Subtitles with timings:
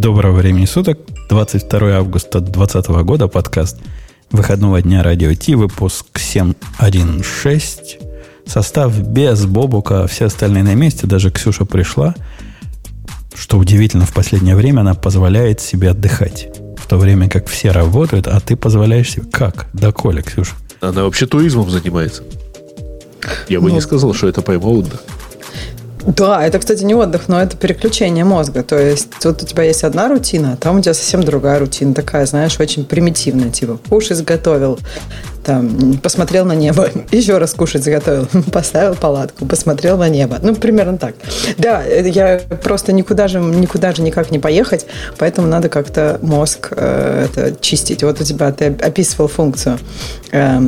[0.00, 0.98] Доброго времени суток.
[1.28, 3.28] 22 августа 2020 года.
[3.28, 3.76] Подкаст
[4.30, 5.54] выходного дня Радио Ти.
[5.54, 8.46] Выпуск 7.1.6.
[8.46, 10.06] Состав без Бобука.
[10.06, 11.06] Все остальные на месте.
[11.06, 12.14] Даже Ксюша пришла.
[13.34, 16.48] Что удивительно, в последнее время она позволяет себе отдыхать.
[16.78, 19.26] В то время как все работают, а ты позволяешь себе...
[19.30, 19.66] Как?
[19.74, 20.54] Да, Коля, Ксюша.
[20.80, 22.22] Она вообще туризмом занимается.
[23.50, 25.02] Я бы ну, не сказал, что это прямо отдых.
[26.06, 28.62] Да, это, кстати, не отдых, но это переключение мозга.
[28.62, 31.94] То есть тут у тебя есть одна рутина, а там у тебя совсем другая рутина,
[31.94, 33.50] такая, знаешь, очень примитивная.
[33.50, 34.78] Типа, кушать заготовил,
[35.44, 40.38] там, посмотрел на небо, еще раз кушать заготовил, поставил палатку, посмотрел на небо.
[40.42, 41.14] Ну, примерно так.
[41.58, 44.86] Да, я просто никуда же, никуда же никак не поехать,
[45.18, 48.02] поэтому надо как-то мозг э, это чистить.
[48.02, 49.78] Вот у тебя, ты описывал функцию
[50.32, 50.60] э,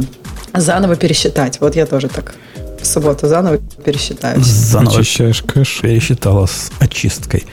[0.55, 1.59] заново пересчитать.
[1.61, 2.35] Вот я тоже так
[2.83, 4.41] в субботу заново пересчитаю.
[4.43, 5.81] Заново Очищаешь кэш.
[5.81, 7.45] Пересчитала с очисткой.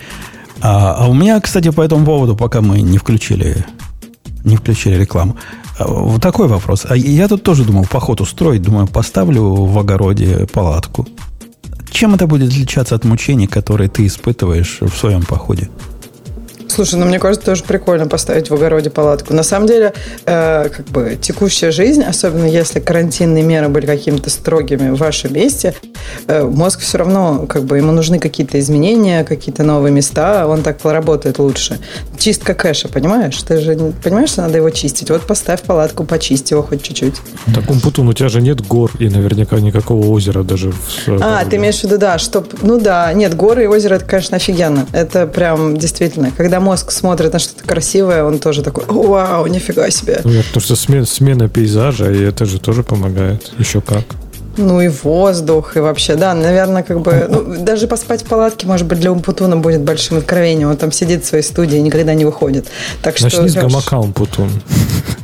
[0.62, 3.66] А, а у меня, кстати, по этому поводу, пока мы не включили,
[4.44, 5.38] не включили рекламу,
[5.78, 6.86] а, вот такой вопрос.
[6.90, 8.62] А я тут тоже думал поход устроить.
[8.62, 11.08] Думаю, поставлю в огороде палатку.
[11.92, 15.70] Чем это будет отличаться от мучений, которые ты испытываешь в своем походе?
[16.70, 19.34] Слушай, ну мне кажется, тоже прикольно поставить в огороде палатку.
[19.34, 19.94] На самом деле,
[20.26, 25.74] э, как бы текущая жизнь, особенно если карантинные меры были какими-то строгими в вашем месте,
[26.28, 30.78] э, мозг все равно, как бы ему нужны какие-то изменения, какие-то новые места, он так
[30.78, 31.80] поработает лучше.
[32.18, 33.42] Чистка кэша, понимаешь?
[33.44, 35.10] Ты же понимаешь, что надо его чистить.
[35.10, 37.16] Вот поставь палатку, почисти его хоть чуть-чуть.
[37.54, 40.72] Так, Умпутун, у тебя же нет гор и наверняка никакого озера даже.
[40.72, 41.20] В...
[41.22, 42.46] А, ты имеешь в виду, да, что...
[42.62, 44.86] Ну да, нет, горы и озеро, это, конечно, офигенно.
[44.92, 50.22] Это прям действительно, когда мозг смотрит на что-то красивое, он тоже такой, вау, нифига себе.
[50.24, 53.52] Ну, потому что смена, смена пейзажа, и это же тоже помогает.
[53.58, 54.04] Еще как.
[54.58, 58.88] Ну и воздух, и вообще, да, наверное, как бы, ну, даже поспать в палатке, может
[58.88, 60.70] быть, для Умпутуна будет большим откровением.
[60.70, 62.68] Он там сидит в своей студии и никогда не выходит.
[63.02, 64.50] Так что, Начни с гамака Умпутун.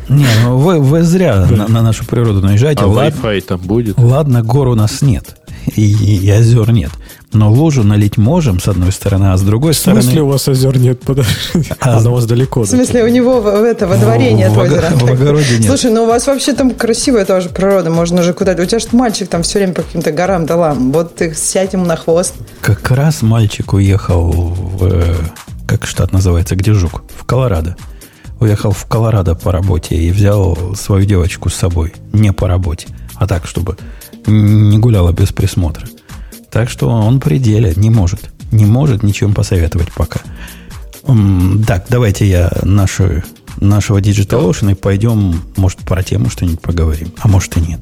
[0.08, 2.84] Не, ну вы, вы зря на, на нашу природу наезжаете.
[2.84, 3.98] А Wi-Fi там будет?
[3.98, 5.36] Ладно, гор у нас нет.
[5.76, 6.92] И, и озер нет.
[7.36, 10.00] Но лужу налить можем, с одной стороны, а с другой стороны...
[10.00, 11.02] В смысле у вас озер нет?
[11.02, 11.70] Подожди.
[11.82, 12.62] А, Она у вас далеко.
[12.62, 14.90] В смысле у него в, это, во дворе нет в, озера?
[14.92, 15.68] В огороде нет.
[15.68, 17.90] Слушай, ну у вас вообще там красивая тоже природа.
[17.90, 18.64] Можно же куда-то...
[18.64, 20.94] У тебя же мальчик там все время по каким-то горам долам.
[20.94, 22.36] Вот ты сядь ему на хвост.
[22.62, 25.04] Как раз мальчик уехал в...
[25.68, 26.56] Как штат называется?
[26.56, 27.04] Где жук?
[27.18, 27.76] В Колорадо.
[28.40, 31.94] Уехал в Колорадо по работе и взял свою девочку с собой.
[32.14, 33.76] Не по работе, а так, чтобы
[34.26, 35.86] не гуляла без присмотра.
[36.56, 38.30] Так что он при деле не может.
[38.54, 40.22] Не может ничем посоветовать пока.
[41.68, 43.24] Так, давайте я нашу,
[43.60, 47.12] нашего Digital Ocean и пойдем, может, про тему что-нибудь поговорим.
[47.20, 47.82] А может и нет.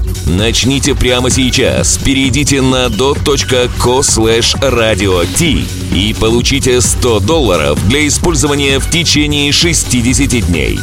[0.25, 1.97] Начните прямо сейчас.
[1.97, 5.25] Перейдите на dot.co slash radio
[5.93, 10.79] и получите 100 долларов для использования в течение 60 дней.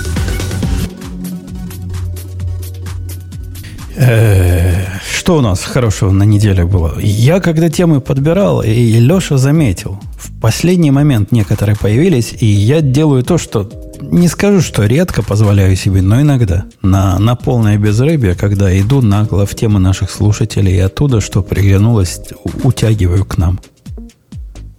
[3.97, 6.99] Э, что у нас хорошего на неделе было?
[7.00, 13.25] Я когда темы подбирал, и Леша заметил, в последний момент некоторые появились, и я делаю
[13.25, 13.69] то, что
[14.00, 16.64] не скажу, что редко позволяю себе, но иногда.
[16.82, 22.20] На, на полное безрыбье, когда иду нагло в тему наших слушателей и оттуда, что приглянулось,
[22.62, 23.60] утягиваю к нам.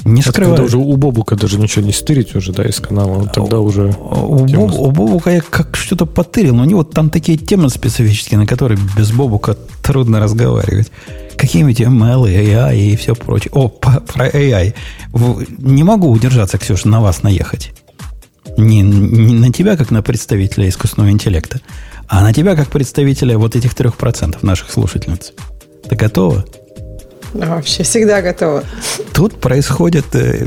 [0.06, 0.56] Не Это скрываю.
[0.56, 3.28] когда уже у Бобука даже ничего не стырить уже, да, из канала.
[3.28, 3.94] Тогда у, уже...
[4.00, 8.40] У, Боб, у Бобука я как что-то потырил, но у него там такие темы специфические,
[8.40, 10.92] на которые без Бобука трудно разговаривать.
[11.36, 13.52] Какие-нибудь ML, AI и все прочее.
[13.54, 14.74] О, про AI.
[15.58, 17.72] Не могу удержаться, Ксюша, на вас наехать.
[18.60, 21.62] Не, не на тебя, как на представителя искусственного интеллекта,
[22.08, 25.34] а на тебя, как представителя вот этих трех процентов наших слушательниц.
[25.90, 26.46] Ты готова?
[27.34, 28.64] вообще всегда готова.
[29.14, 30.46] Тут происходит, э,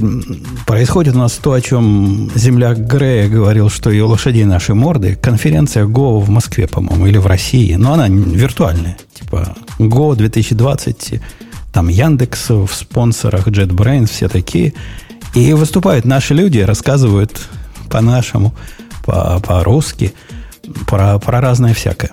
[0.66, 5.16] происходит у нас то, о чем земляк Грея говорил, что и у лошадей наши морды.
[5.16, 7.74] Конференция Go в Москве, по-моему, или в России.
[7.74, 8.98] Но она виртуальная.
[9.14, 11.20] Типа Go 2020,
[11.72, 14.74] там Яндекс в спонсорах, JetBrains, все такие.
[15.34, 17.48] И выступают наши люди, рассказывают
[17.92, 18.54] по-нашему,
[19.04, 20.12] по-русски,
[20.86, 22.10] про, про разное всякое.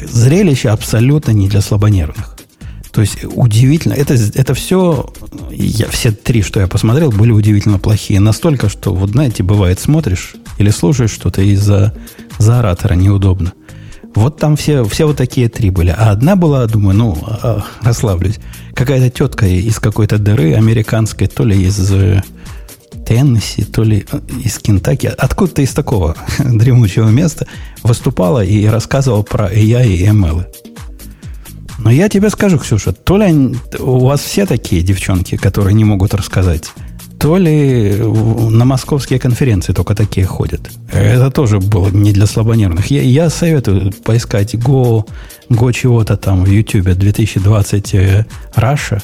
[0.00, 2.36] Зрелище абсолютно не для слабонервных.
[2.92, 3.92] То есть удивительно.
[3.92, 5.12] Это, это все,
[5.50, 8.18] я, все три, что я посмотрел, были удивительно плохие.
[8.20, 11.94] Настолько, что, вот знаете, бывает, смотришь или слушаешь что-то из-за
[12.38, 13.52] за оратора неудобно.
[14.14, 15.94] Вот там все, все вот такие три были.
[15.96, 18.40] А одна была, думаю, ну, а, расслаблюсь.
[18.74, 21.92] Какая-то тетка из какой-то дыры американской, то ли из
[23.06, 27.46] Теннесси, то ли э, из Кентаки, откуда-то из такого дремучего места
[27.82, 30.46] выступала и рассказывала про AI и ML.
[31.78, 36.12] Но я тебе скажу, Ксюша, то ли у вас все такие девчонки, которые не могут
[36.12, 36.70] рассказать,
[37.18, 40.70] то ли на московские конференции только такие ходят.
[40.90, 42.90] Это тоже было не для слабонервных.
[42.90, 45.06] Я, я советую поискать Go,
[45.50, 47.94] Go чего-то там в YouTube 2020
[48.56, 49.02] Russia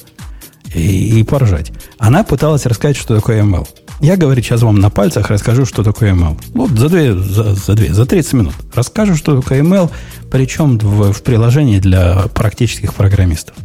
[0.76, 1.72] и, и поржать.
[1.98, 3.66] Она пыталась рассказать, что такое ML.
[4.00, 6.38] Я, говорю, сейчас вам на пальцах расскажу, что такое ML.
[6.54, 8.54] Вот за, две, за, за, две, за 30 минут.
[8.74, 9.90] Расскажу, что такое ML,
[10.30, 13.56] причем в, в приложении для практических программистов.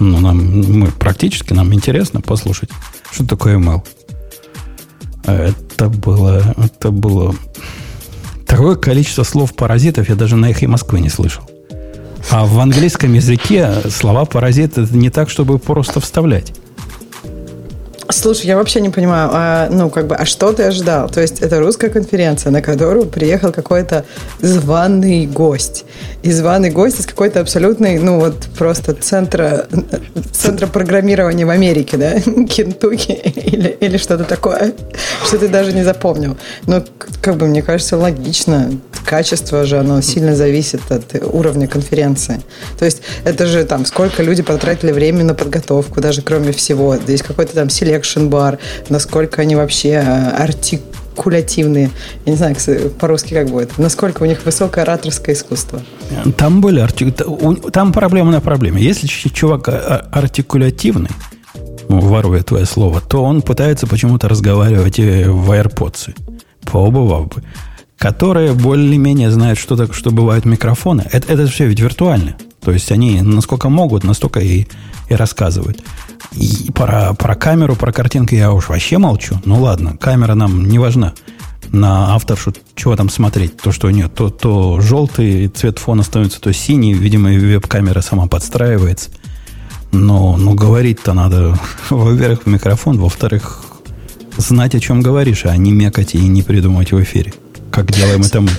[0.00, 2.70] Ну, нам, мы практически, нам интересно послушать,
[3.10, 3.82] что такое ML.
[5.24, 7.34] Это было, это было
[8.46, 11.42] такое количество слов паразитов я даже на эхе Москвы не слышал.
[12.30, 16.52] А в английском языке слова паразит не так, чтобы просто вставлять.
[18.16, 21.10] Слушай, я вообще не понимаю, а, ну, как бы, а что ты ожидал?
[21.10, 24.06] То есть, это русская конференция, на которую приехал какой-то
[24.40, 25.84] званый гость.
[26.22, 29.66] И званый гость из какой-то абсолютной, ну, вот, просто центра,
[30.32, 32.18] центра программирования в Америке, да?
[32.48, 34.72] Кентукки или, или что-то такое,
[35.26, 36.38] что ты даже не запомнил.
[36.66, 36.82] Ну,
[37.20, 38.70] как бы, мне кажется, логично.
[39.04, 42.40] Качество же, оно сильно зависит от уровня конференции.
[42.78, 46.96] То есть, это же там, сколько люди потратили времени на подготовку, даже кроме всего.
[46.96, 48.58] Здесь какой-то там селект Bar,
[48.88, 51.90] насколько они вообще э, артикулятивные.
[52.24, 52.56] Я не знаю,
[52.98, 53.78] по-русски как будет.
[53.78, 55.82] Насколько у них высокое ораторское искусство.
[56.36, 57.14] Там были арти...
[57.72, 58.82] Там проблема на проблеме.
[58.82, 61.10] Если чувак а, артикулятивный,
[61.88, 66.16] ну, воруя твое слово, то он пытается почему-то разговаривать в AirPods.
[66.64, 67.42] Поубывал бы.
[67.98, 71.04] Которые более-менее знают, что, так, что бывают микрофоны.
[71.12, 72.36] Это, это все ведь виртуально.
[72.62, 74.66] То есть они насколько могут, настолько и,
[75.08, 75.82] и рассказывают.
[76.32, 79.40] И про, про камеру, про картинку я уж вообще молчу.
[79.44, 81.14] Ну ладно, камера нам не важна.
[81.68, 83.56] На авторшу чего там смотреть?
[83.56, 86.94] То, что нет, то, то желтый цвет фона становится, то синий.
[86.94, 89.10] Видимо, веб-камера сама подстраивается.
[89.92, 91.58] Но, но говорить-то надо,
[91.90, 93.62] во-первых, в микрофон, во-вторых,
[94.36, 97.32] знать, о чем говоришь, а не мекать и не придумывать в эфире.
[97.70, 98.50] Как делаем это мы.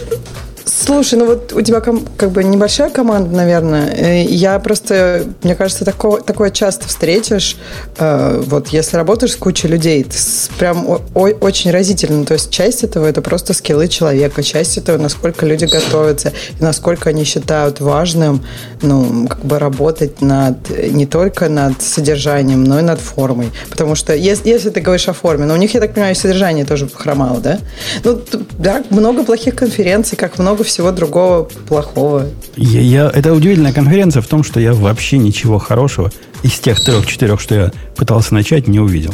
[0.67, 3.89] Слушай, ну вот у тебя как бы небольшая команда, наверное.
[3.95, 7.57] Э, я просто, мне кажется, такое, такое часто встретишь.
[7.97, 10.15] Э, вот если работаешь с кучей людей, это
[10.59, 12.25] прям очень разительно.
[12.25, 17.09] То есть часть этого это просто скиллы человека, часть этого насколько люди готовятся, и насколько
[17.09, 18.43] они считают важным,
[18.81, 23.51] ну, как бы работать над не только над содержанием, но и над формой.
[23.69, 26.65] Потому что если, если ты говоришь о форме, но у них, я так понимаю, содержание
[26.65, 27.59] тоже хромало, да?
[28.03, 28.21] Ну,
[28.57, 32.27] да, много плохих конференций, как много всего всего другого плохого.
[32.55, 36.11] Я, я, это удивительная конференция в том, что я вообще ничего хорошего
[36.43, 39.13] из тех трех-четырех, что я пытался начать, не увидел.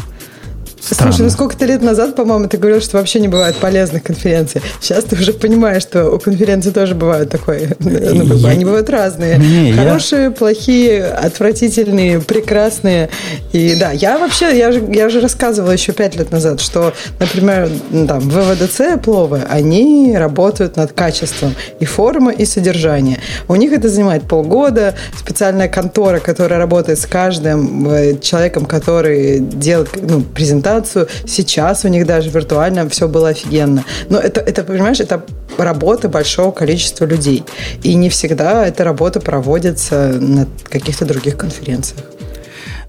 [0.83, 1.13] Странно.
[1.13, 4.61] Слушай, ну сколько-то лет назад, по-моему, ты говорил, что вообще не бывает полезных конференций.
[4.81, 7.69] Сейчас ты уже понимаешь, что у конференции тоже бывают такое.
[7.83, 8.49] Ну, я...
[8.49, 9.37] Они бывают разные.
[9.37, 10.31] Не, Хорошие, я...
[10.31, 13.09] плохие, отвратительные, прекрасные.
[13.51, 17.69] И да, я вообще, я же, я же рассказывала еще пять лет назад, что, например,
[18.07, 23.19] там, ВВДЦ Пловы, они работают над качеством и формы, и содержания.
[23.47, 24.95] У них это занимает полгода.
[25.17, 31.07] Специальная контора, которая работает с каждым э, человеком, который делает ну, презентацию презентацию.
[31.25, 33.83] Сейчас у них даже виртуально все было офигенно.
[34.09, 35.23] Но это, это, понимаешь, это
[35.57, 37.43] работа большого количества людей.
[37.83, 42.01] И не всегда эта работа проводится на каких-то других конференциях.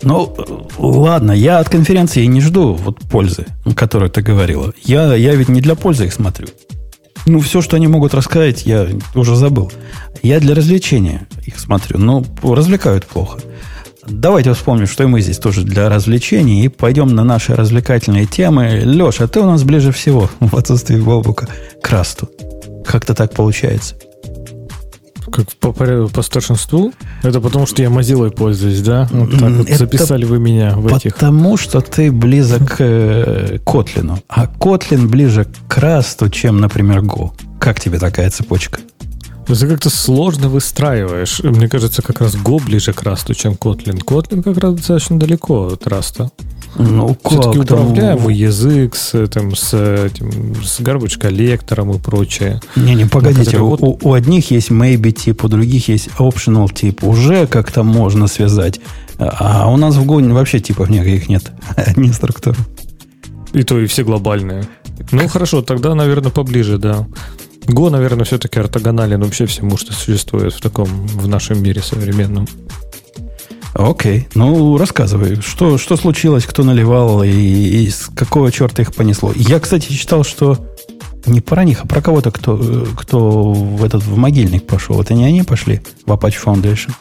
[0.02, 0.34] Ну,
[0.78, 4.72] ладно, я от конференции не жду вот пользы, о которой ты говорила.
[4.82, 6.48] Я, я ведь не для пользы их смотрю.
[7.26, 9.72] Ну, все, что они могут рассказать, я уже забыл.
[10.22, 13.38] Я для развлечения их смотрю, но развлекают плохо.
[14.06, 18.80] Давайте вспомним, что и мы здесь тоже для развлечений, и пойдем на наши развлекательные темы.
[18.84, 21.48] Леша, ты у нас ближе всего в отсутствии Бобука
[21.82, 22.28] к Расту.
[22.86, 23.94] Как-то так получается.
[25.32, 26.92] Как по, по старшинству?
[27.22, 29.08] Это потому, что я Mozilla пользуюсь, да?
[29.10, 31.14] Вот так вот записали вы меня в этих...
[31.14, 34.20] Потому что ты близок к Kotlin у.
[34.28, 37.32] А Kotlin ближе к Rust у, чем, например, Go.
[37.58, 38.80] Как тебе такая цепочка?
[39.46, 41.40] Это как-то сложно выстраиваешь.
[41.42, 44.02] Мне кажется, как раз Go ближе к Rust у, чем Kotlin.
[44.02, 46.30] Kotlin как раз достаточно далеко от Rust а.
[46.76, 52.60] Ну, Все-таки управляемый язык с, там, с, этим, с garbage collector ом и прочее.
[52.74, 57.04] Не-не, погодите, у, у одних есть maybe тип, у других есть optional тип.
[57.04, 58.80] Уже как-то можно связать
[59.18, 61.52] А у нас в Go вообще типов никаких нет,
[61.96, 62.56] не структур.
[63.52, 64.64] И то, и все глобальные.
[65.12, 67.06] Ну, хорошо, тогда, наверное, поближе, да.
[67.66, 72.46] Go, наверное, все-таки ортогонален вообще всему, что существует в таком, в нашем мире современном.
[73.74, 79.32] Окей, ну рассказывай, что, что случилось, кто наливал и, и с какого черта их понесло.
[79.34, 80.58] Я, кстати, читал, что
[81.26, 85.00] не про них, а про кого-то, кто, кто в этот в могильник пошел.
[85.00, 86.92] Это не они пошли в Apache Foundation?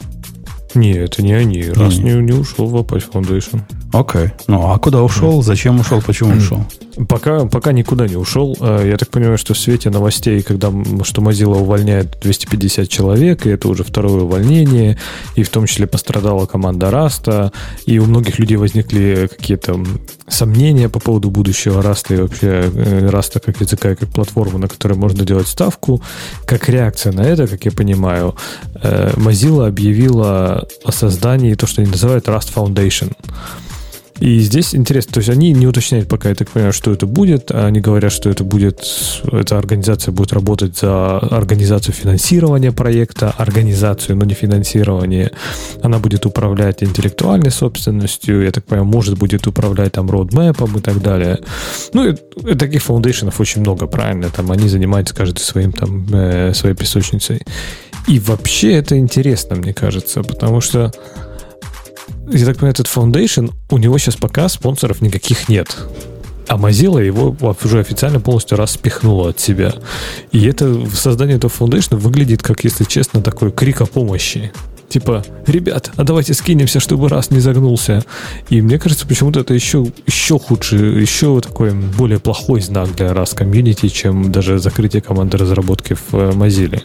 [0.74, 1.62] Не, это не они.
[1.62, 3.60] Раз не, не, не ушел в Apache Foundation.
[3.94, 4.30] Окей.
[4.48, 5.40] Ну, а куда ушел?
[5.40, 6.02] Зачем ушел?
[6.02, 6.66] Почему ушел?
[7.08, 8.56] Пока, пока никуда не ушел.
[8.60, 10.72] Э, я так понимаю, что в свете новостей, когда
[11.04, 14.98] что Mozilla увольняет 250 человек, и это уже второе увольнение,
[15.36, 17.52] и в том числе пострадала команда Раста,
[17.86, 19.80] и у многих людей возникли какие-то
[20.26, 24.08] сомнения по поводу будущего Rust а и вообще э, Rust а как языка и как
[24.08, 26.02] платформы, на которой можно делать ставку.
[26.46, 28.34] Как реакция на это, как я понимаю,
[28.74, 33.12] э, Mozilla объявила о создании то, что они называют Rust Foundation.
[34.20, 37.50] И здесь интересно, то есть они не уточняют пока, я так понимаю, что это будет.
[37.50, 38.84] Они говорят, что это будет,
[39.30, 45.32] эта организация будет работать за организацию финансирования проекта, организацию, но не финансирование.
[45.82, 51.02] Она будет управлять интеллектуальной собственностью, я так понимаю, может будет управлять там роудмэпом и так
[51.02, 51.40] далее.
[51.92, 52.14] Ну, и,
[52.46, 54.30] и таких фаундейшенов очень много, правильно?
[54.30, 57.42] Там они занимаются каждый своим там, э, своей песочницей.
[58.06, 60.92] И вообще это интересно, мне кажется, потому что
[62.30, 65.76] я так понимаю, этот Foundation, у него сейчас пока спонсоров никаких нет.
[66.46, 69.74] А Mozilla его уже официально полностью распихнула от себя.
[70.32, 74.52] И это создание этого Foundation выглядит, как, если честно, такой крик о помощи.
[74.88, 78.04] Типа, ребят, а давайте скинемся, чтобы раз не загнулся.
[78.50, 83.32] И мне кажется, почему-то это еще, еще худше, еще такой более плохой знак для раз
[83.32, 86.82] комьюнити, чем даже закрытие команды разработки в э, Mozilla.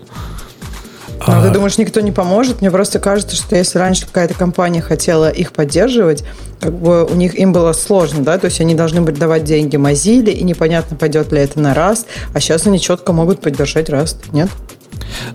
[1.27, 1.43] Ну, а...
[1.43, 2.61] ты думаешь, никто не поможет?
[2.61, 6.23] Мне просто кажется, что если раньше какая-то компания хотела их поддерживать,
[6.59, 9.75] как бы у них им было сложно, да, то есть они должны были давать деньги
[9.75, 14.17] Mozilla, и непонятно, пойдет ли это на раз, а сейчас они четко могут поддержать Rust,
[14.31, 14.49] нет?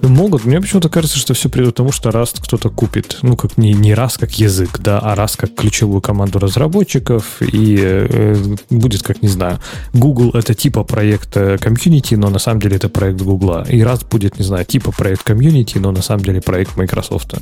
[0.03, 0.45] Могут.
[0.45, 3.19] Мне почему-то кажется, что все придет к тому, что Rust кто-то купит.
[3.23, 7.41] Ну, как не, не раз как язык, да, а раз как ключевую команду разработчиков.
[7.41, 8.37] И э,
[8.71, 9.59] будет, как не знаю,
[9.93, 13.65] Google это типа проект комьюнити, но на самом деле это проект Google.
[13.69, 17.35] И раз будет, не знаю, типа проект комьюнити, но на самом деле проект Microsoft.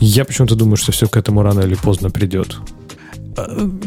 [0.00, 2.58] Я почему-то думаю, что все к этому рано или поздно придет.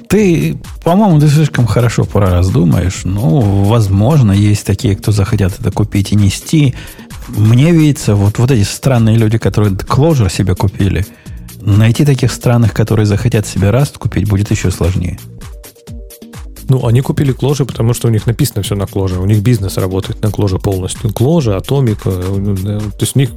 [0.10, 3.02] Ты, по-моему, ты слишком хорошо про раз думаешь.
[3.04, 6.76] Ну, возможно, есть такие, кто захотят это купить и нести.
[7.30, 11.06] Мне видится, вот, вот эти странные люди, которые Clojure себе купили,
[11.62, 15.20] найти таких странных, которые захотят себе Rust купить, будет еще сложнее.
[16.70, 19.20] Ну, они купили Кложе, потому что у них написано все на Кложе.
[19.20, 21.14] У них бизнес работает на Кложе полностью.
[21.14, 22.00] Кложе, Атомик.
[22.06, 23.30] Э, то есть у них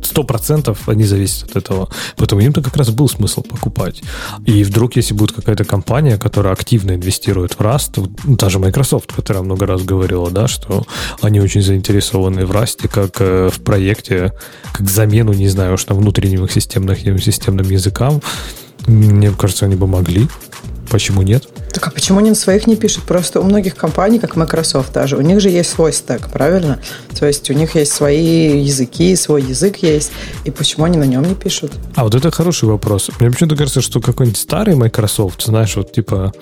[0.00, 1.88] 100% они зависят от этого.
[2.16, 4.02] Поэтому им-то как раз был смысл покупать.
[4.44, 9.12] И вдруг, если будет какая-то компания, которая активно инвестирует в Rust, ну, та же Microsoft,
[9.12, 10.84] которая много раз говорила, да, что
[11.20, 14.32] они очень заинтересованы в Rust, как э, в проекте,
[14.72, 18.20] как замену, не знаю, уж там внутренним системным, системным языкам,
[18.86, 20.28] мне кажется, они бы могли.
[20.92, 21.48] Почему нет?
[21.72, 23.04] Так а почему они на своих не пишут?
[23.04, 26.80] Просто у многих компаний, как Microsoft даже, у них же есть свой стек, правильно?
[27.18, 30.12] То есть у них есть свои языки, свой язык есть.
[30.44, 31.72] И почему они на нем не пишут?
[31.94, 33.10] А вот это хороший вопрос.
[33.20, 36.34] Мне почему-то кажется, что какой-нибудь старый Microsoft, знаешь, вот типа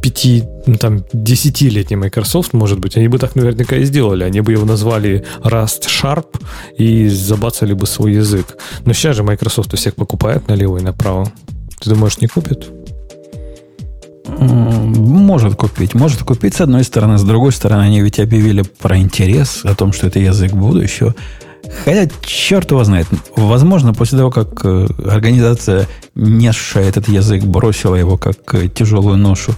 [0.00, 4.24] пяти, ну, там, десятилетний Microsoft, может быть, они бы так наверняка и сделали.
[4.24, 6.40] Они бы его назвали Rust Sharp
[6.78, 8.56] и забацали бы свой язык.
[8.86, 11.30] Но сейчас же Microsoft у всех покупает налево и направо.
[11.82, 12.70] Ты думаешь, не купит?
[14.26, 15.94] Может купить.
[15.94, 17.18] Может купить с одной стороны.
[17.18, 21.14] С другой стороны, они ведь объявили про интерес о том, что это язык будущего.
[21.84, 23.06] Хотя, черт его знает.
[23.36, 29.52] Возможно, после того, как э, организация, несшая этот язык, бросила его как э, тяжелую ношу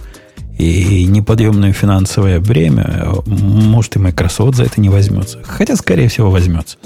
[0.57, 5.39] и неподъемное финансовое бремя, может и Microsoft за это не возьмется.
[5.43, 6.77] Хотя, скорее всего, возьмется.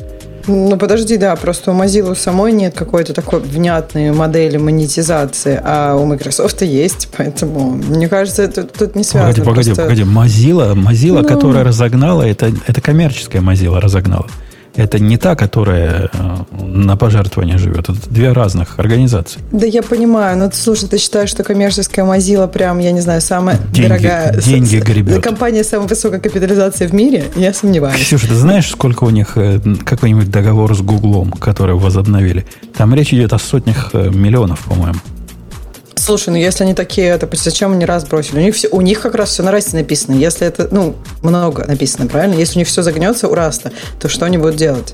[0.47, 6.05] Ну, подожди, да, просто у Mozilla самой нет какой-то такой внятной модели монетизации, а у
[6.05, 9.33] Microsoft есть, поэтому, мне кажется, это тут не связано.
[9.33, 9.83] Погоди, погоди, просто...
[9.83, 10.03] погоди.
[10.03, 11.27] Mozilla, Mozilla ну...
[11.27, 14.27] которая разогнала, это, это коммерческая Mozilla разогнала.
[14.75, 17.89] Это не та, которая э, на пожертвование живет.
[17.89, 19.41] Это две разных организации.
[19.51, 23.57] Да я понимаю, но слушай, ты считаешь, что коммерческая Mozilla прям, я не знаю, самая
[23.71, 24.33] деньги, дорогая...
[24.41, 25.23] Деньги с, гребет.
[25.23, 27.25] Компания с самой высокой капитализацией в мире?
[27.35, 28.01] Я сомневаюсь.
[28.01, 32.45] Ксюша, ты знаешь, сколько у них э, какой-нибудь договор с Гуглом, который возобновили?
[32.77, 34.99] Там речь идет о сотнях э, миллионов, по-моему.
[36.11, 38.39] Слушай, ну если они такие, то зачем они раз бросили?
[38.39, 40.13] У них, все, у них как раз все на расте написано.
[40.13, 42.33] Если это, ну, много написано, правильно?
[42.33, 44.93] Если у них все загнется у раста, то что они будут делать?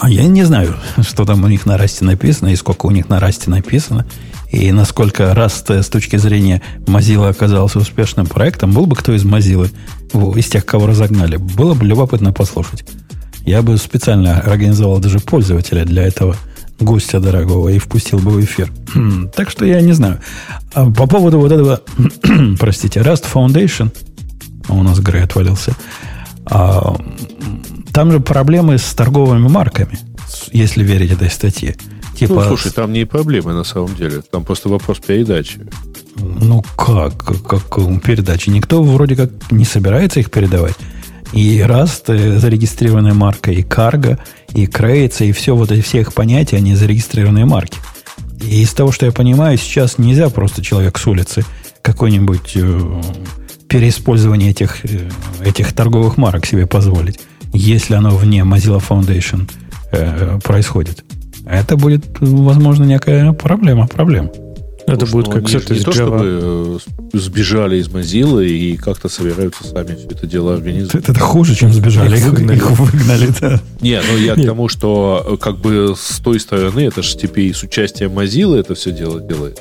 [0.00, 0.74] А я не знаю,
[1.06, 4.06] что там у них на расте написано и сколько у них на расте написано.
[4.50, 9.68] И насколько Rust с точки зрения Mozilla оказался успешным проектом, был бы кто из Mozilla,
[10.34, 12.86] из тех, кого разогнали, было бы любопытно послушать.
[13.44, 16.36] Я бы специально организовал даже пользователя для этого
[16.78, 18.70] гостя дорогого и впустил бы в эфир.
[19.34, 20.20] так что я не знаю.
[20.74, 21.80] А по поводу вот этого,
[22.58, 23.90] простите, Rust Foundation,
[24.68, 25.74] у нас Грей отвалился,
[26.44, 26.96] а,
[27.92, 29.98] там же проблемы с торговыми марками,
[30.52, 31.76] если верить этой статье.
[32.14, 32.34] Типа...
[32.34, 34.22] Ну, слушай, там не проблемы на самом деле.
[34.30, 35.60] Там просто вопрос передачи.
[36.16, 37.24] Ну как?
[37.46, 38.48] Как передачи?
[38.48, 40.74] Никто вроде как не собирается их передавать.
[41.32, 44.18] И Rust э, зарегистрированная марка, и Cargo,
[44.56, 47.78] и Crates, и все вот эти все их понятия, они зарегистрированные марки.
[48.42, 51.44] И из того, что я понимаю, сейчас нельзя просто человек с улицы
[51.82, 53.02] какой-нибудь э,
[53.68, 55.08] переиспользование этих, э,
[55.44, 57.20] этих торговых марок себе позволить
[57.56, 59.48] если оно вне Mozilla Foundation
[59.92, 61.04] э, происходит.
[61.46, 63.86] Это будет, возможно, некая проблема.
[63.86, 64.30] Проблема.
[64.86, 66.78] Это Потому будет как с этой не то, чтобы э,
[67.12, 70.94] сбежали из Mozilla и как-то собираются сами все это дело организовать.
[70.94, 72.16] Это, это хуже, чем сбежали.
[72.16, 72.56] Их выгнали.
[72.56, 73.60] Их выгнали, да.
[73.80, 74.44] Не, ну я Нет.
[74.44, 78.58] к тому, что э, как бы с той стороны, это же теперь с участием Mozilla
[78.58, 79.58] это все дело делает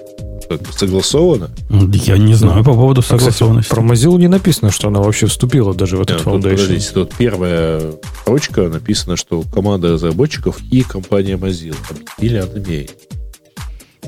[0.72, 1.50] согласовано?
[1.70, 3.70] Я не знаю по поводу согласованности.
[3.70, 6.42] Кстати, про Mozilla не написано, что она вообще вступила даже в этот Нет, Foundation.
[6.42, 7.82] Тут, подождите, тут первая
[8.22, 12.90] строчка написано, что команда разработчиков и компания Mozilla объединили одними.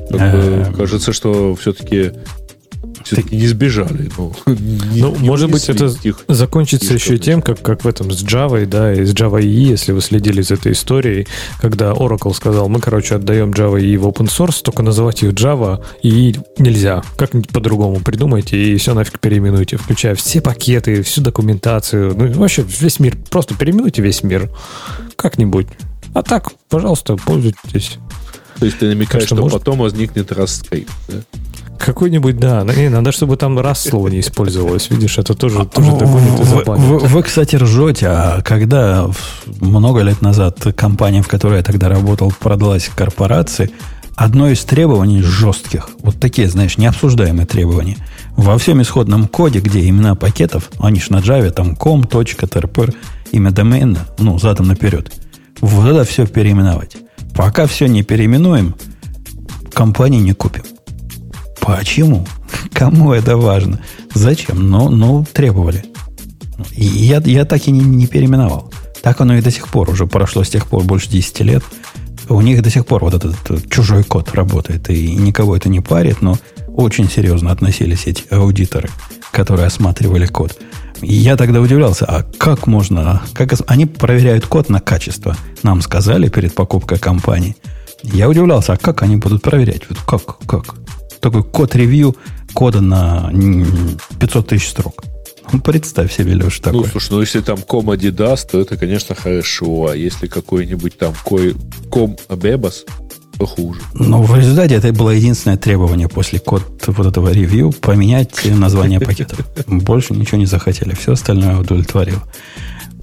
[0.10, 2.14] Как бы, кажется, что все-таки
[3.08, 4.10] все-таки не сбежали.
[4.18, 8.12] Ну, не, ну не может быть, это их, закончится еще тем, как, как в этом
[8.12, 11.28] с Java, да, и с Java EE, если вы следили за этой историей,
[11.62, 15.84] когда Oracle сказал, мы, короче, отдаем Java EE в open source, только называть их Java
[16.04, 17.04] и нельзя.
[17.18, 23.00] Как-нибудь по-другому придумайте и все нафиг переименуйте, включая все пакеты, всю документацию, ну, вообще весь
[23.00, 23.18] мир.
[23.30, 24.50] Просто переименуйте весь мир.
[25.16, 25.68] Как-нибудь.
[26.14, 28.00] А так, пожалуйста, пользуйтесь.
[28.60, 29.60] То есть ты намекаешь, что, что может...
[29.60, 31.18] потом возникнет Rust да?
[31.78, 32.64] Какой-нибудь, да.
[32.64, 34.90] Не, надо, чтобы там раз слово не использовалось.
[34.90, 36.84] Видишь, это тоже, тоже догонит и запанит.
[36.84, 39.10] Вы, вы, кстати, ржете, а когда
[39.62, 43.72] много лет назад компания, в которой я тогда работал, продалась корпорации,
[44.16, 47.98] одно из требований жестких, вот такие, знаешь, необсуждаемые требования,
[48.36, 52.94] во всем исходном коде, где имена пакетов, они же на Java, там com, точка, ТРПР,
[53.31, 55.12] имя домена, ну, задом наперед.
[55.62, 56.98] Вот это все переименовать.
[57.35, 58.75] Пока все не переименуем,
[59.74, 60.63] компании не купим.
[61.61, 62.25] Почему?
[62.74, 63.79] Кому это важно?
[64.13, 64.70] Зачем?
[64.70, 65.85] Ну, ну требовали.
[66.75, 68.72] И я, я так и не, не переименовал.
[69.01, 69.90] Так оно и до сих пор.
[69.90, 71.63] Уже прошло с тех пор больше 10 лет.
[72.29, 74.90] У них до сих пор вот этот, этот чужой код работает.
[74.90, 76.37] И никого это не парит, но
[76.68, 78.90] очень серьезно относились эти аудиторы,
[79.31, 80.57] которые осматривали код.
[81.01, 83.22] Я тогда удивлялся, а как можно...
[83.33, 85.36] Как, они проверяют код на качество.
[85.64, 87.55] Нам сказали перед покупкой компании.
[88.03, 89.83] Я удивлялся, а как они будут проверять?
[89.90, 90.40] Вот как?
[90.46, 90.75] Как?
[91.20, 92.16] такой код-ревью
[92.53, 93.31] кода на
[94.20, 95.03] 500 тысяч строк.
[95.51, 96.81] Ну, представь себе, Леша, такое.
[96.81, 99.88] Ну, слушай, ну если там ком Adidas, то это, конечно, хорошо.
[99.92, 101.14] А если какой-нибудь там
[102.27, 103.82] Abebas, то хуже.
[103.94, 109.40] Но в результате это было единственное требование после код вот этого ревью поменять название пакетов.
[109.68, 110.94] Больше ничего не захотели.
[110.96, 112.24] Все остальное удовлетворило.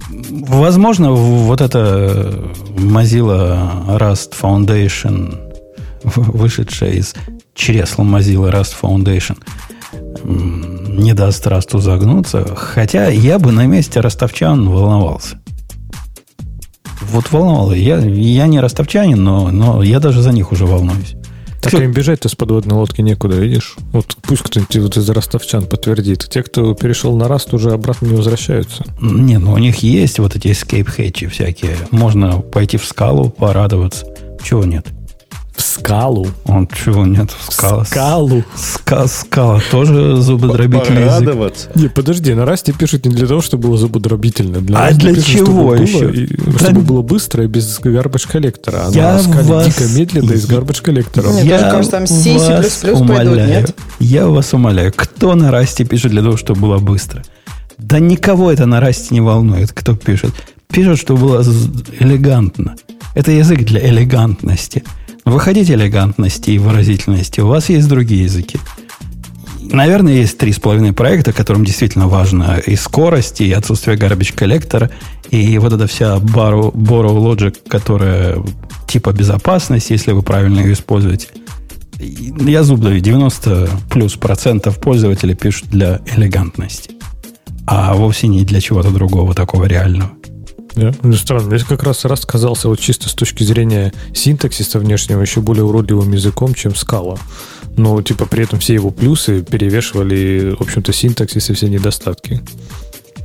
[0.09, 5.37] Возможно, вот это Mozilla Rust Foundation,
[6.03, 7.13] вышедшая из
[7.53, 9.37] чресл Mozilla Rust Foundation
[10.25, 12.55] не даст Расту загнуться.
[12.55, 15.39] Хотя я бы на месте ростовчан волновался.
[17.11, 17.73] Вот волновало.
[17.73, 21.15] Я, я не ростовчанин, но, но я даже за них уже волнуюсь.
[21.61, 21.83] Так Все.
[21.83, 23.75] им бежать-то с подводной лодки некуда, видишь?
[23.91, 26.27] Вот пусть кто-нибудь вот из ростовчан подтвердит.
[26.29, 28.83] Те, кто перешел на раст, уже обратно не возвращаются.
[29.01, 31.75] Не, ну у них есть вот эти escape hatch всякие.
[31.89, 34.05] Можно пойти в скалу, порадоваться.
[34.43, 34.85] Чего нет?
[35.79, 36.27] Скалу.
[36.45, 37.29] Он чего нет?
[37.31, 37.53] В
[37.85, 38.43] скалу.
[38.55, 41.53] Ска скала тоже зубодробительный язык.
[41.75, 44.61] Не, подожди, на расте пишут не для того, чтобы было зубодробительно.
[44.61, 45.99] Для а для пишут, чего чтобы еще?
[45.99, 46.59] Было, и, да...
[46.59, 48.85] Чтобы было быстро и без гарбаж коллектора.
[48.87, 49.65] А Я на скале вас...
[49.65, 51.29] дико медленно и с гарбаж коллектора.
[51.29, 53.07] Мне Я кажется, там C, C++ умоляю.
[53.07, 53.75] пойдут, нет?
[53.99, 54.93] Я вас умоляю.
[54.95, 57.21] Кто на расте пишет для того, чтобы было быстро?
[57.77, 60.31] Да никого это на расте не волнует, кто пишет.
[60.69, 61.43] Пишут, чтобы было
[61.99, 62.75] элегантно.
[63.13, 64.83] Это язык для элегантности.
[65.25, 68.59] Вы хотите элегантности и выразительности, у вас есть другие языки.
[69.59, 74.91] Наверное, есть три с половиной проекта, которым действительно важно и скорость, и отсутствие garbage коллектора,
[75.31, 78.37] и вот эта вся borrow, borrow logic, которая
[78.87, 81.29] типа безопасность, если вы правильно ее используете.
[81.97, 86.91] Я зуб даю, 90 плюс процентов пользователей пишут для элегантности,
[87.65, 90.11] а вовсе не для чего-то другого такого реального.
[90.75, 90.93] Да?
[91.03, 91.47] Ну, странно.
[91.49, 96.11] Мне как раз раз казался вот чисто с точки зрения синтаксиса внешнего еще более уродливым
[96.11, 97.17] языком, чем скала.
[97.77, 102.41] Но, типа, при этом все его плюсы перевешивали, в общем-то, синтаксис и все недостатки.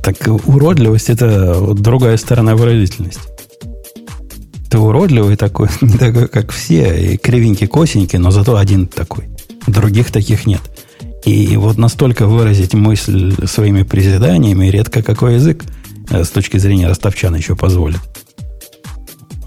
[0.03, 3.21] Так уродливость– это другая сторона выразительности.
[4.69, 9.29] Ты уродливый такой, не такой, как все, и кривенький, косенький, но зато один такой.
[9.67, 10.61] Других таких нет.
[11.25, 15.63] И вот настолько выразить мысль своими призиданиями редко какой язык
[16.11, 17.99] с точки зрения ростовчана еще позволит.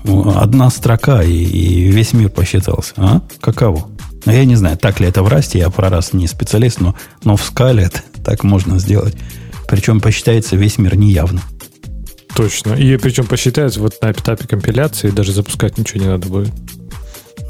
[0.04, 2.92] Одна строка, и, и весь мир посчитался.
[2.96, 3.22] А?
[3.40, 3.88] Каково?
[4.26, 6.94] Ну, я не знаю, так ли это в расте, я про раз не специалист, но,
[7.24, 9.14] но в скале это так можно сделать.
[9.68, 11.40] Причем посчитается весь мир неявно.
[12.34, 12.74] Точно.
[12.74, 16.52] И причем посчитается вот на этапе компиляции, даже запускать ничего не надо будет.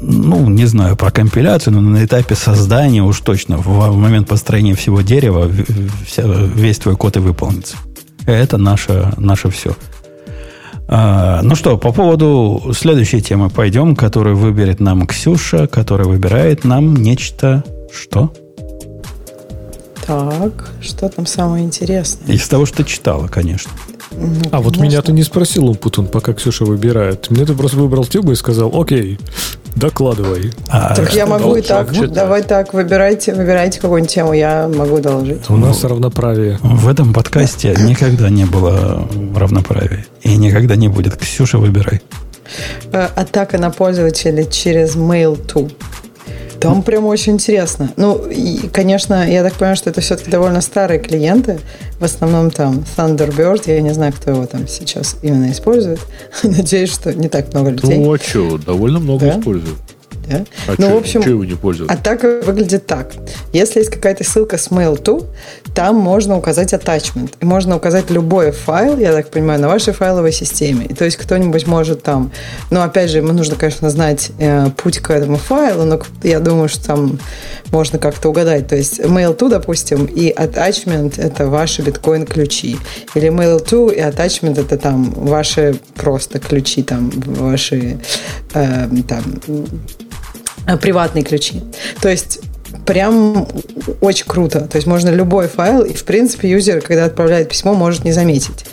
[0.01, 5.01] Ну, не знаю про компиляцию, но на этапе создания уж точно, в момент построения всего
[5.01, 7.77] дерева весь твой код и выполнится.
[8.25, 9.75] Это наше, наше все.
[10.87, 16.95] А, ну что, по поводу следующей темы пойдем, которую выберет нам Ксюша, которая выбирает нам
[16.95, 17.63] нечто...
[17.91, 18.33] Что?
[20.05, 22.35] Так, что там самое интересное?
[22.35, 23.71] Из того, что читала, конечно.
[24.11, 27.29] Ну, а вот меня ты не спросил, Умпутун, пока Ксюша выбирает.
[27.31, 29.17] Мне ты просто выбрал тему и сказал, окей,
[29.75, 30.53] докладывай.
[30.69, 31.93] А, так я могу и так.
[31.93, 32.13] Читать.
[32.13, 35.49] Давай так, выбирайте, выбирайте какую-нибудь тему, я могу доложить.
[35.49, 36.59] У нас равноправие.
[36.61, 40.05] В этом подкасте никогда не было равноправия.
[40.21, 41.15] И никогда не будет.
[41.17, 42.01] Ксюша, выбирай.
[42.91, 45.71] Э, атака на пользователя через Mail2.
[46.59, 47.91] Там прям очень интересно.
[47.95, 51.59] Ну, и, конечно, я так понимаю, что это все-таки довольно старые клиенты.
[51.99, 53.63] В основном там Thunderbird.
[53.67, 55.99] Я не знаю, кто его там сейчас именно использует.
[56.43, 57.99] Надеюсь, что не так много людей.
[57.99, 59.39] Ну, а что, довольно много да?
[59.39, 59.77] используют.
[60.27, 60.45] Да?
[60.67, 61.95] А ну, что, в общем, его не пользуются?
[61.95, 63.11] Атака выглядит так.
[63.53, 64.95] Если есть какая-то ссылка с mail
[65.73, 67.33] там можно указать attachment.
[67.41, 70.85] И можно указать любой файл, я так понимаю, на вашей файловой системе.
[70.85, 72.31] И, то есть кто-нибудь может там...
[72.71, 76.69] Ну, опять же, ему нужно, конечно, знать э, путь к этому файлу, но я думаю,
[76.69, 77.19] что там
[77.71, 78.67] можно как-то угадать.
[78.67, 82.77] То есть mail допустим, и attachment– это ваши биткоин-ключи.
[83.15, 87.99] Или mail и attachment– это там ваши просто ключи, там ваши
[88.53, 89.23] э, там
[90.81, 91.61] приватные ключи.
[92.01, 92.39] То есть
[92.85, 93.47] прям
[94.01, 94.61] очень круто.
[94.61, 98.65] То есть можно любой файл, и в принципе юзер, когда отправляет письмо, может не заметить.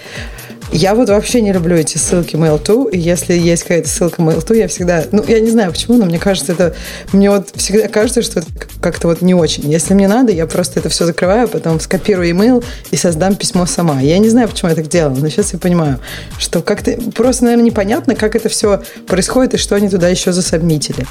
[0.73, 4.69] Я вот вообще не люблю эти ссылки mail-to, и если есть какая-то ссылка mail-to, я
[4.69, 6.75] всегда, ну, я не знаю почему, но мне кажется, это,
[7.13, 8.49] мне вот всегда кажется, что это
[8.81, 9.71] как-то вот не очень.
[9.71, 14.01] Если мне надо, я просто это все закрываю, потом скопирую email и создам письмо сама.
[14.01, 15.99] Я не знаю, почему я так делала, но сейчас я понимаю,
[16.39, 21.07] что как-то просто, наверное, непонятно, как это все происходит и что они туда еще засобмитили.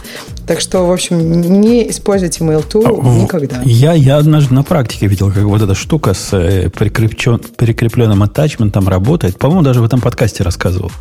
[0.47, 3.61] Так что, в общем, не используйте mail-to а, никогда.
[3.63, 8.89] Я, я однажды на практике видел, как вот эта штука с э, прикреплен, прикрепленным атачментом
[8.89, 9.37] работает.
[9.37, 10.93] По по-моему, даже в этом подкасте рассказывал.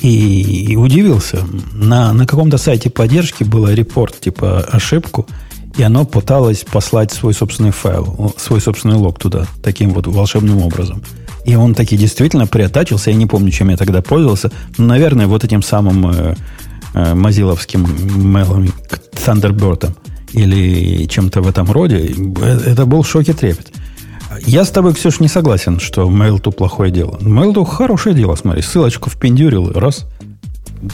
[0.00, 1.44] И, и удивился.
[1.72, 5.26] На, на каком-то сайте поддержки был репорт, типа ошибку,
[5.76, 11.02] и оно пыталось послать свой собственный файл, свой собственный лог туда, таким вот волшебным образом.
[11.44, 15.42] И он таки действительно приотачился, я не помню, чем я тогда пользовался, но, наверное, вот
[15.42, 16.34] этим самым э,
[16.94, 17.88] э, мазиловским
[18.32, 18.72] мейлом,
[19.26, 19.90] Thunderbird
[20.32, 22.14] или чем-то в этом роде.
[22.40, 23.72] Э, это был шок и трепет.
[24.46, 27.18] Я с тобой, Ксюш, не согласен, что Mail.to плохое дело.
[27.20, 28.62] Mail.to хорошее дело, смотри.
[28.62, 30.06] Ссылочку впендюрил, раз–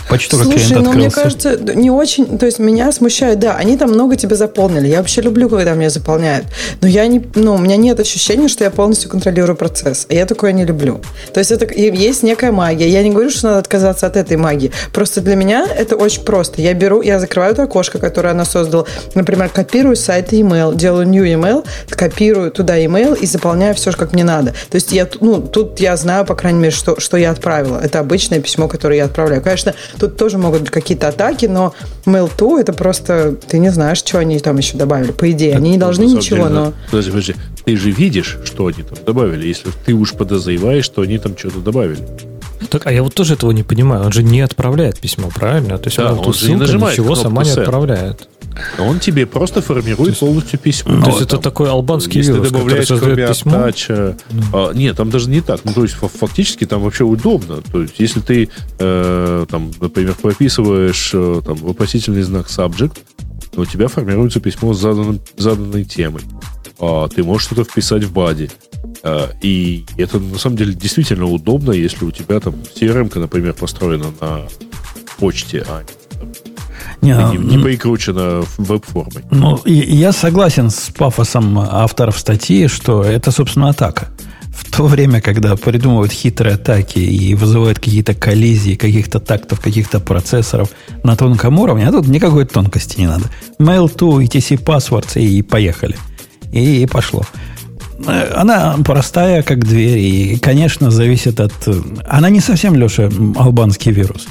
[0.09, 2.39] Почтовый Слушай, клиент ну, мне кажется, не очень...
[2.39, 4.89] То есть, меня смущает, да, они там много тебе заполнили.
[4.89, 6.47] Я вообще люблю, когда меня заполняют.
[6.81, 7.25] Но я не...
[7.37, 10.07] Ну, у меня нет ощущения, что я полностью контролирую процесс.
[10.11, 11.01] А я такое не люблю.
[11.33, 12.89] То есть, это есть некая магия.
[12.89, 14.73] Я не говорю, что надо отказаться от этой магии.
[14.93, 16.61] Просто для меня это очень просто.
[16.61, 18.87] Я беру, я закрываю это окошко, которое она создала.
[19.15, 24.25] Например, копирую сайт email, делаю new email, копирую туда email и заполняю все, как мне
[24.25, 24.53] надо.
[24.69, 27.79] То есть, я, ну, тут я знаю, по крайней мере, что, что я отправила.
[27.79, 29.43] Это обычное письмо, которое я отправляю.
[29.43, 34.19] Конечно, Тут тоже могут быть какие-то атаки, но Mail2 это просто, ты не знаешь, что
[34.19, 35.13] они там еще добавили.
[35.13, 36.73] По идее, так, они не должны ничего, деле, но...
[36.91, 37.35] Подожди, подожди.
[37.65, 41.61] Ты же видишь, что они там добавили, если ты уж подозреваешь, что они там что-то
[41.61, 42.01] добавили.
[42.71, 44.05] Так, а я вот тоже этого не понимаю.
[44.05, 45.79] Он же не отправляет письмо, правильно?
[45.79, 48.29] То есть да, он, он же не нажимает ничего сама не отправляет.
[48.79, 51.03] Он тебе просто формирует есть, полностью письмо.
[51.03, 53.53] То есть это такой албанский Если вирус, добавляешь кроме письмо?
[53.53, 54.45] Attach, mm.
[54.53, 55.61] а, нет, там даже не так.
[55.65, 57.63] Ну, то есть фактически там вообще удобно.
[57.73, 62.99] То есть если ты, э, там, например, прописываешь э, там, вопросительный знак subject,
[63.57, 66.23] у тебя формируется письмо с заданным, заданной темой.
[66.79, 68.51] А, ты можешь что-то вписать в бади.
[69.03, 74.13] А, и это на самом деле действительно удобно, если у тебя там CRM, например, построена
[74.21, 74.43] на
[75.19, 76.06] почте, а не,
[77.03, 79.25] не, не прикручена веб-формой.
[79.31, 84.09] Ну, я согласен с пафосом авторов статьи, что это, собственно, атака.
[84.57, 90.71] В то время, когда придумывают хитрые атаки и вызывают какие-то коллизии, каких-то тактов, каких-то процессоров
[91.05, 93.25] на тонком уровне, а тут никакой тонкости не надо.
[93.61, 95.97] Mail2, ETC passwords и поехали.
[96.53, 97.23] И, и пошло.
[98.07, 101.53] Э, она простая, как дверь, и, конечно, зависит от...
[102.07, 104.27] Она не совсем, Леша, албанский вирус.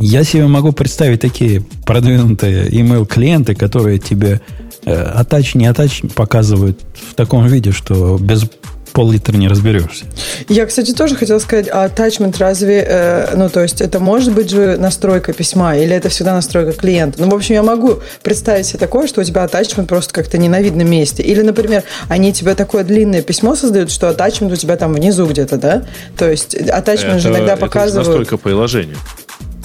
[0.00, 4.40] Я себе могу представить такие продвинутые email клиенты которые тебе
[4.86, 8.44] э, атач, не атач показывают в таком виде, что без
[8.92, 10.06] пол-литра не разберешься.
[10.48, 14.50] Я, кстати, тоже хотела сказать, а attachment разве, э, ну, то есть это может быть
[14.50, 17.20] же настройка письма или это всегда настройка клиента?
[17.20, 20.48] Ну, в общем, я могу представить себе такое, что у тебя attachment просто как-то не
[20.48, 21.22] на видном месте.
[21.22, 25.58] Или, например, они тебе такое длинное письмо создают, что attachment у тебя там внизу где-то,
[25.58, 25.84] да?
[26.16, 28.08] То есть attachment это, же иногда это показывают...
[28.08, 28.96] Это настройка приложения.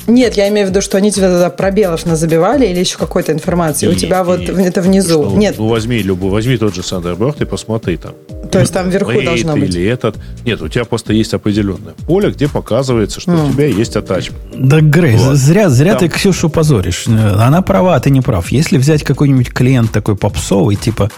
[0.07, 3.87] Нет, я имею в виду, что они тебе тогда пробелов назабивали или еще какой-то информации.
[3.87, 5.25] Нет, у тебя вот это внизу.
[5.25, 5.55] Что, Нет.
[5.57, 8.13] Ну, возьми любой, возьми тот же Thunderbird и посмотри там.
[8.51, 9.75] То есть там вверху Wait должно быть.
[9.75, 10.15] Или этот.
[10.45, 13.49] Нет, у тебя просто есть определенное поле, где показывается, что mm.
[13.49, 14.35] у тебя есть attachment.
[14.53, 15.35] Да, Грей, вот.
[15.35, 16.01] зря, зря там.
[16.01, 17.07] ты Ксюшу позоришь.
[17.07, 18.51] Она права, а ты не прав.
[18.51, 21.09] Если взять какой-нибудь клиент такой попсовый, типа,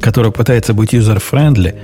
[0.00, 1.74] который пытается быть user-friendly,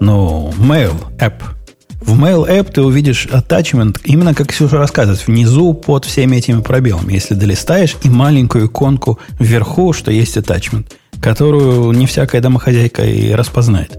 [0.00, 1.34] ну, mail, app–
[2.04, 7.12] в Mail App ты увидишь attachment, именно как Ксюша рассказывает, внизу под всеми этими пробелами.
[7.12, 10.86] Если долистаешь, и маленькую иконку вверху, что есть attachment,
[11.20, 13.96] которую не всякая домохозяйка и распознает.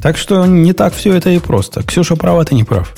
[0.00, 1.82] Так что не так все это и просто.
[1.82, 2.94] Ксюша права, ты не прав.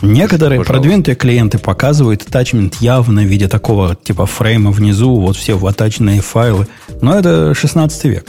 [0.00, 0.72] Некоторые Пожалуйста.
[0.72, 6.68] продвинутые клиенты показывают attachment явно в виде такого типа фрейма внизу, вот все ватаченные файлы.
[7.00, 8.26] Но это 16 век.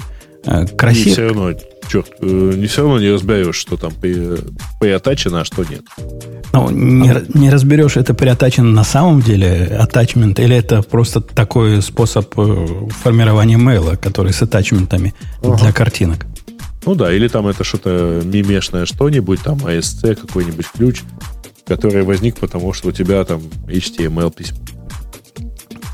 [0.49, 1.09] Э, Красиво.
[1.09, 1.53] И все равно
[1.89, 3.91] черт, э, не все равно не разберешь, что там
[4.79, 5.81] приотачено, а что нет.
[6.53, 12.33] Ну, не, не разберешь, это приотачено на самом деле, атачмент, или это просто такой способ
[12.38, 12.67] э,
[13.03, 15.57] формирования мейла, который с атачментами ага.
[15.57, 16.25] для картинок.
[16.85, 21.01] Ну да, или там это что-то мимешное что-нибудь, там ASC, какой-нибудь ключ,
[21.67, 24.57] который возник потому, что у тебя там HTML письмо.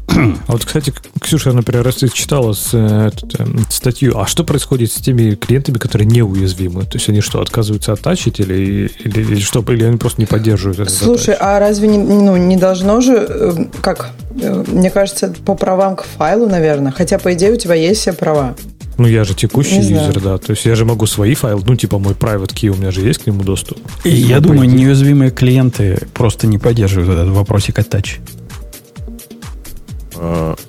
[0.08, 4.92] А вот, кстати, Ксюша, например, раз ты читала с, э, э, статью, а что происходит
[4.92, 6.84] с теми клиентами, которые неуязвимы?
[6.84, 9.64] То есть они что, отказываются оттачить или, или, или что?
[9.68, 10.90] Или они просто не поддерживают это?
[10.90, 14.12] Слушай, а разве не, ну, не должно же, э, как,
[14.68, 18.56] мне кажется, по правам к файлу, наверное, хотя, по идее, у тебя есть все права.
[18.98, 20.22] Ну, я же текущий не юзер, знаю.
[20.22, 20.38] да.
[20.38, 23.02] То есть я же могу свои файлы, ну, типа мой private key, у меня же
[23.02, 23.78] есть к нему доступ.
[24.04, 28.20] И я думаю, неуязвимые клиенты просто не поддерживают этот вопросик attach.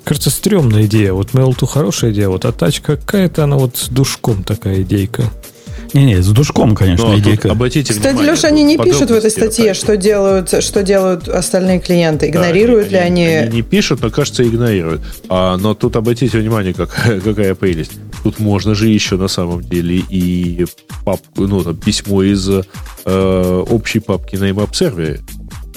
[0.03, 1.13] Кажется, стрёмная идея.
[1.13, 5.31] Вот Mail2 хорошая идея, вот а тачка какая-то, она вот с душком такая идейка.
[5.93, 7.51] Не-не, с душком, конечно, ну, идейка.
[7.51, 11.79] Обратите Кстати, внимание, Леша, они не пишут в этой статье, что делают, что делают остальные
[11.79, 12.29] клиенты.
[12.29, 13.35] Игнорируют да, они, ли они...
[13.35, 15.01] Они не пишут, но, кажется, игнорируют.
[15.29, 17.93] А, но тут обратите внимание, какая, какая прелесть.
[18.23, 20.65] Тут можно же еще на самом деле и
[21.05, 25.21] папку, ну, там, письмо из э, общей папки на IMAP сервере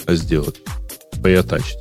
[0.08, 0.56] сделать,
[1.22, 1.78] приотачить.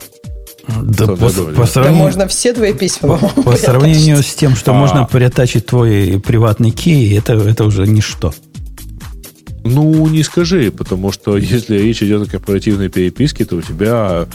[0.84, 3.17] Да, по, по сравнению, да можно все твои письма.
[3.17, 7.88] По, по сравнению с тем, что а, можно притачить твой приватный кей, это, это уже
[7.88, 8.34] ничто.
[9.63, 14.27] Ну, не скажи, потому что если речь идет о корпоративной переписке, то у тебя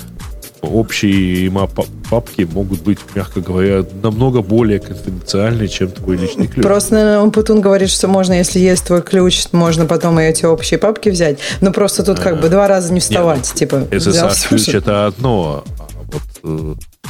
[0.64, 1.68] общие има
[2.10, 6.64] папки могут быть, мягко говоря, намного более конфиденциальны, чем твой личный ключ.
[6.64, 10.44] Просто, наверное, он Путун говорит, что можно, если есть твой ключ, можно потом и эти
[10.44, 11.38] общие папки взять.
[11.60, 13.38] Но просто тут как бы два раза не вставать.
[13.38, 15.73] Нет, типа, SSH-ключ это одно, вот э,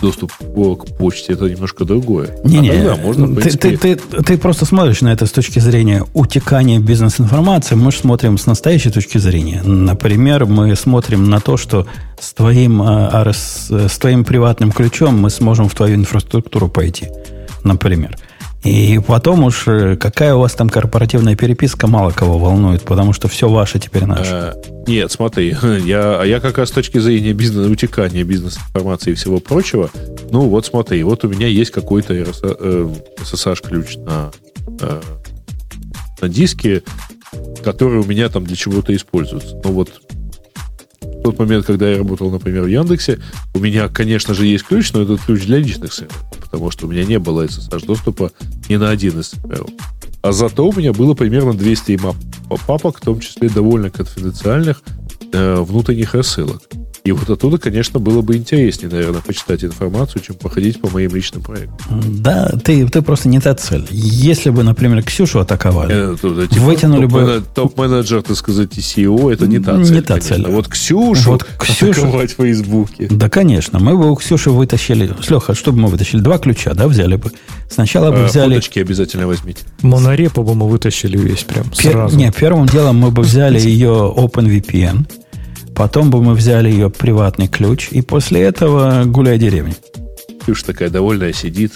[0.00, 2.38] доступ к почте это немножко другое.
[2.44, 6.04] Не-не, а да, можно, ты, ты, ты, ты просто смотришь на это с точки зрения
[6.14, 9.62] утекания бизнес-информации, мы же смотрим с настоящей точки зрения.
[9.62, 11.86] Например, мы смотрим на то, что
[12.20, 13.34] с твоим, RS,
[13.70, 17.08] а, с твоим приватным ключом мы сможем в твою инфраструктуру пойти,
[17.64, 18.16] например.
[18.64, 23.28] И потом уж э, какая у вас там корпоративная переписка, мало кого волнует, потому что
[23.28, 24.30] все ваше теперь наше.
[24.32, 24.54] А,
[24.86, 29.38] нет, смотри, я, а я как раз с точки зрения бизнеса, утекания бизнес-информации и всего
[29.38, 29.90] прочего,
[30.30, 34.30] ну вот смотри, вот у меня есть какой-то SSH-ключ э, на,
[34.80, 35.00] э,
[36.22, 36.82] на диске,
[37.62, 39.60] который у меня там для чего-то используется.
[39.62, 40.00] Ну вот
[41.02, 43.18] в тот момент, когда я работал, например, в Яндексе,
[43.52, 46.90] у меня, конечно же, есть ключ, но этот ключ для личных серверов потому что у
[46.90, 48.30] меня не было SSH-доступа
[48.68, 49.70] ни на один из серверов.
[50.22, 52.16] А зато у меня было примерно 200 имап
[52.64, 54.80] папок, в том числе довольно конфиденциальных
[55.32, 56.62] э, внутренних рассылок.
[57.06, 61.42] И вот оттуда, конечно, было бы интереснее, наверное, почитать информацию, чем походить по моим личным
[61.42, 61.76] проектам.
[62.08, 63.86] Да, ты, ты просто не та цель.
[63.90, 67.42] Если бы, например, Ксюшу атаковали, э, типа, вытянули бы...
[67.54, 69.96] Топ-менеджер, так сказать, и CEO, это не та цель.
[69.96, 70.46] Не та цель.
[70.48, 71.90] Вот Ксюшу вот Ксюшу...
[71.90, 73.08] атаковать в Фейсбуке.
[73.10, 73.78] Да, конечно.
[73.78, 75.12] Мы бы у Ксюши вытащили...
[75.22, 76.22] Слеха, что бы мы вытащили?
[76.22, 77.30] Два ключа, да, взяли бы?
[77.68, 78.54] Сначала бы а, взяли...
[78.54, 79.60] Фоточки обязательно возьмите.
[79.82, 81.92] Монорепу бы мы вытащили весь прям Пер...
[81.92, 82.16] сразу.
[82.16, 85.04] Не, первым делом мы бы взяли ее OpenVPN
[85.74, 89.74] Потом бы мы взяли ее приватный ключ, и после этого гуляй деревня.
[90.46, 91.72] Уж такая довольная сидит.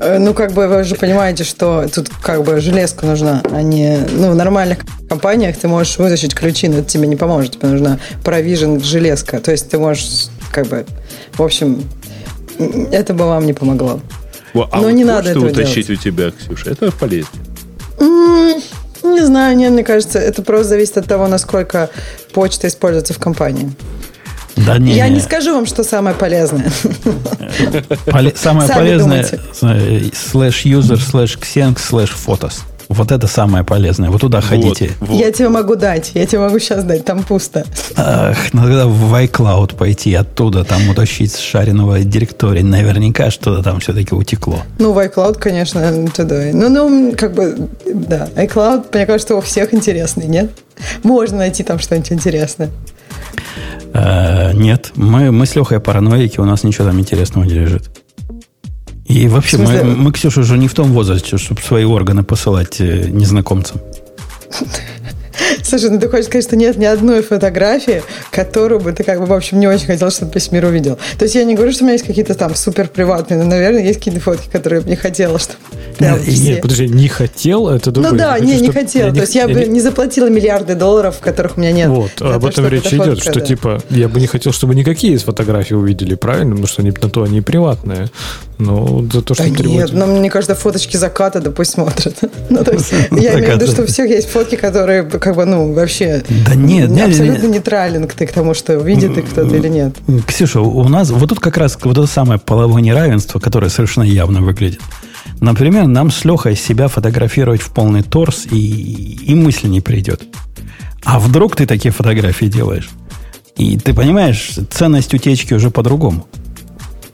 [0.00, 3.98] Э, ну, как бы вы же понимаете, что тут как бы железка нужна, а не...
[4.12, 7.58] Ну, в нормальных компаниях ты можешь вытащить ключи, но это тебе не поможет.
[7.58, 9.40] Тебе нужна провижен железка.
[9.40, 10.86] То есть ты можешь как бы...
[11.34, 11.82] В общем,
[12.92, 14.00] это бы вам не помогло.
[14.54, 16.00] Во, а но вот не надо этого утащить делать.
[16.00, 17.30] у тебя, Ксюша, это полезно.
[19.02, 21.90] Не знаю, нет, мне кажется, это просто зависит от того, насколько
[22.32, 23.72] почта используется в компании.
[24.56, 26.70] Да, не, Я не, не скажу вам, что самое полезное.
[28.06, 29.26] Поле- самое Сами полезное
[30.14, 32.62] слэш юзер, слэш ксенг, слэш фотос.
[32.90, 34.10] Вот это самое полезное.
[34.10, 34.90] Вот туда вот, ходите.
[34.98, 35.16] Вот.
[35.16, 36.10] Я тебе могу дать.
[36.14, 37.04] Я тебе могу сейчас дать.
[37.04, 37.64] Там пусто.
[37.96, 42.62] Ах, надо в iCloud пойти оттуда, там утащить с шаренного директории.
[42.62, 44.64] Наверняка что-то там все-таки утекло.
[44.80, 46.46] Ну, в iCloud, конечно, туда.
[46.52, 48.28] Ну, ну, как бы, да.
[48.34, 50.50] iCloud, мне кажется, у всех интересный, нет?
[51.04, 52.70] Можно найти там что-нибудь интересное.
[53.94, 57.88] Э, нет, мы, мы с Лехой параноики, у нас ничего там интересного не лежит.
[59.10, 63.08] И вообще, мы, мы, Ксюша, уже не в том возрасте, чтобы свои органы посылать э,
[63.08, 63.80] незнакомцам.
[65.64, 69.26] Слушай, ну ты хочешь сказать, что нет ни одной фотографии, которую бы ты как бы,
[69.26, 70.96] в общем, не очень хотел, чтобы весь мир увидел.
[71.18, 73.82] То есть я не говорю, что у меня есть какие-то там супер приватные, но, наверное,
[73.82, 75.58] есть какие-то фотки, которые я бы не хотела, чтобы
[75.98, 78.12] нет, нет, подожди, не хотел, это другое.
[78.12, 79.08] Ну да, не, не хотел.
[79.08, 81.88] Я То есть я, я бы не заплатила миллиарды долларов, которых у меня нет.
[81.88, 83.46] Вот, об этом речь идет, фотка, что да.
[83.46, 86.52] типа я бы не хотел, чтобы никакие из фотографий увидели, правильно?
[86.52, 88.08] Потому что они на то они приватные.
[88.60, 92.18] Но за то, что да нет, но мне кажется, фоточки заката, да пусть смотрят.
[92.50, 95.46] ну, то есть, я имею в виду, что у всех есть фотки, которые как бы,
[95.46, 99.68] ну, вообще да нет, не абсолютно нейтрален ты к тому, что видит их кто-то или
[99.68, 99.96] нет.
[100.26, 104.42] Ксюша, у нас вот тут как раз вот это самое половое неравенство, которое совершенно явно
[104.42, 104.80] выглядит.
[105.40, 110.22] Например, нам с Лехой себя фотографировать в полный торс и, и мысли не придет.
[111.02, 112.90] А вдруг ты такие фотографии делаешь?
[113.56, 116.26] И ты понимаешь, ценность утечки уже по-другому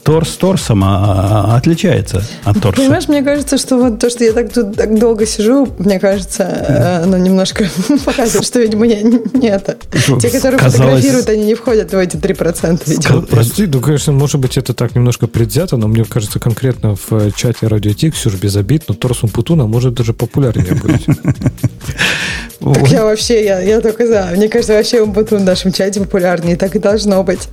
[0.06, 2.80] торс торсом а, а, отличается от торса.
[2.80, 6.44] Понимаешь, мне кажется, что вот то, что я так тут так долго сижу, мне кажется,
[6.44, 7.68] э, оно немножко
[8.04, 9.76] показывает, что, видимо, я не это.
[10.20, 10.76] Те, которые Казалось...
[10.76, 13.22] фотографируют, они не входят в эти 3%, видимо.
[13.22, 17.32] Прости, ну, конечно, может быть, это так немножко предвзято, но мне кажется, конкретно в э,
[17.36, 21.04] чате Радио Ти, все же без обид, но торс Умпутуна может даже популярнее быть.
[22.58, 24.30] Так я вообще, я, я только за.
[24.34, 27.48] Мне кажется, вообще Умпутун в нашем чате популярнее, так и должно быть.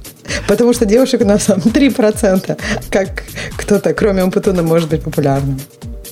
[0.47, 2.57] Потому что девушек у нас там 3%.
[2.89, 3.23] Как
[3.57, 5.59] кто-то, кроме Умпутуна, может быть популярным.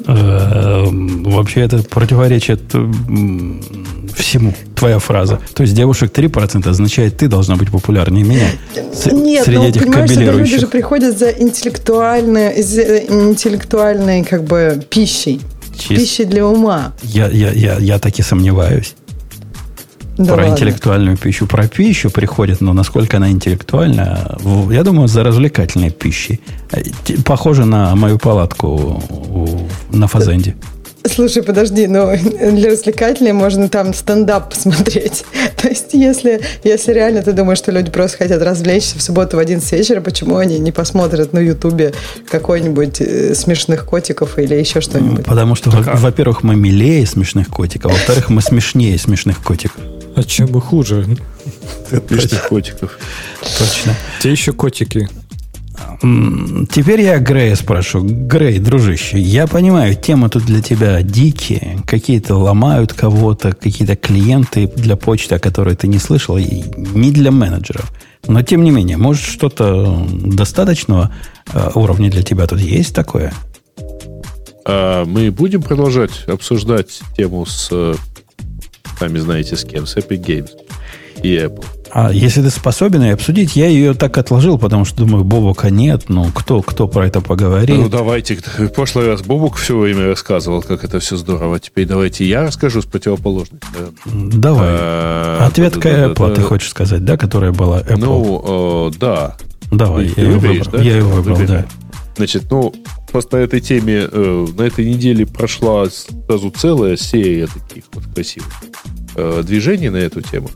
[0.08, 2.62] Э, вообще это противоречит
[4.16, 5.40] всему, твоя фраза.
[5.54, 8.48] То есть девушек 3% означает, ты должна быть популярнее меня.
[9.12, 15.42] Нет, среди ну, этих понимаешь, люди же приходят за интеллектуальной, за интеллектуальной как бы пищей.
[15.78, 16.02] Чист...
[16.02, 16.94] Пищей для ума.
[17.02, 18.94] Я, я, я, я так и сомневаюсь.
[20.26, 20.54] Да про ладно.
[20.54, 21.48] интеллектуальную пищу.
[21.48, 24.38] Про пищу приходит, но насколько она интеллектуальна,
[24.72, 26.42] я думаю, за развлекательной пищей.
[26.72, 26.82] Э,
[27.26, 29.02] похоже на мою палатку
[29.92, 30.56] на Фазенде.
[31.04, 32.14] Слушай, подожди, но
[32.52, 35.26] для развлекательной можно там стендап посмотреть.
[35.62, 39.40] То есть, если, если реально ты думаешь, что люди просто хотят развлечься в субботу в
[39.40, 41.94] 11 вечера, почему они не посмотрят на Ютубе
[42.30, 45.26] какой-нибудь э, смешных котиков или еще что-нибудь?
[45.26, 49.82] Потому что, а во-первых, мы милее смешных котиков, а во-вторых, мы смешнее смешных котиков.
[50.16, 51.06] А чем бы хуже?
[52.08, 52.98] Смешных котиков.
[53.58, 53.96] Точно.
[54.22, 55.10] Те еще котики.
[56.02, 58.02] Теперь я Грея спрошу.
[58.04, 61.80] Грей, дружище, я понимаю, тема тут для тебя дикие.
[61.86, 67.32] Какие-то ломают кого-то, какие-то клиенты для почты, о которой ты не слышал, и не для
[67.32, 67.92] менеджеров.
[68.28, 71.12] Но тем не менее, может, что-то достаточного
[71.54, 73.34] э, уровня для тебя тут есть такое?
[74.66, 77.96] А мы будем продолжать обсуждать тему с, э,
[79.02, 80.50] сами знаете, с кем, с Epic Games
[81.24, 81.66] и Apple.
[81.90, 86.04] А если ты способен ее обсудить, я ее так отложил, потому что думаю, Бобока нет,
[86.08, 87.76] ну кто, кто про это поговорит?
[87.76, 91.60] Ну давайте, в прошлый раз Бобок все время рассказывал, как это все здорово.
[91.60, 93.60] Теперь давайте я расскажу с противоположной
[94.06, 94.70] Давай.
[94.70, 97.98] А, Ответка Apple, ты хочешь сказать, да, которая была Apple?
[97.98, 99.36] Ну, да.
[99.72, 101.66] Давай, я ее выбрал, я ее выбрал да.
[102.18, 102.72] Значит, ну,
[103.12, 108.52] просто на этой теме, э, на этой неделе прошла сразу целая серия таких вот красивых
[109.16, 110.50] э, движений на эту тему.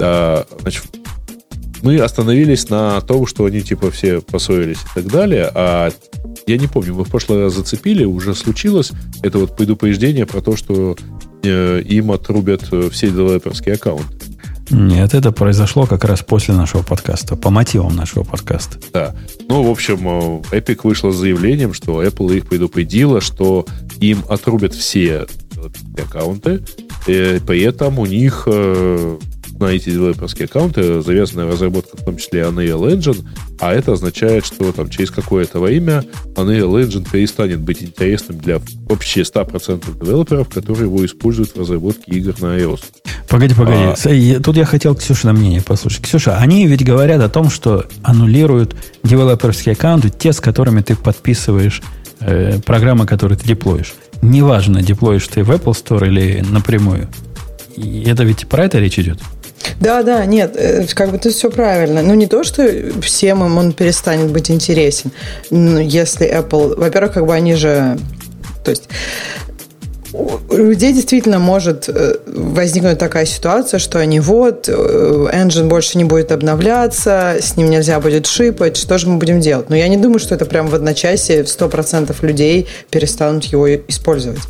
[0.00, 0.84] А, значит,
[1.82, 5.90] мы остановились на том, что они типа все поссорились и так далее, а
[6.46, 10.56] я не помню, мы в прошлый раз зацепили, уже случилось это вот предупреждение про то,
[10.56, 10.96] что
[11.42, 14.27] э, им отрубят э, все девелоперские аккаунты.
[14.70, 18.78] Нет, это произошло как раз после нашего подкаста, по мотивам нашего подкаста.
[18.92, 19.14] Да.
[19.48, 23.66] Ну, в общем, э, Epic вышла с заявлением, что Apple их предупредила, что
[24.00, 25.26] им отрубят все
[25.96, 26.62] аккаунты,
[27.06, 28.46] и при этом у них
[29.58, 33.24] на эти девелоперские аккаунты завязана разработка в том числе Unreal Engine,
[33.60, 36.04] а это означает, что там через какое-то время
[36.36, 42.34] Unreal Engine перестанет быть интересным для вообще 100% девелоперов, которые его используют в разработке игр
[42.40, 42.80] на iOS.
[43.28, 43.82] Погоди, погоди.
[43.82, 44.40] А...
[44.40, 46.02] Тут я хотел Ксюше на мнение послушать.
[46.02, 51.82] Ксюша, они ведь говорят о том, что аннулируют девелоперские аккаунты, те, с которыми ты подписываешь
[52.20, 53.94] э, программы, которые ты деплоишь.
[54.22, 57.08] Неважно, деплоишь ты в Apple Store или напрямую.
[57.76, 59.20] И это ведь про это речь идет?
[59.80, 62.02] Да, да, нет, э, как бы тут все правильно.
[62.02, 62.68] Ну, не то, что
[63.02, 65.10] всем им он перестанет быть интересен.
[65.50, 66.78] Если Apple...
[66.78, 67.98] Во-первых, как бы они же...
[68.64, 68.88] То есть
[70.12, 76.04] у людей действительно может э, возникнуть такая ситуация, что они вот, э, engine больше не
[76.04, 79.68] будет обновляться, с ним нельзя будет шипать, что же мы будем делать?
[79.68, 84.40] Но я не думаю, что это прям в одночасье 100% людей перестанут его использовать.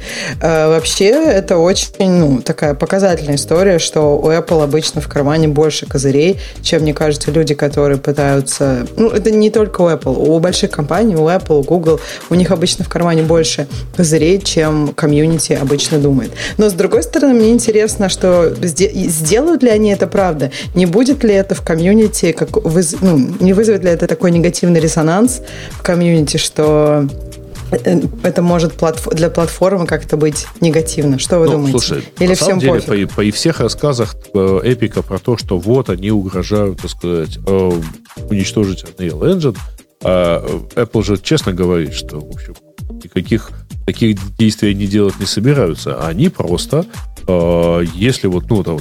[0.40, 5.86] Э, вообще, это очень, ну, такая показательная история, что у Apple обычно в кармане больше
[5.86, 8.86] козырей, чем, мне кажется, люди, которые пытаются...
[8.96, 12.00] Ну, это не только у Apple, у больших компаний, у Apple, у Google,
[12.30, 16.32] у них обычно в кармане больше козырей, чем комьюнити обычно думает.
[16.56, 20.50] Но, с другой стороны, мне интересно, что сделают ли они это правда?
[20.74, 22.96] Не будет ли это в комьюнити, как выз...
[23.00, 25.40] ну, не вызовет ли это такой негативный резонанс
[25.72, 27.06] в комьюнити, что
[27.70, 28.72] э, это может
[29.12, 31.18] для платформы как-то быть негативно.
[31.18, 31.78] Что вы ну, думаете?
[31.78, 33.08] Слушай, Или на всем самом деле, пофиг?
[33.10, 37.72] по, по всех рассказах э, Эпика про то, что вот они угрожают, так сказать, э,
[38.30, 39.56] уничтожить Unreal Engine,
[40.02, 40.44] а
[40.74, 42.54] Apple же честно говорит, что, в общем,
[43.02, 43.50] никаких
[43.88, 46.06] таких действий они делать не собираются.
[46.06, 46.84] Они просто,
[47.26, 48.80] э, если вот, ну, там,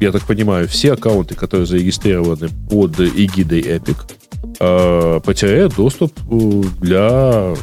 [0.00, 3.96] я так понимаю, все аккаунты, которые зарегистрированы под эгидой Epic,
[4.58, 7.54] э, потеряют доступ э, для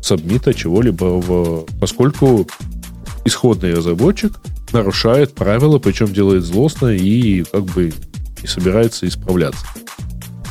[0.00, 2.46] сабмита чего-либо, в, поскольку
[3.26, 4.40] исходный разработчик
[4.72, 7.92] нарушает правила, причем делает злостно и как бы
[8.40, 9.66] не собирается исправляться.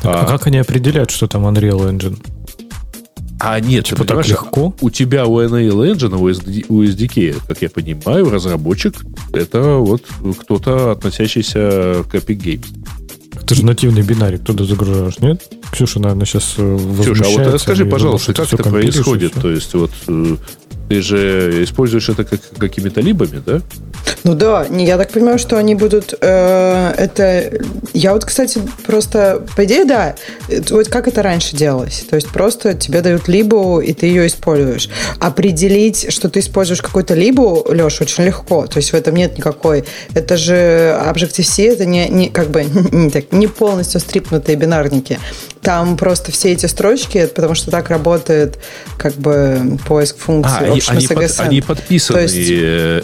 [0.04, 2.20] Так, а, а как они определяют, что там Unreal Engine?
[3.40, 4.74] А нет, типа так легко?
[4.82, 8.96] У тебя у Unreal Engine, у, SD, у SDK, как я понимаю, разработчик
[9.34, 10.04] это вот
[10.40, 12.66] кто-то, относящийся к Epic Games.
[13.42, 15.44] Это же нативный бинарик, туда загружаешь, нет?
[15.72, 19.34] Ксюша, наверное, сейчас Ксюша, а вот расскажи, пожалуйста, как это происходит?
[19.34, 20.38] То есть, вот э,
[20.90, 23.62] ты же используешь это как, какими-то либами, да?
[24.26, 27.52] Ну да, я так понимаю, что они будут э, это.
[27.94, 30.16] Я вот, кстати, просто по идее, да.
[30.72, 32.04] Вот как это раньше делалось?
[32.10, 34.90] То есть просто тебе дают либу, и ты ее используешь.
[35.20, 38.66] Определить, что ты используешь какую-то либу, Леш, очень легко.
[38.66, 39.86] То есть в этом нет никакой.
[40.16, 45.20] Это же Objective-C, это не, не как бы не, так, не полностью стрипнутые бинарники.
[45.62, 48.58] Там просто все эти строчки, потому что так работает
[48.98, 50.58] как бы поиск функций.
[50.62, 52.52] А, они, они, под, они подписаны есть,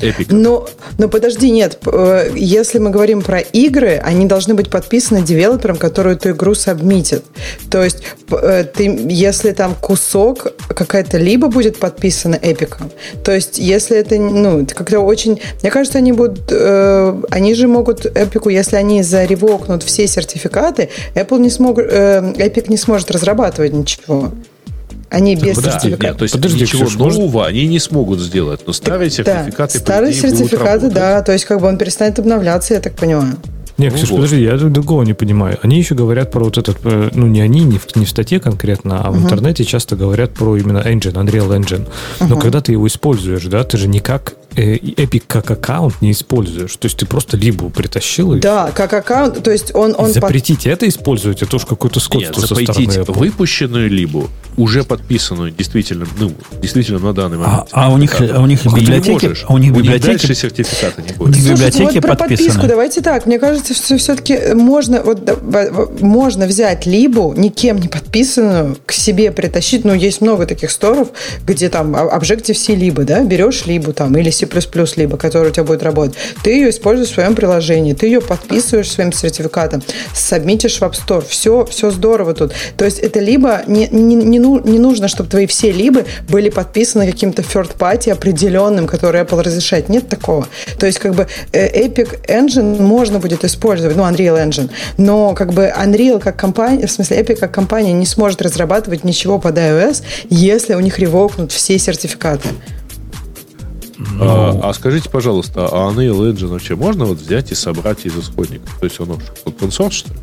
[0.03, 0.28] Epic.
[0.30, 0.67] Но,
[0.97, 1.78] но ну, подожди, нет.
[1.86, 7.24] Э, если мы говорим про игры, они должны быть подписаны девелопером, который эту игру сабмитит.
[7.70, 12.91] То есть, э, ты, если там кусок какая-то либо будет подписана Эпиком,
[13.24, 15.41] то есть, если это, ну, это как-то очень...
[15.62, 16.51] Мне кажется, они будут...
[16.51, 21.86] Э, они же могут Эпику, если они заревокнут все сертификаты, Apple не смогут...
[21.89, 24.32] Э, Epic не сможет разрабатывать ничего.
[25.12, 26.07] Они без да, сертификата.
[26.07, 27.49] Нет, то есть Подожди, ничего Ксюш, нового может...
[27.49, 31.59] они не смогут сделать, но старые так, сертификаты да, Старые сертификаты, да, то есть как
[31.59, 33.36] бы он перестанет обновляться, я так понимаю.
[33.78, 34.18] Нет, Ксюш, вот.
[34.18, 35.59] подожди, я другого не понимаю.
[35.64, 38.39] Они еще говорят про вот этот, э, ну не они, не в, не в статье
[38.39, 39.24] конкретно, а в uh-huh.
[39.24, 41.89] интернете часто говорят про именно engine, Unreal Engine.
[42.22, 42.41] Но uh-huh.
[42.41, 46.76] когда ты его используешь, да, ты же никак Epic как аккаунт не используешь.
[46.76, 48.76] То есть ты просто либо притащил и Да, все.
[48.76, 49.95] как аккаунт, то есть он...
[49.97, 50.74] он запретить под...
[50.74, 53.18] это использовать, это уж какое-то скотство Нет, со стороны Apple.
[53.18, 54.28] выпущенную либо
[54.58, 57.70] уже подписанную действительно, ну, действительно на данный а, момент.
[57.72, 61.14] А, а у них, а у них библиотеки, а у них библиотеки дальше сертификата не
[61.14, 61.36] будет.
[61.36, 62.47] Слушайте, библиотеки вот про подписаны.
[62.47, 63.26] подписку давайте так.
[63.26, 69.86] Мне кажется, что все-таки можно вот можно взять либо никем не подписанную к себе притащить.
[69.86, 71.10] Ну, есть много таких сторов,
[71.45, 75.84] где там Objective-C либо, да, берешь либо там или C++ либо, которая у тебя будет
[75.84, 79.84] работать, ты ее используешь в своем приложении, ты ее подписываешь своим сертификатом,
[80.14, 81.26] сабмитишь в App Store.
[81.28, 82.54] Все, все здорово тут.
[82.78, 87.10] То есть это либо не, не, не, не нужно, чтобы твои все либо были подписаны
[87.10, 89.89] каким-то third party определенным, который Apple разрешает.
[89.89, 90.48] Нет такого.
[90.80, 95.54] То есть как бы э, Epic Engine можно будет использовать, ну, Unreal Engine, но как
[95.54, 100.04] бы Unreal как компания, в смысле Epic как компания не сможет разрабатывать ничего под iOS,
[100.30, 102.50] если у них ревокнут все сертификаты.
[104.10, 104.24] Ну...
[104.24, 108.78] А, а скажите, пожалуйста, а Unreal Engine вообще можно вот взять и собрать из исходников?
[108.80, 109.10] То есть он
[109.45, 110.20] open source, что ли?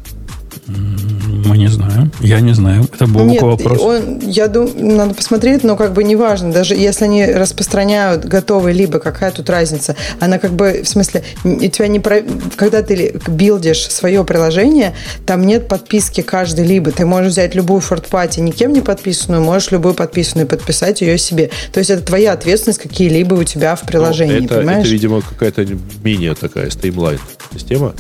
[1.48, 2.12] Мы не знаем.
[2.20, 2.86] Я не знаю.
[2.92, 3.80] Это был Нет, вопрос.
[3.80, 6.52] Он, я думаю, надо посмотреть, но как бы неважно.
[6.52, 9.96] Даже если они распространяют готовый, либо какая тут разница.
[10.20, 12.22] Она как бы, в смысле, у тебя не про...
[12.56, 14.94] когда ты билдишь свое приложение,
[15.24, 16.90] там нет подписки каждый либо.
[16.90, 21.48] Ты можешь взять любую фортпати, никем не подписанную, можешь любую подписанную подписать ее себе.
[21.72, 24.80] То есть это твоя ответственность, какие-либо у тебя в приложении, ну, это, понимаешь?
[24.80, 25.66] Это, видимо, какая-то
[26.04, 27.18] менее такая стримлайн
[27.54, 27.94] система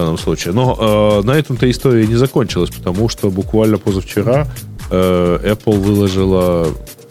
[0.00, 0.54] данном случае.
[0.54, 4.46] Но э, на этом-то история не закончилась, потому что буквально позавчера
[4.90, 6.68] э, Apple выложила,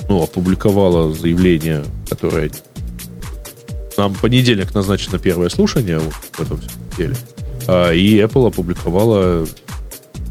[0.09, 2.51] ну, опубликовала заявление, которое
[3.97, 6.59] нам понедельник назначено первое слушание в этом
[6.97, 7.15] деле.
[7.67, 9.45] Э, и Apple опубликовала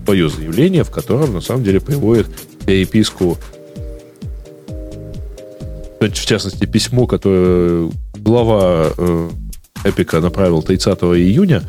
[0.04, 2.26] свое заявление, в котором на самом деле приводит
[2.66, 3.38] переписку
[6.00, 9.30] в частности, письмо, которое глава э,
[9.84, 11.62] Эпика направил 30 июня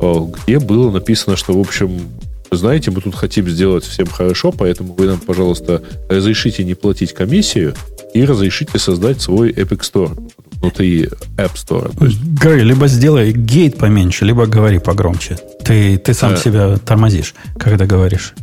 [0.00, 2.08] где было написано, что, в общем,
[2.50, 7.74] знаете, мы тут хотим сделать всем хорошо, поэтому вы нам, пожалуйста, разрешите не платить комиссию
[8.14, 10.30] и разрешите создать свой Epic Store
[10.60, 11.96] внутри App Store.
[11.96, 12.18] То есть...
[12.22, 15.38] Говори, либо сделай гейт поменьше, либо говори погромче.
[15.64, 16.36] Ты, ты сам а...
[16.36, 18.34] себя тормозишь, когда говоришь.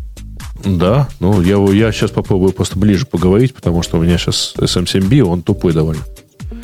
[0.64, 5.22] Да, ну я, я сейчас попробую просто ближе поговорить, потому что у меня сейчас SM7B,
[5.22, 6.01] он тупой довольно.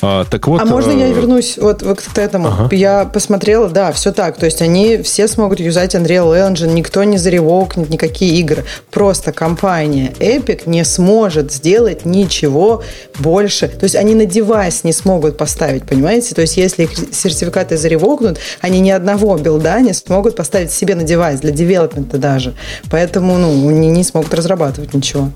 [0.02, 2.48] А, так вот, а можно я э, вернусь вот, вот к этому?
[2.48, 2.76] Ага.
[2.76, 4.38] Я посмотрела, да, все так.
[4.38, 8.66] То есть они все смогут юзать Unreal Engine, никто не заревокнет никакие игры.
[8.90, 12.84] Просто компания Epic не сможет сделать ничего
[13.20, 13.68] больше.
[13.68, 16.34] То есть они на девайс не смогут поставить, понимаете?
[16.34, 21.04] То есть если их сертификаты заревокнут, они ни одного билда не смогут поставить себе на
[21.04, 22.54] девайс, для девелопмента даже.
[22.90, 25.32] Поэтому ну, они не смогут разрабатывать ничего.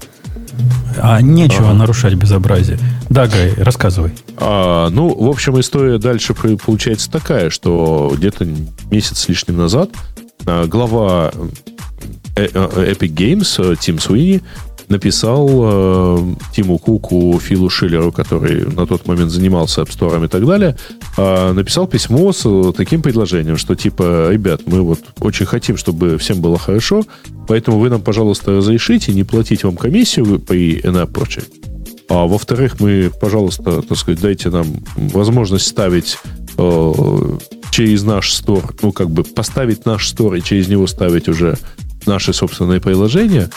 [0.97, 1.79] А нечего ага.
[1.79, 2.79] нарушать безобразие.
[3.09, 4.11] Да, Гай, рассказывай.
[4.38, 8.47] А, ну, в общем, история дальше получается такая, что где-то
[8.89, 9.89] месяц с лишним назад
[10.45, 11.31] а, глава
[12.36, 14.41] э, э, Epic Games Тим Суини
[14.89, 20.45] написал э, Тиму Куку, Филу Шиллеру, который на тот момент занимался App Store и так
[20.45, 20.77] далее,
[21.17, 26.17] э, написал письмо с э, таким предложением, что типа, ребят, мы вот очень хотим, чтобы
[26.17, 27.03] всем было хорошо,
[27.47, 31.45] поэтому вы нам, пожалуйста, разрешите не платить вам комиссию при на прочее.
[32.07, 36.17] А во-вторых, мы, пожалуйста, так сказать, дайте нам возможность ставить
[36.57, 37.38] э,
[37.71, 41.57] через наш стор, ну, как бы поставить наш стор и через него ставить уже
[42.05, 43.49] наши собственные приложения.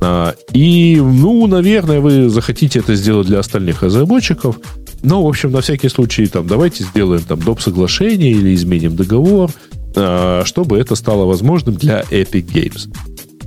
[0.00, 4.58] А, и, ну, наверное, вы захотите это сделать для остальных разработчиков.
[5.02, 7.60] Но, в общем, на всякий случай, там, давайте сделаем там доп.
[7.60, 9.50] соглашение или изменим договор,
[9.96, 12.92] а, чтобы это стало возможным для Epic Games.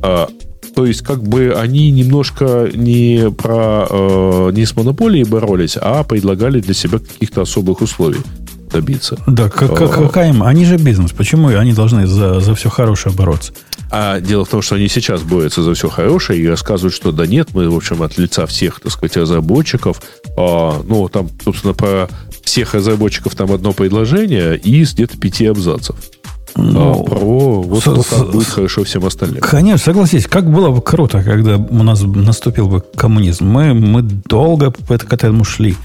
[0.02, 0.28] А,
[0.76, 6.74] то есть, как бы они немножко не про не с монополией боролись, а предлагали для
[6.74, 8.22] себя каких-то особых условий
[8.72, 9.18] добиться.
[9.28, 10.44] Да, как, какая им?
[10.44, 11.12] Они же бизнес.
[11.12, 13.54] Почему они должны за, за все хорошее бороться?
[13.90, 17.28] А дело в том, что они сейчас борются за все хорошее и рассказывают, что да
[17.28, 20.02] нет, мы, в общем, от лица всех, так сказать, разработчиков,
[20.38, 22.08] а, ну, там, собственно, про
[22.44, 25.96] всех разработчиков там одно предложение из где-то пяти абзацев.
[26.56, 29.42] Ну, а, про вот с, то, как будет хорошо всем остальным.
[29.42, 33.46] Конечно, согласись, как было бы круто, когда у нас наступил бы коммунизм.
[33.46, 35.76] Мы, мы долго к этому шли.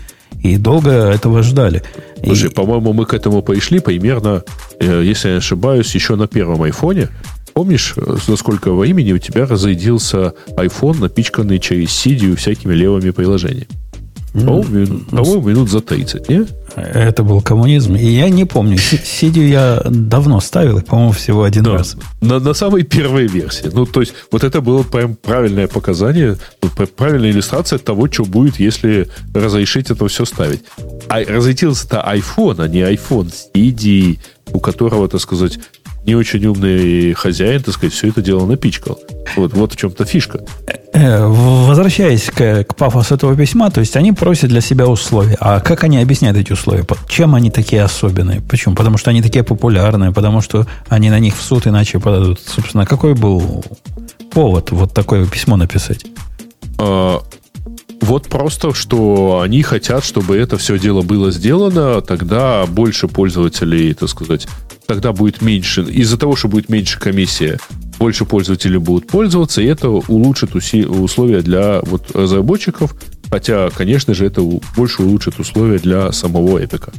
[0.47, 1.82] И долго этого ждали.
[2.24, 2.55] Слушай, и...
[2.55, 4.44] по-моему, мы к этому пришли примерно,
[4.78, 7.09] э, если я не ошибаюсь, еще на первом айфоне.
[7.53, 13.66] Помнишь, за сколько во имени у тебя разрядился iPhone, напичканный через CD всякими левыми приложениями?
[14.43, 16.47] Ну, по-моему, минут за 30, не?
[16.76, 17.95] Это был коммунизм.
[17.95, 18.76] И я не помню.
[18.78, 21.72] Сидию я давно ставил, по-моему, всего один да.
[21.72, 21.97] раз.
[22.20, 23.70] На, на самой первой версии.
[23.72, 26.37] Ну, то есть, вот это было прям правильное показание,
[26.97, 30.62] правильная иллюстрация того, что будет, если разрешить это все ставить.
[31.09, 34.18] А разлетелся-то iPhone, а не iPhone CD,
[34.53, 35.59] у которого, так сказать,
[36.07, 39.01] не очень умный хозяин, так сказать, все это дело напичкал.
[39.34, 40.45] Вот, вот в чем-то фишка.
[40.97, 45.36] Э, возвращаясь к, к пафосу этого письма, то есть они просят для себя условия.
[45.40, 46.86] А как они объясняют эти условия?
[47.07, 48.40] Чем они такие особенные?
[48.40, 48.74] Почему?
[48.74, 52.40] Потому что они такие популярные, потому что они на них в суд иначе подадут.
[52.40, 53.62] Собственно, какой был
[54.30, 56.07] повод вот такое письмо написать?
[56.78, 57.20] А,
[58.01, 64.09] вот просто, что они хотят, чтобы это все дело было сделано, тогда больше пользователей, так
[64.09, 64.49] сказать,
[64.86, 67.59] тогда будет меньше, из-за того, что будет меньше комиссия,
[67.99, 72.94] больше пользователей будут пользоваться, и это улучшит условия для вот разработчиков,
[73.30, 74.42] хотя, конечно же, это
[74.76, 76.92] больше улучшит условия для самого Эпика.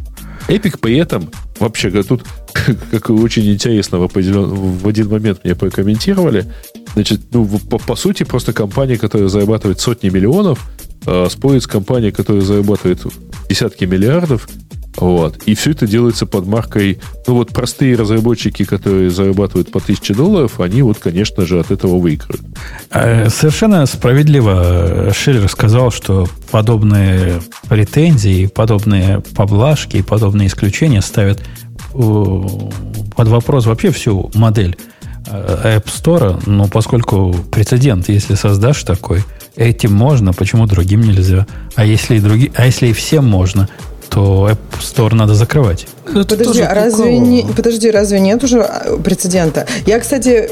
[0.47, 1.29] Эпик при этом,
[1.59, 2.23] вообще, тут,
[2.91, 6.45] как очень интересно, в один момент мне прокомментировали,
[6.93, 10.69] значит, ну, по, по сути, просто компания, которая зарабатывает сотни миллионов,
[11.05, 13.01] э, спорит с компанией, которая зарабатывает
[13.49, 14.47] десятки миллиардов,
[14.97, 15.43] вот.
[15.45, 16.99] И все это делается под маркой...
[17.27, 21.99] Ну, вот простые разработчики, которые зарабатывают по 1000 долларов, они вот, конечно же, от этого
[21.99, 22.41] выиграют.
[22.91, 31.41] Э, совершенно справедливо Шиллер сказал, что подобные претензии, подобные поблажки, подобные исключения ставят
[31.93, 32.41] э,
[33.15, 34.77] под вопрос вообще всю модель
[35.27, 39.23] э, App Store, но поскольку прецедент, если создашь такой,
[39.55, 41.45] этим можно, почему другим нельзя?
[41.75, 43.69] А если и другие, а если и всем можно,
[44.10, 45.88] то App Store надо закрывать.
[46.14, 49.66] Подожди, а разве не, подожди, разве нет уже а, прецедента?
[49.86, 50.49] Я, кстати,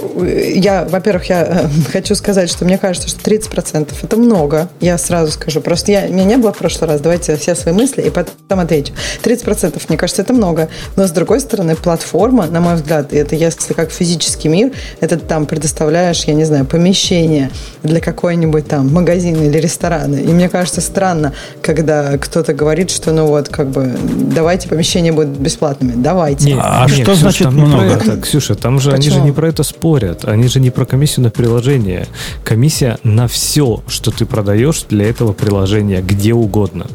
[0.57, 4.69] я, во-первых, я э, хочу сказать, что мне кажется, что 30% это много.
[4.79, 5.61] Я сразу скажу.
[5.61, 7.01] Просто я, меня не было в прошлый раз.
[7.01, 8.93] Давайте все свои мысли и потом отвечу.
[9.23, 10.69] 30% мне кажется, это много.
[10.95, 15.45] Но с другой стороны, платформа, на мой взгляд, это если как физический мир, это там
[15.45, 17.51] предоставляешь, я не знаю, помещение
[17.83, 20.15] для какой-нибудь там магазина или ресторана.
[20.15, 23.95] И мне кажется странно, когда кто-то говорит, что ну вот как бы
[24.35, 25.93] давайте помещение будет бесплатными.
[25.95, 26.45] Давайте.
[26.45, 27.83] Нет, а нет, что Ксюша, значит там много?
[27.85, 29.15] Это, Ксюша, там же Почему?
[29.15, 30.25] они же не про это спорят.
[30.25, 32.07] Они же не про комиссию на приложение.
[32.43, 36.87] Комиссия на все, что ты продаешь для этого приложения, где угодно.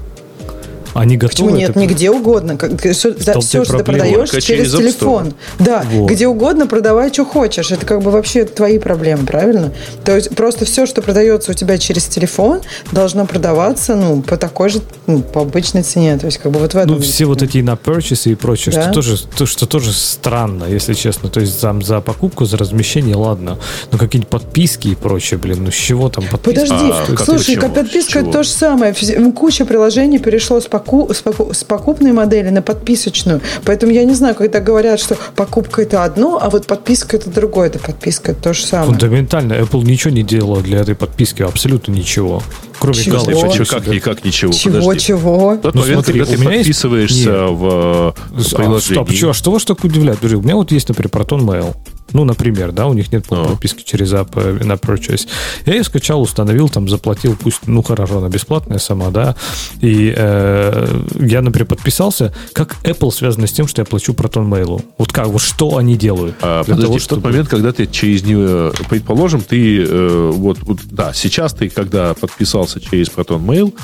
[0.95, 1.51] Они готовы.
[1.51, 1.71] Почему нет?
[1.71, 1.79] Это...
[1.79, 2.59] Нигде угодно.
[2.93, 5.35] Все, все что ты продаешь через, через телефон.
[5.59, 6.11] Да, вот.
[6.11, 7.71] где угодно продавай, что хочешь.
[7.71, 9.73] Это как бы вообще твои проблемы, правильно?
[10.05, 12.61] То есть просто все, что продается у тебя через телефон,
[12.93, 16.17] должно продаваться, ну, по такой же, ну, по обычной цене.
[16.19, 16.97] То есть как бы вот в этом.
[16.97, 18.83] Ну, все вот эти на purchase и прочее, да?
[18.85, 21.29] что тоже, то, что тоже странно, если честно.
[21.29, 23.59] То есть там за покупку, за размещение, ладно.
[23.93, 26.61] Но какие-нибудь подписки и прочее, блин, ну с чего там подписки?
[26.61, 28.95] Подожди, а, слушай, как подписка это то же самое.
[29.33, 33.41] Куча приложений перешло с поку, с, поку, с покупной модели на подписочную.
[33.65, 37.69] Поэтому я не знаю, когда говорят, что покупка это одно, а вот подписка это другое.
[37.69, 38.91] Это подписка это то же самое.
[38.91, 42.43] Фундаментально Apple ничего не делала для этой подписки, абсолютно ничего.
[42.79, 43.25] Кроме чего?
[43.25, 43.65] галочки.
[43.65, 44.53] Как, как ничего?
[44.53, 45.01] Чего, Подожди.
[45.01, 45.57] чего?
[45.63, 47.31] Тот ну, момент, смотри, когда ты подписываешься есть...
[47.31, 49.03] в, в приложении.
[49.03, 50.19] А, стоп, что, а что вас так удивляет?
[50.19, 51.77] Подожди, у меня вот есть, например, Proton Mail.
[52.13, 53.49] Ну, например, да, у них нет oh.
[53.49, 55.29] подписки через app э, на Purchase.
[55.67, 59.37] Я ее скачал, установил, там заплатил, пусть, ну, хорошо, она бесплатная сама, да.
[59.81, 62.35] И э, я, например, подписался.
[62.53, 64.85] Как Apple связано с тем, что я плачу Proton Mail?
[64.99, 66.37] Вот как, вот что они делают?
[66.41, 67.23] А, подожди, того, в чтобы...
[67.23, 72.15] тот момент, когда ты через нее, предположим, ты, э, вот, вот, да, сейчас ты, когда
[72.15, 73.75] подписался через Proton Mail,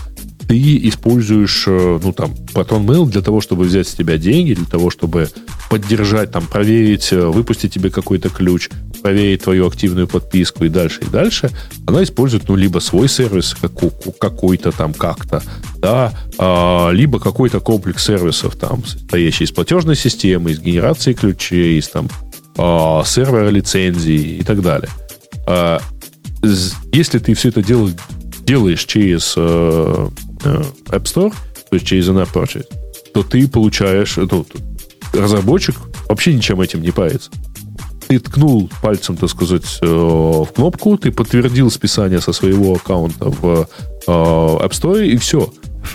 [0.48, 4.66] ты используешь, э, ну, там, Proton Mail для того, чтобы взять с тебя деньги, для
[4.66, 5.28] того, чтобы
[5.68, 8.68] поддержать, там, проверить, э, выпустить тебе какой-то ключ,
[9.02, 11.50] проверить твою активную подписку и дальше, и дальше,
[11.86, 13.56] она использует, ну, либо свой сервис
[14.18, 15.42] какой-то там как-то,
[15.78, 21.88] да, а, либо какой-то комплекс сервисов, там, состоящий из платежной системы, из генерации ключей, из,
[21.88, 22.08] там,
[22.56, 24.90] а, сервера лицензии и так далее.
[25.46, 25.80] А,
[26.92, 27.94] если ты все это делаешь,
[28.46, 30.08] делаешь через э,
[30.44, 31.32] Э, App Store,
[31.70, 32.66] то есть через in Purchase,
[33.12, 34.46] то ты получаешь, ну,
[35.12, 35.76] разработчик
[36.08, 37.30] вообще ничем этим не парится.
[38.06, 43.68] Ты ткнул пальцем, так сказать, э, в кнопку, ты подтвердил списание со своего аккаунта в
[44.06, 45.52] э, App Store, и все.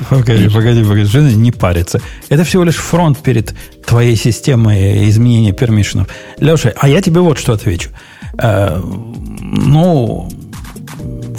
[0.10, 2.02] Погоди, погоди, погоди, Женя не парится.
[2.30, 3.54] Это всего лишь фронт перед
[3.86, 6.08] твоей системой изменения пермишенов.
[6.39, 7.89] Леша, а я тебе вот что отвечу.
[8.38, 10.30] Э, ну,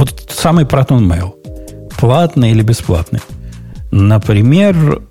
[0.03, 1.35] вот самый Proton Mail
[1.97, 3.21] платный или бесплатный.
[3.93, 5.03] Например,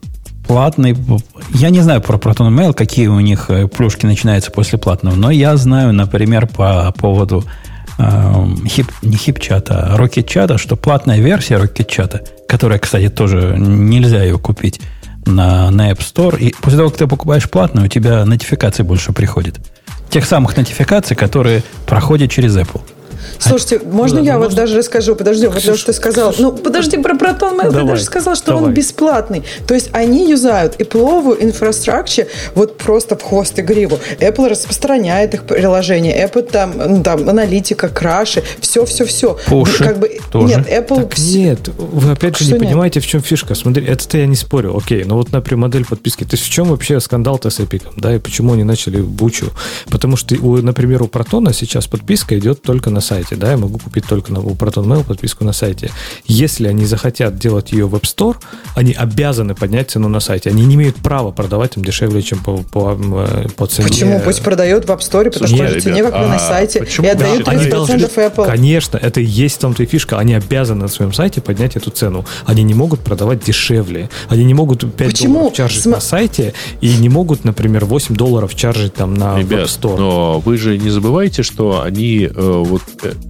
[0.46, 0.98] платный...
[1.54, 5.32] Я не знаю про Proton Mail, какие у них э, плюшки начинаются после платного, но
[5.32, 7.46] я знаю, например, по поводу
[7.98, 14.38] э, хип, не хип-чата, а рокет-чата, что платная версия рокет-чата, которая, кстати, тоже нельзя ее
[14.38, 14.82] купить
[15.26, 19.14] на, на App Store, и после того, как ты покупаешь платную, у тебя нотификации больше
[19.14, 19.60] приходит.
[20.10, 22.82] Тех самых нотификаций, которые проходят через Apple.
[23.40, 25.16] Слушайте, а, можно да, я ну, вот даже расскажу?
[25.16, 26.34] Подожди, вот то, что ты сказал.
[26.38, 29.44] Ну, подожди, про Proton Mail ты даже сказал, что он бесплатный.
[29.68, 31.92] То есть они юзают и пловую инфраструктуру
[32.56, 34.00] вот просто в хвост и гриву.
[34.20, 36.26] Apple распространяет их приложение.
[36.26, 39.38] Apple там, ну, там аналитика, краши, все-все-все.
[39.78, 40.56] Как бы, тоже.
[40.56, 41.08] Нет, Apple...
[41.08, 43.56] Так нет, вы опять же не понимаете, в чем фишка.
[43.56, 44.78] Смотри, это-то я не спорю.
[44.78, 46.24] Окей, но вот, например, модель подписки.
[46.24, 47.84] То есть в чем вообще скандал-то с Epic?
[47.98, 49.52] Да, и почему они начали бучу?
[49.90, 54.06] Потому что, например, у Протона сейчас подписка идет только на сайте, да, я могу купить
[54.08, 55.92] только на Proton Mail подписку на сайте.
[56.26, 58.38] Если они захотят делать ее в App Store,
[58.74, 60.50] они обязаны поднять цену на сайте.
[60.50, 63.90] Они не имеют права продавать им дешевле, чем по, по, э, по цене.
[63.90, 64.22] Почему?
[64.22, 67.06] Пусть продают в App Store по такой же цене, как вы на а сайте, и
[67.06, 68.46] отдают 30% Apple.
[68.46, 70.18] Конечно, это и есть в том-то и фишка.
[70.18, 72.26] Они обязаны на своем сайте поднять эту цену.
[72.46, 74.10] Они не могут продавать дешевле.
[74.30, 75.34] Они не могут 5 Почему?
[75.34, 75.98] долларов чаржить См...
[75.98, 79.98] на сайте и не могут, например, 8 долларов чаржить там на Ребят, App Store.
[79.98, 82.82] но вы же не забывайте, что они э, вот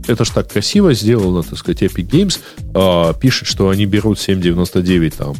[0.08, 2.40] это ж так красиво сделано, так сказать, Epic Games
[2.74, 5.36] э, пишет, что они берут 7.99 там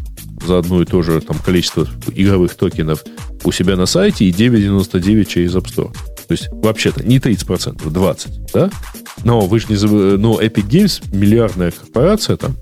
[0.46, 3.04] за одно и то же там, количество игровых токенов
[3.44, 5.94] у себя на сайте и 9.99 через App Store.
[6.28, 8.70] То есть, вообще-то, не 30%, 20%, да?
[9.24, 9.92] Но вы же не заб...
[9.92, 12.56] Но Epic Games миллиардная корпорация там,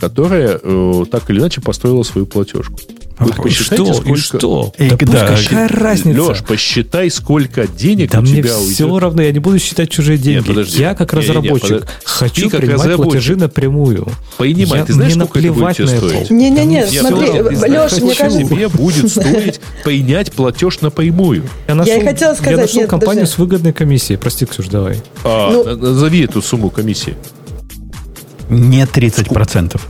[0.00, 2.78] которая э, так или иначе построила свою платежку.
[3.18, 3.94] Вы посчитайте, что?
[3.94, 4.18] сколько...
[4.18, 4.72] И что?
[4.78, 6.22] И, да, да, какая разница?
[6.22, 9.02] Леш, посчитай, сколько денег да у мне тебя все уйдет.
[9.02, 10.38] равно, я не буду считать чужие деньги.
[10.38, 10.80] Нет, подожди.
[10.80, 13.12] Я как разработчик не, не, хочу как принимать разработчик.
[13.12, 14.08] платежи напрямую.
[14.38, 16.30] Понимай, я, ты знаешь, сколько это будет тебе стоить?
[16.30, 18.44] Не-не-не, смотри, Леш, мне кажется...
[18.44, 21.44] тебе будет стоить принять платеж напрямую.
[21.68, 22.50] Я, нашел, я и хотела сказать...
[22.52, 23.34] Я нашел нет, компанию подожди.
[23.34, 24.18] с выгодной комиссией.
[24.18, 24.98] Прости, Ксюш, давай.
[25.24, 27.14] А, ну, назови эту сумму комиссии.
[28.48, 29.80] Не 30%.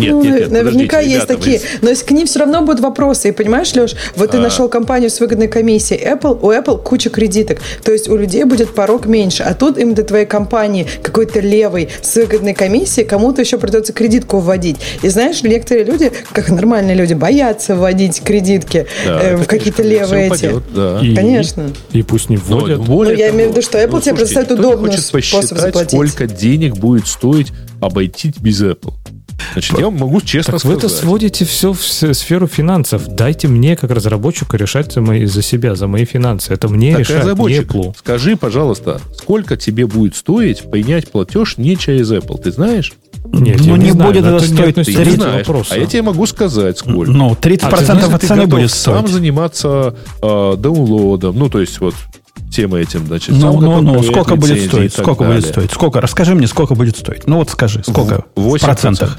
[0.00, 1.60] Нет, ну, нет, нет, наверняка есть ребята, такие.
[1.80, 1.88] Вы...
[1.88, 3.28] Но к ним все равно будут вопросы.
[3.28, 4.40] И понимаешь, Леш, вот ты а...
[4.40, 7.58] нашел компанию с выгодной комиссией Apple, у Apple куча кредиток.
[7.84, 9.42] То есть у людей будет порог меньше.
[9.42, 14.38] А тут им до твоей компании какой-то левый с выгодной комиссией кому-то еще придется кредитку
[14.38, 14.76] вводить.
[15.02, 20.26] И знаешь, некоторые люди, как нормальные люди, боятся вводить кредитки да, э, в какие-то левые
[20.26, 20.46] эти.
[20.46, 21.00] Упадет, да.
[21.02, 21.70] и, Конечно.
[21.92, 22.78] И, и пусть не вводят.
[22.78, 25.90] Но, более ну, я имею в виду, что Apple ну, тебе предоставит удобный способ заплатить.
[25.90, 28.92] сколько денег будет стоить обойти без Apple.
[29.52, 30.82] Значит, я могу честно так сказать.
[30.82, 33.06] вы это сводите все в сферу финансов.
[33.08, 36.52] Дайте мне, как разработчику, решать за, мои, за себя, за мои финансы.
[36.52, 37.94] Это мне так, решать, разработчик, не Apple.
[37.98, 42.40] Скажи, пожалуйста, сколько тебе будет стоить принять платеж не через Apple?
[42.40, 42.92] Ты знаешь?
[43.32, 45.74] Нет, ну, не, не знаю, будет это стоить 30 вопроса.
[45.74, 47.10] А я тебе могу сказать, сколько.
[47.10, 48.96] Ну, 30% а, знаешь, от цены будет стоить.
[48.96, 51.38] сам заниматься э, даунлодом.
[51.38, 51.94] Ну, то есть, вот,
[52.50, 53.36] тем этим, значит.
[53.36, 54.92] Ну, ну, ну, сколько будет стоить?
[54.92, 55.40] Сколько далее.
[55.40, 55.70] будет стоить?
[55.72, 56.00] Сколько?
[56.00, 57.26] Расскажи мне, сколько будет стоить.
[57.26, 58.24] Ну, вот скажи, сколько?
[58.34, 59.18] В, в процентах?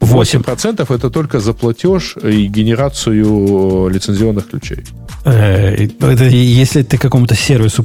[0.00, 4.84] 8% это только за платеж и генерацию лицензионных ключей.
[5.24, 7.84] Э, это если ты какому-то сервису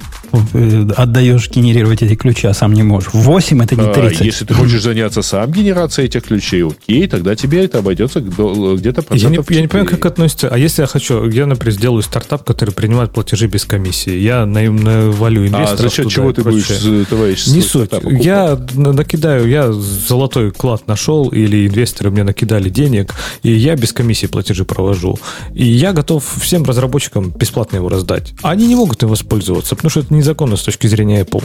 [0.53, 3.09] э, отдаешь генерировать эти ключи, а сам не можешь.
[3.14, 4.22] 8 это не 30.
[4.22, 9.01] А, если ты хочешь заняться сам генерацией этих ключей, окей, тогда тебе это обойдется где-то
[9.01, 10.49] процентов Я не, я не понимаю, как относится.
[10.49, 15.47] А если я хочу, я, например, сделаю стартап, который принимает платежи без комиссии, я навалю
[15.47, 17.89] инвесторов А за счет чего ты будешь, товарищ, Не суть.
[18.03, 21.68] Я накидаю, я золотой клад нашел, или
[22.02, 25.18] инвесторы мне накидали денег, и я без комиссии платежи провожу.
[25.54, 28.34] И я готов всем разработчикам бесплатно его раздать.
[28.41, 31.43] А они не могут им воспользоваться, потому что это незаконно с точки зрения Apple.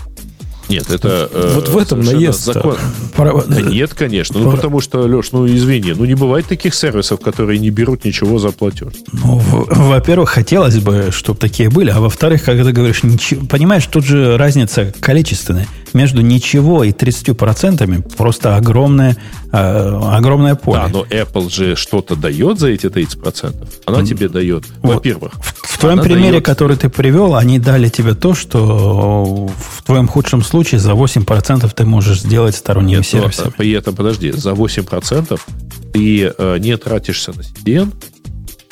[0.68, 1.30] Нет, это...
[1.32, 2.44] Э, вот в этом наезд.
[2.44, 2.76] Закон...
[3.16, 4.40] Да нет, конечно.
[4.40, 8.38] Ну, потому что, Леш, ну, извини, ну, не бывает таких сервисов, которые не берут ничего
[8.38, 8.92] за платеж.
[9.12, 14.04] Ну, во-первых, хотелось бы, чтобы такие были, а во-вторых, когда ты говоришь, ничего, понимаешь, тут
[14.04, 15.68] же разница количественная.
[15.96, 19.16] Между ничего и 30% просто огромное,
[19.50, 20.82] э, огромное поле.
[20.82, 23.66] Да, но Apple же что-то дает за эти 30%.
[23.86, 24.06] Она mm.
[24.06, 24.96] тебе дает, вот.
[24.96, 25.32] во-первых.
[25.40, 26.44] В, в твоем примере, дает...
[26.44, 31.86] который ты привел, они дали тебе то, что в твоем худшем случае за 8% ты
[31.86, 33.52] можешь сделать сторонними Нет, сервисами.
[33.56, 35.40] При этом, подожди, за 8%
[35.94, 37.90] ты э, не тратишься на CDN,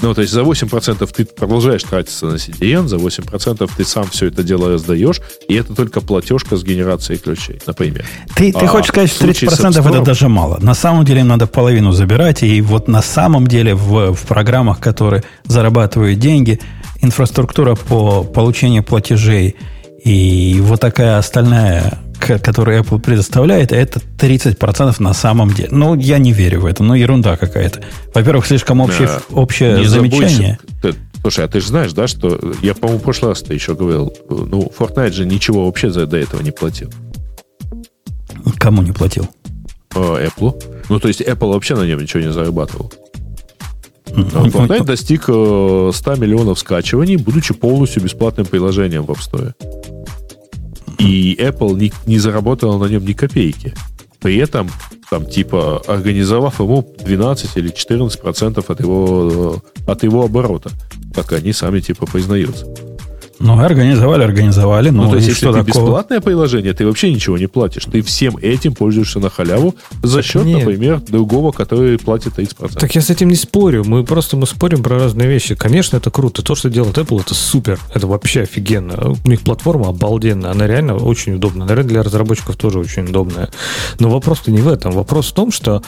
[0.04, 4.26] ну, то есть за 8% ты продолжаешь тратиться на CDN, за 8% ты сам все
[4.26, 8.04] это дело раздаешь, и это только платежка с генерацией ключей, например.
[8.34, 9.88] Ты, ты а хочешь сказать, что 30% Store...
[9.88, 10.58] это даже мало.
[10.60, 14.80] На самом деле им надо половину забирать, и вот на самом деле в, в программах,
[14.80, 16.60] которые зарабатывают деньги,
[17.00, 19.56] инфраструктура по получению платежей–
[20.04, 25.68] и вот такая остальная, которую Apple предоставляет, это 30% на самом деле.
[25.70, 26.82] Ну, я не верю в это.
[26.82, 27.80] Ну, ерунда какая-то.
[28.14, 29.20] Во-первых, слишком общее, да.
[29.30, 30.58] общее не замечание.
[30.82, 32.38] Ты, слушай, а ты же знаешь, да, что...
[32.62, 34.12] Я, по-моему, в прошлый раз ты еще говорил.
[34.28, 36.90] Ну, Fortnite же ничего вообще за, до этого не платил.
[38.58, 39.28] Кому не платил?
[39.94, 40.62] Э, Apple.
[40.88, 42.92] Ну, то есть Apple вообще на нем ничего не зарабатывал.
[44.06, 49.54] Fortnite достиг 100 э, миллионов скачиваний, будучи полностью бесплатным приложением в App Store.
[50.98, 53.74] И Apple не, не заработала на нем ни копейки.
[54.20, 54.70] При этом,
[55.10, 60.70] там, типа, организовав ему 12 или 14 процентов от его, от его оборота,
[61.14, 62.66] как они сами, типа, признаются.
[63.44, 64.88] Ну, организовали, организовали.
[64.88, 65.64] Ну, ну то есть, если ты такого?
[65.64, 67.84] бесплатное приложение, ты вообще ничего не платишь.
[67.84, 70.60] Ты всем этим пользуешься на халяву за так счет, нет.
[70.60, 72.78] например, другого, который платит 30%.
[72.78, 73.84] Так я с этим не спорю.
[73.84, 75.54] Мы просто мы спорим про разные вещи.
[75.54, 76.42] Конечно, это круто.
[76.42, 77.78] То, что делает Apple, это супер.
[77.92, 79.14] Это вообще офигенно.
[79.24, 80.50] У них платформа обалденная.
[80.50, 81.66] Она реально очень удобная.
[81.66, 83.50] Наверное, для разработчиков тоже очень удобная.
[83.98, 84.92] Но вопрос-то не в этом.
[84.92, 85.82] Вопрос в том, что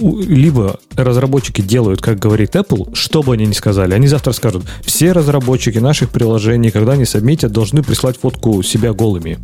[0.00, 3.94] либо разработчики делают, как говорит Apple, что бы они ни сказали.
[3.94, 9.38] Они завтра скажут, все разработчики наших приложений, когда они сабмитят, должны прислать фотку себя голыми.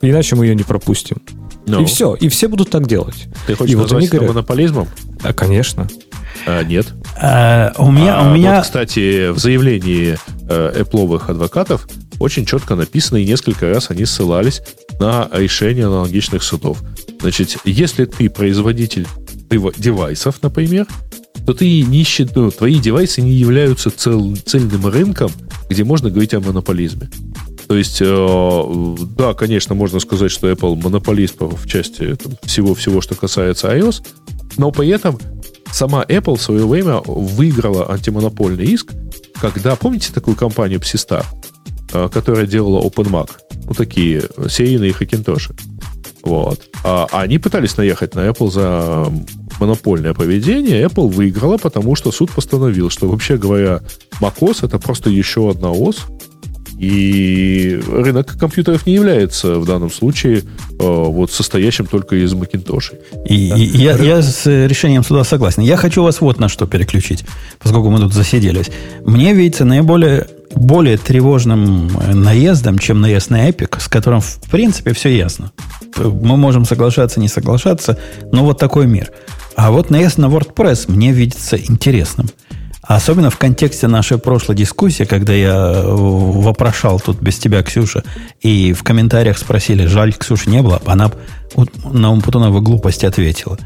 [0.00, 1.18] Иначе мы ее не пропустим.
[1.66, 1.82] No.
[1.82, 2.14] И все.
[2.14, 3.28] И все будут так делать.
[3.46, 4.88] Ты хочешь и назвать вот они говорят, монополизмом?
[5.22, 5.86] А, конечно.
[6.46, 6.86] А, нет.
[7.20, 8.20] А, у меня...
[8.20, 8.56] А, у меня...
[8.56, 10.16] Вот, кстати, в заявлении
[10.48, 11.86] э, Apple адвокатов
[12.18, 14.62] очень четко написано, и несколько раз они ссылались
[14.98, 16.78] на решение аналогичных судов.
[17.20, 19.06] Значит, если ты производитель
[19.48, 20.86] девайсов, например,
[21.46, 25.30] то ты не счит, ну, твои девайсы не являются цел, цельным рынком,
[25.68, 27.10] где можно говорить о монополизме.
[27.68, 33.68] То есть, э, да, конечно, можно сказать, что Apple монополист в части всего-всего, что касается
[33.68, 34.02] iOS,
[34.56, 35.18] но при этом
[35.70, 38.92] сама Apple в свое время выиграла антимонопольный иск,
[39.40, 41.24] когда, помните такую компанию Psystar,
[41.92, 43.30] э, которая делала OpenMac?
[43.64, 45.54] Ну, такие серийные хакинтоши.
[46.22, 46.60] Вот.
[46.84, 49.12] А они пытались наехать на Apple за
[49.60, 50.84] монопольное поведение.
[50.84, 53.80] Apple выиграла, потому что суд постановил, что, вообще говоря,
[54.20, 56.06] macOS это просто еще одна ОС,
[56.78, 60.42] и рынок компьютеров не является в данном случае э,
[60.78, 62.94] вот состоящим только из Macintosh.
[63.26, 63.56] И, да?
[63.56, 65.62] и я, я с решением суда согласен.
[65.62, 67.24] Я хочу вас вот на что переключить,
[67.58, 68.70] поскольку мы тут засиделись.
[69.04, 75.14] Мне видится наиболее более тревожным наездом, чем наезд на Epic, с которым, в принципе, все
[75.14, 75.50] ясно.
[75.96, 77.98] Мы можем соглашаться, не соглашаться,
[78.32, 79.10] но вот такой мир.
[79.58, 82.28] А вот наезд на WordPress мне видится интересным.
[82.80, 88.04] Особенно в контексте нашей прошлой дискуссии, когда я э, вопрошал тут без тебя, Ксюша,
[88.40, 91.10] и в комментариях спросили, жаль, Ксюши не было, она
[91.90, 93.58] на Умпутуновой глупости ответила.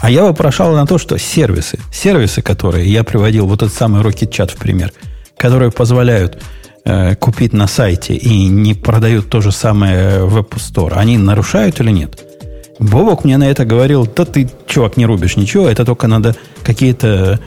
[0.00, 4.28] А я вопрошал на то, что сервисы, сервисы, которые я приводил, вот этот самый Rocket
[4.28, 4.92] Chat в пример,
[5.38, 6.42] которые позволяют
[6.84, 11.80] э, купить на сайте и не продают то же самое в App Store, они нарушают
[11.80, 12.27] или нет?
[12.78, 17.40] Бобок мне на это говорил, да ты, чувак, не рубишь ничего, это только надо какие-то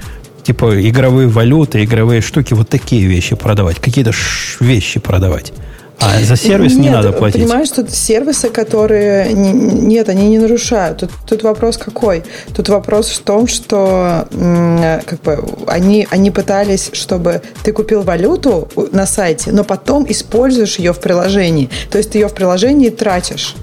[0.43, 4.11] типа игровые валюты, игровые штуки, вот такие вещи продавать, какие-то
[4.59, 5.53] вещи продавать.
[6.01, 7.43] А за сервис нет, не надо платить.
[7.43, 9.33] Понимаешь, тут сервисы, которые...
[9.33, 10.97] Не, нет, они не нарушают.
[10.97, 12.23] Тут, тут вопрос какой?
[12.55, 19.05] Тут вопрос в том, что как бы, они, они пытались, чтобы ты купил валюту на
[19.05, 21.69] сайте, но потом используешь ее в приложении.
[21.91, 23.55] То есть ты ее в приложении тратишь.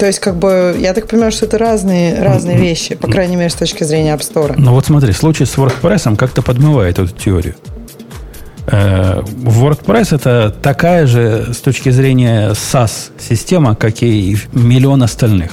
[0.00, 3.50] То есть, как бы, я так понимаю, что это разные, разные вещи, по крайней мере,
[3.50, 4.54] с точки зрения App Store.
[4.56, 7.54] Ну вот смотри, случай с WordPress как-то подмывает эту теорию.
[8.66, 15.52] Э, WordPress это такая же с точки зрения SaaS-система, как и миллион остальных.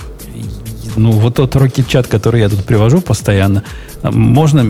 [0.95, 3.65] Ну, вот тот Rocket который я тут привожу постоянно,
[4.01, 4.65] можно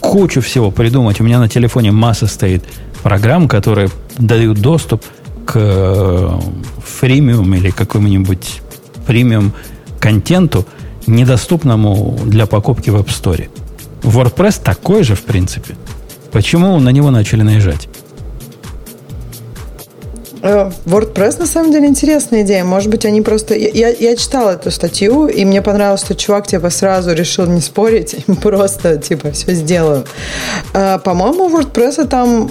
[0.00, 1.20] кучу всего придумать.
[1.20, 2.64] У меня на телефоне масса стоит
[3.04, 5.04] программ, которые дают доступ
[5.46, 6.30] к э,
[6.84, 8.60] фримиум или какому-нибудь
[9.06, 9.52] премиум
[10.00, 10.64] контенту,
[11.06, 13.48] недоступному для покупки в App Store.
[14.02, 15.74] WordPress такой же, в принципе.
[16.30, 17.88] Почему на него начали наезжать?
[20.42, 22.64] Э, WordPress на самом деле интересная идея.
[22.64, 23.54] Может быть, они просто...
[23.54, 28.16] Я, я читала эту статью, и мне понравилось, что чувак типа сразу решил не спорить,
[28.42, 30.04] просто типа все сделаю.
[30.74, 32.50] Э, по-моему, WordPress там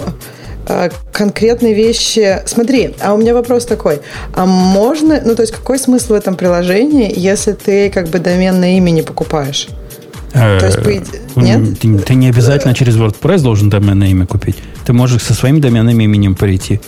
[1.12, 2.40] конкретные вещи.
[2.46, 4.00] Смотри, а у меня вопрос такой.
[4.34, 8.76] А можно, ну то есть какой смысл в этом приложении, если ты как бы доменное
[8.76, 9.68] имя не покупаешь?
[10.32, 10.82] То есть,
[11.34, 11.78] по нет?
[11.78, 14.56] Ты, ты не обязательно через WordPress должен доменное имя купить.
[14.84, 16.80] Ты можешь со своим доменным именем прийти.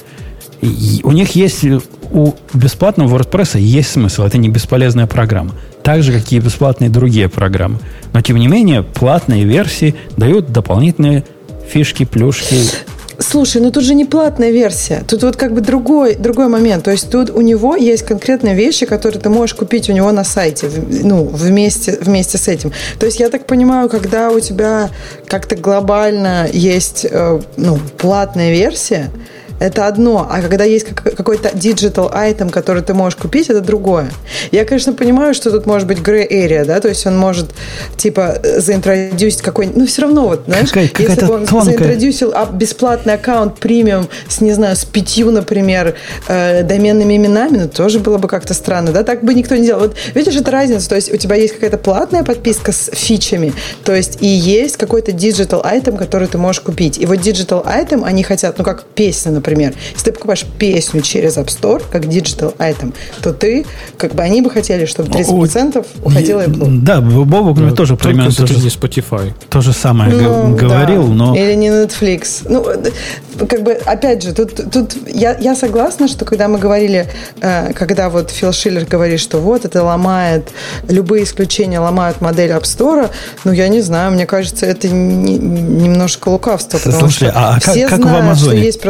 [0.62, 1.64] И у них есть,
[2.10, 4.24] у бесплатного WordPress есть смысл.
[4.24, 5.52] Это не бесполезная программа.
[5.84, 7.78] Так же, как и бесплатные другие программы.
[8.12, 11.24] Но, тем не менее, платные версии дают дополнительные
[11.68, 12.56] фишки, плюшки.
[13.28, 15.02] Слушай, ну тут же не платная версия.
[15.08, 16.84] Тут вот как бы другой, другой момент.
[16.84, 20.22] То есть тут у него есть конкретные вещи, которые ты можешь купить у него на
[20.22, 20.70] сайте,
[21.02, 22.72] ну, вместе, вместе с этим.
[23.00, 24.90] То есть я так понимаю, когда у тебя
[25.26, 29.10] как-то глобально есть э, ну, платная версия,
[29.58, 34.10] это одно, а когда есть какой-то digital item, который ты можешь купить, это другое.
[34.52, 37.46] Я, конечно, понимаю, что тут может быть gray area, да, то есть он может,
[37.96, 41.64] типа, заинтродюсить какой-нибудь, ну, все равно, вот, знаешь, Какая, если бы он тонкая...
[41.64, 45.94] заинтродюсил бесплатный аккаунт премиум с, не знаю, с пятью, например,
[46.28, 49.80] э, доменными именами, ну, тоже было бы как-то странно, да, так бы никто не делал.
[49.82, 53.54] Вот, видишь, это разница, то есть у тебя есть какая-то платная подписка с фичами,
[53.84, 56.98] то есть и есть какой-то digital item, который ты можешь купить.
[56.98, 61.02] И вот digital item они хотят, ну, как песня, например, например, если ты покупаешь песню
[61.02, 62.92] через App Store, как digital item,
[63.22, 63.64] то ты,
[63.96, 66.78] как бы они бы хотели, чтобы 30% уходило Apple.
[66.82, 69.32] Да, Бобок мне тоже примерно то же, не Spotify.
[69.48, 71.14] то же самое ну, говорил, да.
[71.14, 71.36] но...
[71.36, 72.46] Или не Netflix.
[72.48, 72.66] Ну,
[73.46, 77.08] как бы, опять же, тут, тут я, я согласна, что когда мы говорили,
[77.40, 80.48] э, когда вот Фил Шиллер говорит, что вот это ломает,
[80.88, 83.10] любые исключения ломают модель App Store,
[83.44, 87.88] ну, я не знаю, мне кажется, это не, немножко лукавство, потому Слушай, что а все
[87.88, 88.80] как, как знают, что есть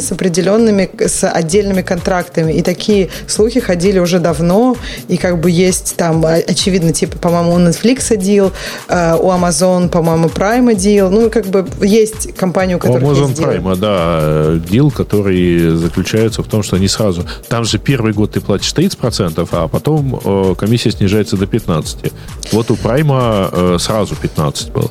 [0.00, 4.76] с определенными, с отдельными контрактами, и такие слухи ходили уже давно,
[5.08, 8.52] и как бы есть там, очевидно, типа, по-моему, у Netflix deal,
[8.88, 13.28] э, у Amazon, по-моему, Prime deal, ну, как бы есть компании, у которых у Amazon
[13.28, 18.32] есть Prime, да, deal, который заключается в том, что они сразу, там же первый год
[18.32, 22.12] ты платишь 30%, а потом э, комиссия снижается до 15%.
[22.52, 24.90] Вот у Prime э, сразу 15 было.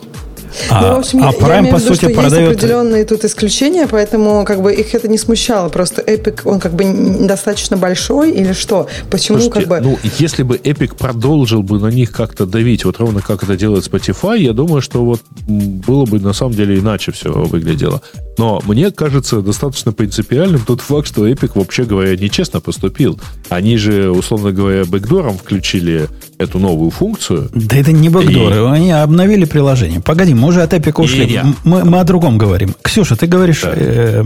[0.70, 2.50] А, ну, в общем, а я, Prime, я имею по виду, сути, что продает...
[2.50, 5.70] есть определенные тут исключения, поэтому как бы их это не смущало.
[5.70, 6.86] Просто Epic, он как бы
[7.22, 8.88] достаточно большой или что?
[9.10, 9.89] Почему Слушайте, как бы...
[9.89, 13.89] Ну, если бы Epic продолжил бы на них как-то давить, вот ровно как это делает
[13.89, 18.02] Spotify, я думаю, что вот было бы на самом деле иначе все выглядело.
[18.38, 23.20] Но мне кажется достаточно принципиальным тот факт, что Epic, вообще говоря, нечестно поступил.
[23.50, 27.50] Они же, условно говоря, бэкдором включили эту новую функцию.
[27.54, 28.60] Да это не бэкдоры, и...
[28.60, 30.00] они обновили приложение.
[30.00, 31.42] Погоди, мы уже от Epic ушли.
[31.64, 32.76] Мы, мы о другом говорим.
[32.82, 33.74] Ксюша, ты говоришь да.
[33.76, 34.24] э,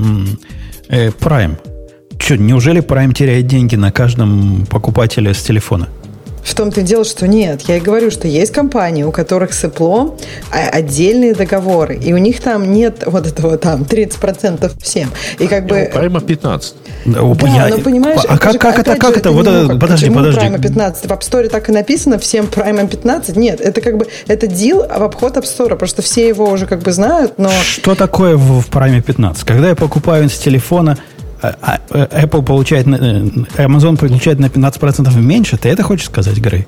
[0.89, 1.57] э, Prime.
[2.19, 5.89] Что, неужели Prime теряет деньги на каждом покупателе с телефона?
[6.43, 7.61] В том-то и дело, что нет.
[7.67, 10.19] Я и говорю, что есть компании, у которых с Apple
[10.51, 15.09] отдельные договоры, и у них там нет вот этого там 30% всем.
[15.39, 15.89] И как бы...
[15.93, 16.75] Прямо 15.
[17.05, 17.67] Да, я...
[17.67, 18.21] но понимаешь...
[18.27, 19.31] А как, как это, как это?
[19.31, 20.41] Вот это, подожди, подожди.
[20.41, 21.05] Prime 15?
[21.05, 23.35] В App Store так и написано, всем Prime 15?
[23.35, 26.79] Нет, это как бы, это дил в обход App Store, просто все его уже как
[26.79, 27.49] бы знают, но...
[27.63, 29.43] Что такое в, в Prime 15?
[29.45, 31.12] Когда я покупаю с телефона а, а,
[31.43, 32.91] Apple получает, э,
[33.57, 36.67] Amazon получает на 15% меньше, ты это хочешь сказать, Грей?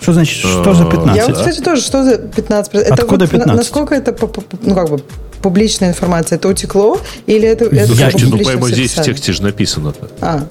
[0.00, 1.16] Что значит, что за 15?
[1.16, 2.78] Я вот, кстати, тоже, что за 15%?
[2.78, 3.56] Это Откуда вот, 15?
[3.56, 4.16] Насколько это,
[4.62, 4.98] ну, как бы,
[5.42, 6.36] публичная информация?
[6.36, 6.98] Это утекло?
[7.26, 9.88] Или это, это Я, ну, прямо здесь в тексте же написано.
[9.88, 10.10] -то.
[10.20, 10.48] А.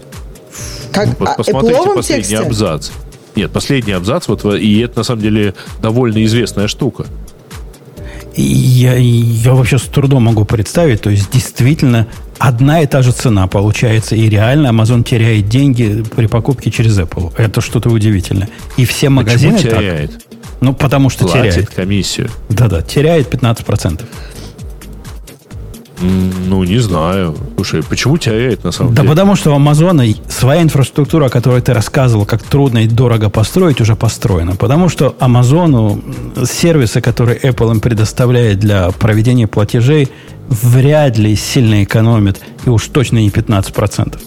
[0.91, 2.39] Как, ну, а, посмотрите последний тексте?
[2.39, 2.89] абзац.
[3.35, 7.05] Нет, последний абзац, вот, и это на самом деле довольно известная штука.
[8.35, 12.07] Я, я вообще с трудом могу представить, то есть действительно
[12.37, 17.33] одна и та же цена получается, и реально Amazon теряет деньги при покупке через Apple.
[17.37, 18.49] Это что-то удивительное.
[18.77, 20.11] И все магазины Почему теряет?
[20.11, 20.21] Так,
[20.61, 21.69] ну, потому что Платит теряет.
[21.69, 22.29] комиссию.
[22.49, 24.01] Да-да, теряет 15%.
[26.01, 27.35] Ну, не знаю.
[27.55, 29.07] Слушай, почему теряет на самом да деле?
[29.07, 33.29] Да потому что у Амазона своя инфраструктура, о которой ты рассказывал, как трудно и дорого
[33.29, 34.55] построить, уже построена.
[34.55, 36.01] Потому что Амазону
[36.45, 40.09] сервисы, которые Apple им предоставляет для проведения платежей,
[40.49, 44.17] вряд ли сильно экономят, и уж точно не 15%.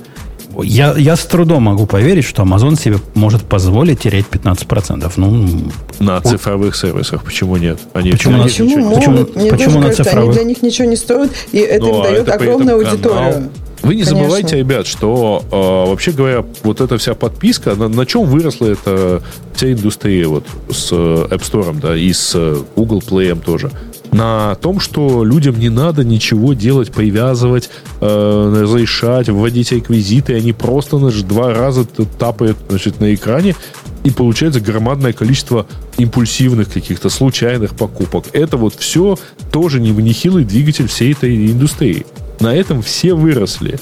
[0.62, 5.12] Я, я с трудом могу поверить, что Amazon себе может позволить терять 15%.
[5.16, 7.24] Ну, на цифровых сервисах.
[7.24, 7.78] Почему нет?
[7.92, 9.36] Они почему, на, почему, почему, могут?
[9.36, 10.28] Мне почему на кажется, цифровых?
[10.30, 13.32] Они для них ничего не стоят, и это Но им дает это огромную аудиторию.
[13.32, 13.50] Канал.
[13.82, 14.22] Вы не Конечно.
[14.22, 19.22] забывайте, ребят, что э, вообще говоря, вот эта вся подписка, на, на чем выросла эта
[19.54, 22.36] вся индустрия вот с App Store, да, и с
[22.76, 23.72] Google Play тоже
[24.12, 30.34] на том, что людям не надо ничего делать, привязывать, э, разрешать, вводить реквизиты.
[30.34, 33.56] Они просто значит, два раза тапают значит, на экране,
[34.04, 38.26] и получается громадное количество импульсивных каких-то случайных покупок.
[38.32, 39.16] Это вот все
[39.50, 42.06] тоже не нехилый двигатель всей этой индустрии.
[42.40, 43.78] На этом все выросли.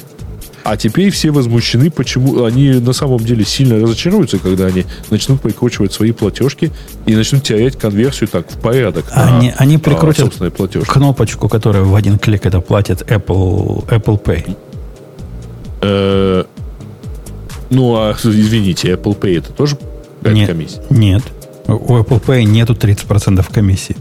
[0.62, 5.92] А теперь все возмущены, почему они на самом деле сильно разочаруются, когда они начнут прикручивать
[5.92, 6.70] свои платежки
[7.06, 9.06] и начнут терять конверсию так в порядок.
[9.12, 14.56] Они, на, они прикрутят а, кнопочку, которая в один клик это платит Apple, Apple Pay.
[15.82, 16.44] Э,
[17.70, 19.78] ну, а извините, Apple Pay это тоже
[20.22, 20.82] нет, комиссия?
[20.90, 21.22] Нет.
[21.66, 23.96] У Apple Pay нету 30% комиссии.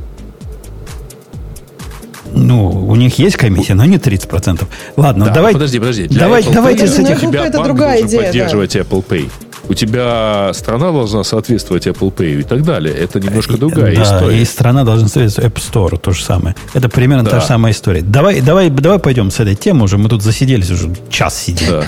[2.34, 4.64] Ну, у них есть комиссия, но не 30%.
[4.98, 5.54] Ладно, да, давай...
[5.54, 6.08] Подожди, подожди.
[6.08, 7.24] Для давай, Apple давайте Pay, с этих...
[7.24, 8.26] У тебя это другая идея.
[8.26, 8.80] поддерживать да.
[8.80, 9.30] Apple Pay.
[9.68, 12.94] У тебя страна должна соответствовать Apple Pay и так далее.
[12.96, 14.42] Это немножко другая да, история.
[14.42, 16.56] и страна должна соответствовать App Store, то же самое.
[16.74, 17.32] Это примерно да.
[17.32, 18.02] та же самая история.
[18.02, 19.98] Давай, давай, давай пойдем с этой темы уже.
[19.98, 21.70] Мы тут засиделись уже час сидим.
[21.70, 21.84] Да.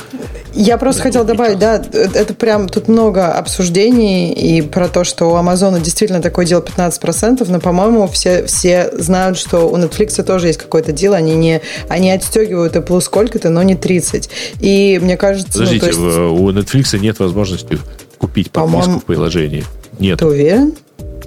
[0.54, 5.36] Я просто хотела добавить, да, это прям тут много обсуждений и про то, что у
[5.36, 10.60] Амазона действительно такое дело 15%, но, по-моему, все, все знают, что у Netflix тоже есть
[10.60, 14.30] какое-то дело, они не они отстегивают Apple сколько-то, но не 30.
[14.60, 15.54] И мне кажется...
[15.54, 16.18] Подождите, ну, есть...
[16.18, 17.78] у Netflix нет возможности
[18.18, 19.66] купить подписку в приложении.
[20.00, 20.20] Нет.
[20.20, 20.74] Ты уверен?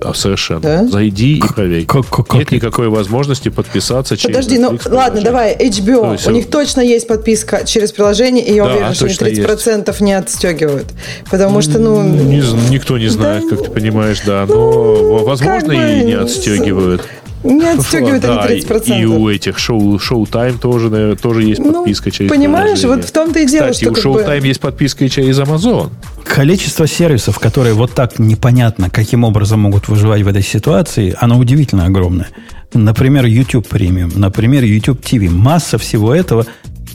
[0.05, 0.61] А, совершенно.
[0.61, 0.87] Да?
[0.87, 1.87] Зайди и проверь.
[1.87, 2.39] Как, как, как?
[2.39, 6.13] Нет никакой возможности подписаться через Подожди, ну ладно, давай, HBO.
[6.13, 9.89] есть, у них точно есть подписка через приложение, и я да, уверен, что они 30%
[9.89, 10.01] есть.
[10.01, 10.87] не отстегивают.
[11.31, 12.03] Потому что, ну...
[12.03, 14.45] Не, никто не знает, да, как ты понимаешь, да.
[14.47, 17.03] Но, ну, возможно, и не отстегивают.
[17.45, 19.01] Не отстегивают да, они 30%.
[19.01, 22.83] И у этих шоу, шоу Time тоже, наверное, тоже есть ну, подписка ну, через Понимаешь,
[22.85, 23.93] вот в том-то и дело, Кстати, что...
[23.93, 24.47] у шоу Time бы...
[24.47, 25.91] есть подписка и через Amazon.
[26.25, 31.85] Количество сервисов, которые вот так непонятно, каким образом могут выживать в этой ситуации, оно удивительно
[31.85, 32.29] огромное.
[32.73, 35.29] Например, YouTube Premium, например, YouTube TV.
[35.31, 36.47] Масса всего этого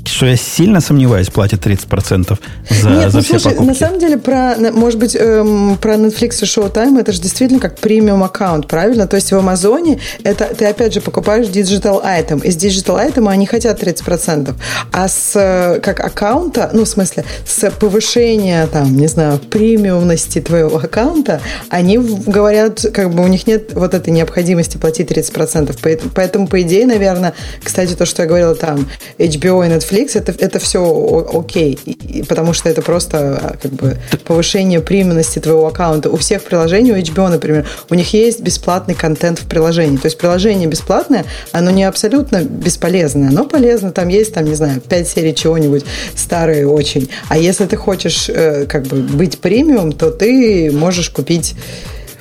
[0.05, 2.37] что я сильно сомневаюсь, платят 30%
[2.69, 3.67] за, Нет, за ну, все слушай, покупки.
[3.67, 7.77] На самом деле, про, может быть, эм, про Netflix и Showtime это же действительно как
[7.77, 9.07] премиум аккаунт, правильно?
[9.07, 12.43] То есть в Амазоне это ты опять же покупаешь digital item.
[12.43, 14.53] Из digital item они хотят 30%.
[14.91, 20.77] А с э, как аккаунта, ну, в смысле, с повышения, там, не знаю, премиумности твоего
[20.77, 25.77] аккаунта, они говорят, как бы у них нет вот этой необходимости платить 30%.
[25.81, 27.33] Поэтому, поэтому по идее, наверное,
[27.63, 28.87] кстати, то, что я говорила там,
[29.17, 31.79] HBO и Netflix, Netflix, это, это все окей,
[32.27, 36.09] потому что это просто а, как бы повышение применности твоего аккаунта.
[36.09, 39.97] У всех приложений, у HBO, например, у них есть бесплатный контент в приложении.
[39.97, 43.91] То есть приложение бесплатное, оно не абсолютно бесполезное, оно полезно.
[43.91, 45.83] Там есть, там, не знаю, 5 серий чего-нибудь
[46.15, 47.09] старые очень.
[47.27, 51.55] А если ты хочешь э, как бы быть премиум, то ты можешь купить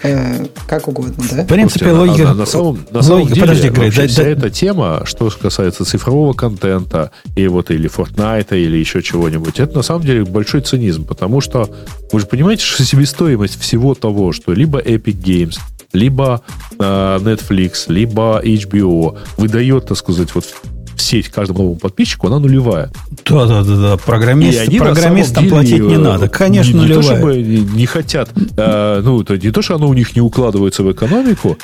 [0.02, 1.44] э, как угодно, да?
[1.44, 2.24] В принципе, Слушайте, логика...
[2.24, 5.30] На, на, на самом, на самом деле, подожди, Грей, да, вся да, эта тема, что
[5.30, 10.60] касается цифрового контента, и вот или Fortnite, или еще чего-нибудь, это на самом деле большой
[10.60, 11.70] цинизм, потому что
[12.12, 15.58] вы же понимаете, что себестоимость всего того, что либо Epic Games,
[15.92, 16.42] либо
[16.78, 20.44] э, Netflix, либо HBO выдает, так сказать, вот
[21.08, 22.90] сеть каждому новому подписчику, она нулевая.
[23.24, 23.96] Да, да, да, да.
[23.96, 26.28] Программист, они программистам деле, платить не надо.
[26.28, 27.02] Конечно, не, не нулевая.
[27.02, 30.20] то, чтобы не, не хотят, э, ну, это не то, что оно у них не
[30.20, 31.56] укладывается в экономику,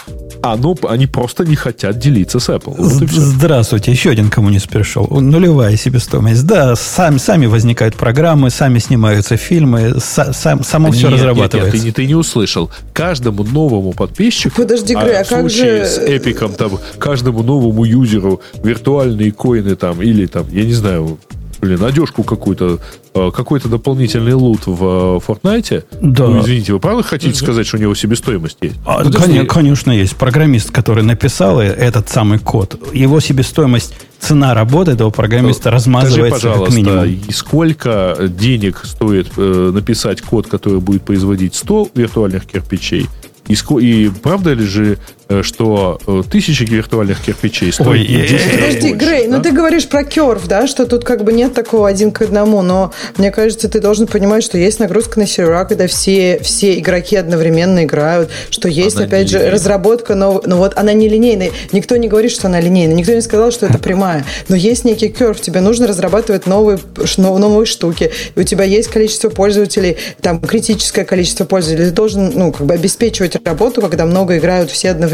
[0.42, 2.74] а ну, они просто не хотят делиться с Apple.
[2.76, 5.06] Вот Здравствуйте, еще один коммунист пришел.
[5.08, 6.46] Нулевая себестоимость.
[6.46, 11.76] Да, сами, сами возникают программы, сами снимаются фильмы, сам, само нет, все разрабатывается.
[11.76, 12.70] Нет, нет, ты, ты не услышал.
[12.92, 15.86] Каждому новому подписчику, Подожди, Грей, а, а в случае же...
[15.86, 21.18] с Эпиком, там, каждому новому юзеру виртуальные коины там, или там, я не знаю,
[21.64, 22.78] блин, одежку какую-то,
[23.14, 25.84] э, какой-то дополнительный лут в э, Fortnite.
[26.00, 26.28] Да.
[26.28, 28.76] Ну, извините, вы правда хотите сказать, что у него себестоимость есть?
[28.84, 30.16] А, конечно, конечно, есть.
[30.16, 36.64] Программист, который написал этот самый код, его себестоимость, цена работы этого программиста размазывается Скажи, пожалуйста,
[36.64, 37.04] как минимум.
[37.28, 43.08] И сколько денег стоит э, написать код, который будет производить 100 виртуальных кирпичей,
[43.48, 48.92] и, и правда ли же, э, что э, тысячи виртуальных кирпичей стоят Ой, 10 Подожди,
[48.92, 49.36] Грей, да?
[49.36, 52.62] ну ты говоришь про керв, да, что тут как бы нет такого один к одному,
[52.62, 57.16] но мне кажется, ты должен понимать, что есть нагрузка на сервера, когда все, все игроки
[57.16, 59.54] одновременно играют, что есть, она опять же, линейная.
[59.54, 61.50] разработка, но ну вот она не линейная.
[61.72, 65.08] Никто не говорит, что она линейная, никто не сказал, что это прямая, но есть некий
[65.08, 66.78] керв, тебе нужно разрабатывать новые,
[67.16, 72.52] новые штуки, и у тебя есть количество пользователей, там критическое количество пользователей, ты должен, ну,
[72.52, 75.13] как бы обеспечивать работу, когда много играют все одновременно,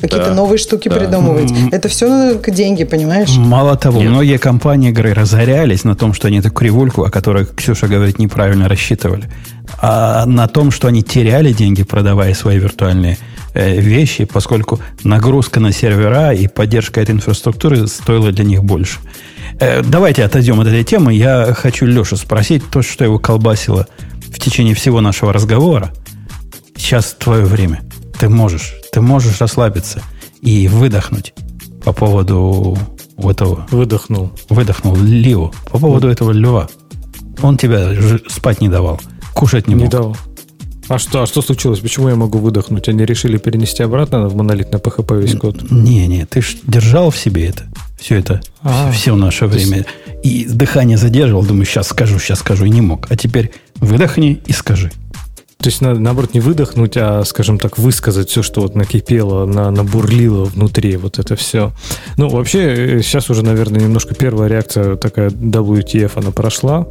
[0.00, 0.96] какие-то да, новые штуки да.
[0.96, 1.52] придумывать.
[1.72, 3.36] Это все деньги, понимаешь?
[3.36, 4.10] Мало того, Нет.
[4.10, 8.68] многие компании игры разорялись на том, что они эту кривульку, о которой Ксюша говорит, неправильно
[8.68, 9.24] рассчитывали,
[9.80, 13.18] а на том, что они теряли деньги, продавая свои виртуальные
[13.54, 18.98] э, вещи, поскольку нагрузка на сервера и поддержка этой инфраструктуры стоила для них больше.
[19.60, 21.14] Э, давайте отойдем от этой темы.
[21.14, 23.86] Я хочу Лешу спросить то, что его колбасило
[24.28, 25.92] в течение всего нашего разговора–
[26.76, 27.82] сейчас твое время.
[28.18, 30.02] Ты можешь, ты можешь расслабиться
[30.40, 31.34] и выдохнуть
[31.84, 32.76] по поводу
[33.18, 33.66] этого.
[33.70, 34.30] Выдохнул.
[34.48, 35.52] Выдохнул Лио.
[35.70, 36.68] По поводу этого льва.
[37.42, 37.92] Он тебя
[38.28, 39.00] спать не давал.
[39.34, 39.84] Кушать не, не мог.
[39.84, 40.16] Не давал.
[40.88, 41.80] А что, а что случилось?
[41.80, 42.88] Почему я могу выдохнуть?
[42.88, 45.70] Они решили перенести обратно в монолит на PHP весь код?
[45.70, 47.64] Не, не, ты ж держал в себе это.
[47.98, 49.78] Все это, а, все, все наше время.
[49.78, 49.88] Есть...
[50.22, 53.10] И дыхание задерживал, думаю, сейчас скажу, сейчас скажу, и не мог.
[53.10, 54.92] А теперь выдохни и скажи.
[55.58, 59.70] То есть, надо, наоборот, не выдохнуть, а, скажем так, высказать все, что вот накипело, на,
[59.70, 61.72] набурлило внутри, вот это все.
[62.16, 66.86] Ну, вообще, сейчас уже, наверное, немножко первая реакция такая WTF, она прошла.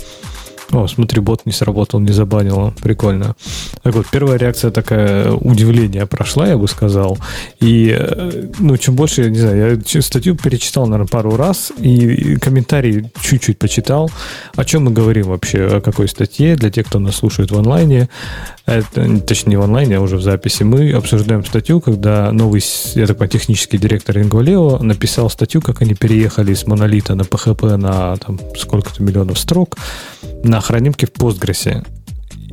[0.71, 2.73] О, смотри, бот не сработал, не забанило.
[2.81, 3.35] Прикольно.
[3.83, 7.17] Так вот, первая реакция такая, удивление прошла, я бы сказал.
[7.59, 12.35] И, э, ну, чем больше, я не знаю, я статью перечитал, наверное, пару раз, и
[12.37, 14.11] комментарии чуть-чуть почитал.
[14.55, 18.09] О чем мы говорим вообще, о какой статье, для тех, кто нас слушает в онлайне.
[18.65, 20.63] Это, точнее, не в онлайне, а уже в записи.
[20.63, 22.63] Мы обсуждаем статью, когда новый,
[22.95, 27.77] я так понимаю, технический директор Инголео написал статью, как они переехали с монолита на PHP
[27.77, 29.77] на там сколько-то миллионов строк
[30.45, 31.85] на хранимке в Postgres.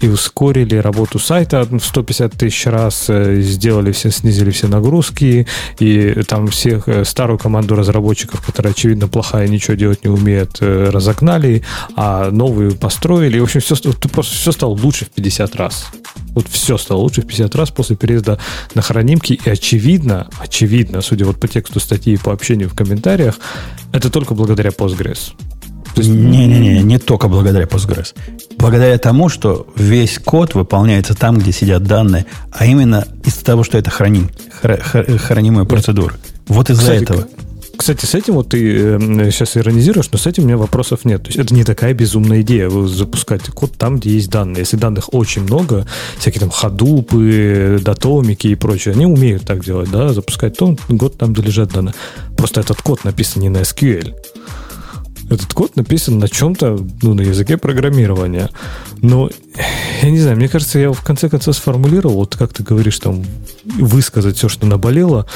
[0.01, 5.47] и ускорили работу сайта в 150 тысяч раз, э, сделали все, снизили все нагрузки,
[5.79, 10.91] и там всех э, старую команду разработчиков, которая, очевидно, плохая, ничего делать не умеет, э,
[10.91, 11.63] разогнали,
[11.95, 13.39] а новую построили.
[13.39, 13.77] В общем, все,
[14.13, 15.87] просто все стало лучше в 50 раз.
[16.35, 18.41] Вот все стало лучше в 50 раз после переезда
[18.75, 23.39] на хранимки, и очевидно, очевидно, судя вот по тексту статьи и по общению в комментариях,
[23.93, 25.33] это только благодаря Postgres.
[25.97, 28.15] Не-не-не, не только благодаря Postgres.
[28.57, 33.79] Благодаря тому, что весь код выполняется там, где сидят данные, а именно из-за того, что
[33.79, 36.15] это храним, хранимые процедуры.
[36.47, 37.27] Вот из-за Кстати, этого.
[37.77, 41.23] Кстати, с этим вот ты э, сейчас иронизируешь, но с этим у меня вопросов нет.
[41.23, 44.61] То есть это не такая безумная идея запускать код там, где есть данные.
[44.61, 45.87] Если данных очень много,
[46.19, 51.33] всякие там ходупы, датомики и прочее, они умеют так делать, да, запускать то, год там,
[51.33, 51.95] где лежат данные.
[52.37, 54.15] Просто этот код написан не на SQL.
[55.33, 58.51] Этот код написан на чем-то, ну, на языке программирования.
[59.01, 59.31] Но,
[60.03, 63.25] я не знаю, мне кажется, я в конце концов сформулировал, вот как ты говоришь, там,
[63.65, 65.27] высказать все, что наболело,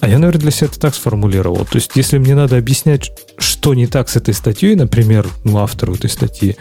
[0.00, 1.64] а я, наверное, для себя это так сформулировал.
[1.64, 5.94] То есть, если мне надо объяснять, что не так с этой статьей, например, ну, автору
[5.94, 6.56] этой статьи,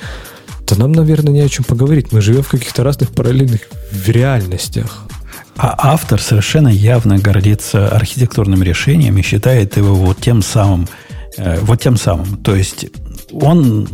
[0.66, 2.14] то нам, наверное, не о чем поговорить.
[2.14, 3.62] Мы живем в каких-то разных параллельных
[4.06, 5.04] реальностях.
[5.58, 10.88] А автор совершенно явно гордится архитектурным решением и считает его вот тем самым
[11.38, 12.38] вот тем самым.
[12.38, 12.88] То есть
[13.32, 13.88] он...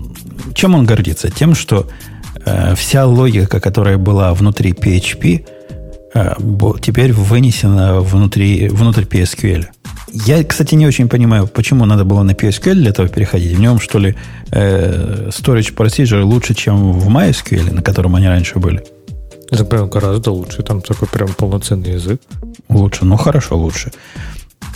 [0.53, 1.29] Чем он гордится?
[1.29, 1.87] Тем, что
[2.45, 5.45] э, вся логика, которая была внутри PHP,
[6.13, 6.33] э,
[6.81, 9.65] теперь вынесена внутри, внутрь PSQL.
[10.13, 13.57] Я, кстати, не очень понимаю, почему надо было на PSQL для этого переходить.
[13.57, 14.15] В нем, что ли,
[14.51, 18.83] э, storage procedure лучше, чем в MySQL, на котором они раньше были?
[19.49, 20.63] Это прям гораздо лучше.
[20.63, 22.21] Там такой прям полноценный язык.
[22.69, 23.91] Лучше, ну хорошо, лучше.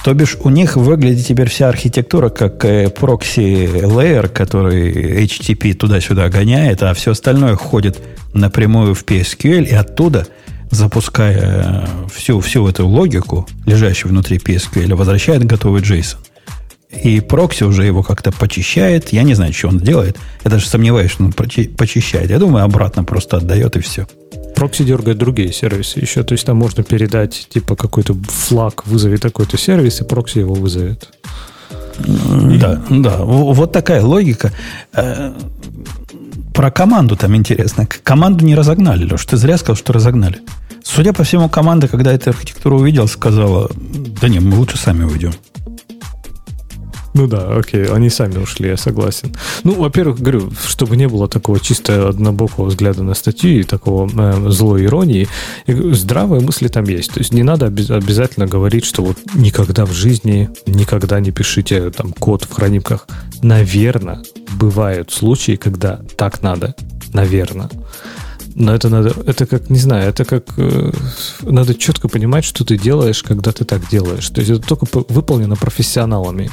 [0.04, 6.94] То бишь у них выглядит теперь вся архитектура как прокси-лейер, который HTTP туда-сюда гоняет, а
[6.94, 8.00] все остальное ходит
[8.34, 10.28] напрямую в PSQL, и оттуда,
[10.72, 16.18] запуская э, всю, всю эту логику, лежащую внутри PSQL, возвращает готовый JSON.
[17.04, 19.12] И прокси уже его как-то почищает.
[19.12, 20.18] Я не знаю, что он делает.
[20.46, 22.30] Я даже сомневаюсь, что он почищает.
[22.30, 24.08] Я думаю, обратно просто отдает и все.
[24.58, 26.24] Прокси дергает другие сервисы еще.
[26.24, 31.10] То есть там можно передать типа какой-то флаг, вызови такой-то сервис, и прокси его вызовет.
[32.00, 33.18] Да, да.
[33.24, 34.52] Вот такая логика.
[34.94, 35.32] Э,
[36.56, 37.86] про команду там интересно.
[37.86, 39.28] Команду не разогнали, Леш.
[39.28, 40.40] Ты зря сказал, что разогнали.
[40.84, 43.70] Судя по всему, команда, когда эту архитектуру увидела, сказала,
[44.22, 45.34] да не, мы лучше сами уйдем.
[47.18, 49.36] Ну да, окей, они сами ушли, я согласен.
[49.64, 54.52] Ну, во-первых, говорю, чтобы не было такого чисто однобокого взгляда на статью и такого э,
[54.52, 55.28] злой иронии,
[55.66, 57.14] здравые мысли там есть.
[57.14, 62.14] То есть не надо обязательно говорить, что вот никогда в жизни, никогда не пишите там
[62.14, 63.08] код в хранимках.
[63.42, 64.22] Наверное,
[64.54, 66.76] бывают случаи, когда так надо.
[67.14, 67.70] Наверное.
[68.58, 70.92] Но это надо, это как, не знаю, это как, э,
[71.44, 74.28] надо четко понимать, что ты делаешь, когда ты так делаешь.
[74.30, 76.50] То есть это только выполнено профессионалами.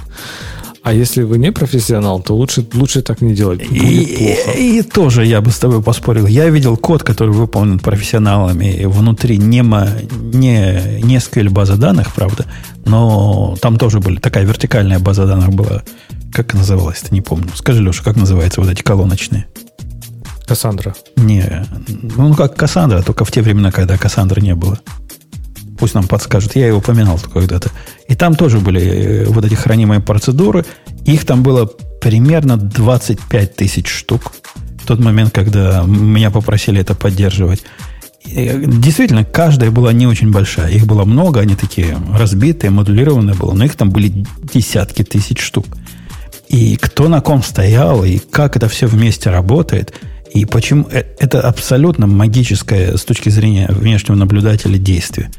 [0.82, 3.66] А если вы не профессионал, то лучше, лучше так не делать.
[3.66, 4.58] Будет и, плохо.
[4.58, 6.26] И, и тоже я бы с тобой поспорил.
[6.26, 12.44] Я видел код, который выполнен профессионалами внутри не, не, не SQL базы данных, правда,
[12.84, 15.82] но там тоже были такая вертикальная база данных была.
[16.34, 17.48] Как называлась-то, не помню.
[17.54, 19.46] Скажи, Леша, как называется вот эти колоночные?
[20.46, 20.94] Кассандра.
[21.16, 21.66] Не,
[22.16, 24.78] ну как Кассандра, только в те времена, когда Кассандры не было.
[25.78, 26.54] Пусть нам подскажут.
[26.54, 27.70] Я его упоминал когда-то.
[28.08, 30.64] И там тоже были э, вот эти хранимые процедуры.
[31.04, 31.66] Их там было
[32.00, 34.32] примерно 25 тысяч штук.
[34.82, 37.64] В тот момент, когда меня попросили это поддерживать.
[38.24, 40.70] И действительно, каждая была не очень большая.
[40.70, 45.66] Их было много, они такие разбитые, модулированные было, но их там были десятки тысяч штук.
[46.48, 49.92] И кто на ком стоял, и как это все вместе работает–
[50.34, 55.30] и почему э, это абсолютно магическое с точки зрения внешнего наблюдателя действие.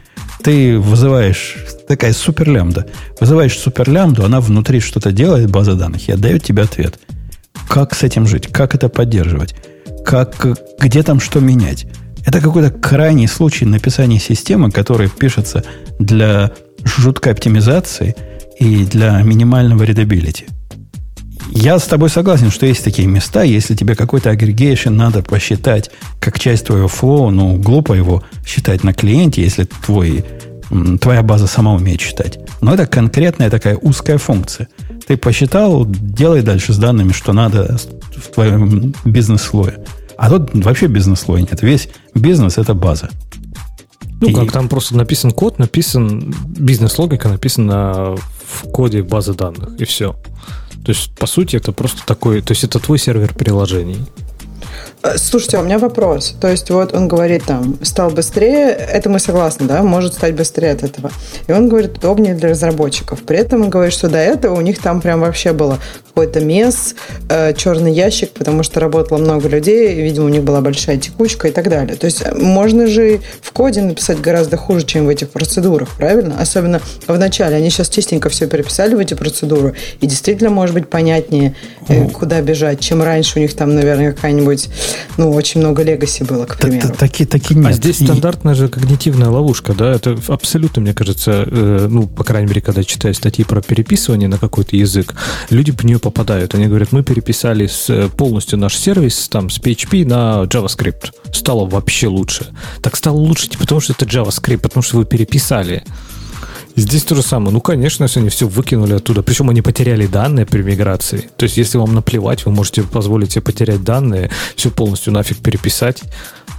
[0.41, 1.57] Ты вызываешь
[1.87, 2.87] такая суперлямбда.
[3.19, 6.97] Вызываешь суперлямбду, она внутри что-то делает, база данных, и отдает тебе ответ.
[7.67, 8.47] Как с этим жить?
[8.47, 9.55] Как это поддерживать?
[10.05, 10.47] Как,
[10.79, 11.87] где там что менять?
[12.25, 15.63] Это какой-то крайний случай написания системы, которая пишется
[15.99, 16.51] для
[16.83, 18.15] жуткой оптимизации
[18.59, 20.45] и для минимального readability.
[21.51, 26.39] Я с тобой согласен, что есть такие места, если тебе какой-то aggregation надо посчитать как
[26.39, 30.25] часть твоего flow, ну, глупо его считать на клиенте, если твой,
[30.99, 32.39] твоя база сама умеет считать.
[32.61, 34.67] Но это конкретная такая узкая функция.
[35.07, 37.77] Ты посчитал, делай дальше с данными, что надо
[38.15, 39.83] в твоем бизнес-слое.
[40.17, 41.61] А тут вообще бизнес-слой нет.
[41.61, 43.09] Весь бизнес– это база.
[44.21, 44.33] Ну, и...
[44.33, 48.15] как там просто написан код, написан бизнес-логика написана
[48.47, 50.15] в коде базы данных, и все.
[50.85, 52.41] То есть, по сути, это просто такой...
[52.41, 54.05] То есть, это твой сервер приложений.
[55.05, 56.35] Э, слушайте, у меня вопрос.
[56.41, 60.71] То есть вот он говорит там, стал быстрее, это мы согласны, да, может стать быстрее
[60.71, 61.11] от этого.
[61.47, 63.21] И он говорит, удобнее для разработчиков.
[63.23, 65.79] При этом он говорит, что до этого у них там прям вообще было
[66.15, 66.95] какой-то мес,
[67.29, 71.51] э, черный ящик, потому что работало много людей, видимо, у них была большая текучка и
[71.51, 71.97] так далее.
[71.97, 76.37] То есть э, можно же в коде написать гораздо хуже, чем в этих процедурах, правильно?
[76.39, 77.57] Особенно в начале.
[77.57, 81.53] Они сейчас чистенько все переписали в эти процедуры, и действительно, может быть, понятнее,
[81.89, 84.69] э, куда бежать, чем раньше у них там, наверное, какая-нибудь,
[85.17, 86.93] ну, очень много легаси было, к примеру.
[86.97, 87.67] Такие, такие нет.
[87.67, 89.91] А здесь стандартная же когнитивная ловушка, да?
[89.93, 94.75] Это абсолютно, мне кажется, ну, по крайней мере, когда читаю статьи про переписывание на какой-то
[94.75, 95.15] язык,
[95.49, 96.55] люди в нее попадают.
[96.55, 101.11] Они говорят, мы переписали э, полностью наш сервис там, с PHP на JavaScript.
[101.33, 102.47] Стало вообще лучше.
[102.81, 105.83] Так стало лучше не потому, что это JavaScript, потому что вы переписали.
[106.75, 107.51] Здесь то же самое.
[107.51, 109.23] Ну, конечно, если они все выкинули оттуда.
[109.23, 111.29] Причем они потеряли данные при миграции.
[111.37, 116.03] То есть, если вам наплевать, вы можете позволить себе потерять данные, все полностью нафиг переписать.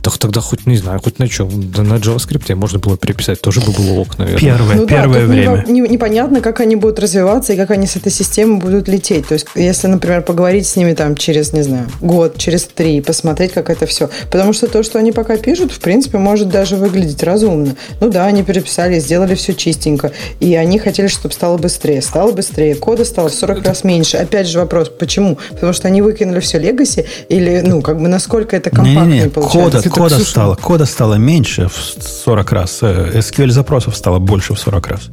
[0.07, 1.49] Так тогда хоть, не знаю, хоть на чем.
[1.73, 4.41] Да на JavaScript можно было переписать, тоже бы было ок, наверное.
[4.41, 5.65] Первое, ну, первое да, время.
[5.67, 9.27] Не, непонятно, как они будут развиваться и как они с этой системой будут лететь.
[9.27, 13.53] То есть, если, например, поговорить с ними там через, не знаю, год, через три, посмотреть,
[13.53, 14.09] как это все.
[14.31, 17.75] Потому что то, что они пока пишут, в принципе, может даже выглядеть разумно.
[18.01, 20.13] Ну да, они переписали, сделали все чистенько.
[20.39, 22.01] И они хотели, чтобы стало быстрее.
[22.01, 22.77] Стало быстрее.
[22.77, 24.19] Кода стало в 40 раз меньше.
[24.19, 25.37] Опять же вопрос, почему?
[25.51, 29.31] Потому что они выкинули все легаси или, ну, как бы насколько это компактнее не, не,
[29.31, 29.83] получается?
[29.83, 34.59] Кода, кода, стало, кода стало меньше в 40 раз, э, SQL запросов стало больше в
[34.59, 35.11] 40 раз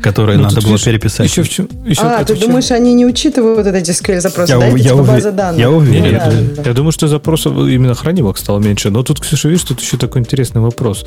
[0.00, 1.26] которые ну, надо было переписать.
[1.26, 4.58] Еще в чем, еще а, ты думаешь, они не учитывают вот эти SQL запросы, я,
[4.58, 4.66] да?
[4.66, 5.06] Это я типа уви...
[5.08, 5.58] база данных.
[5.58, 6.20] Я уверен.
[6.48, 6.62] Ну, да.
[6.64, 8.90] Я думаю, что запросов именно хранимок стало меньше.
[8.90, 11.06] Но тут, Ксюша, видишь, тут еще такой интересный вопрос.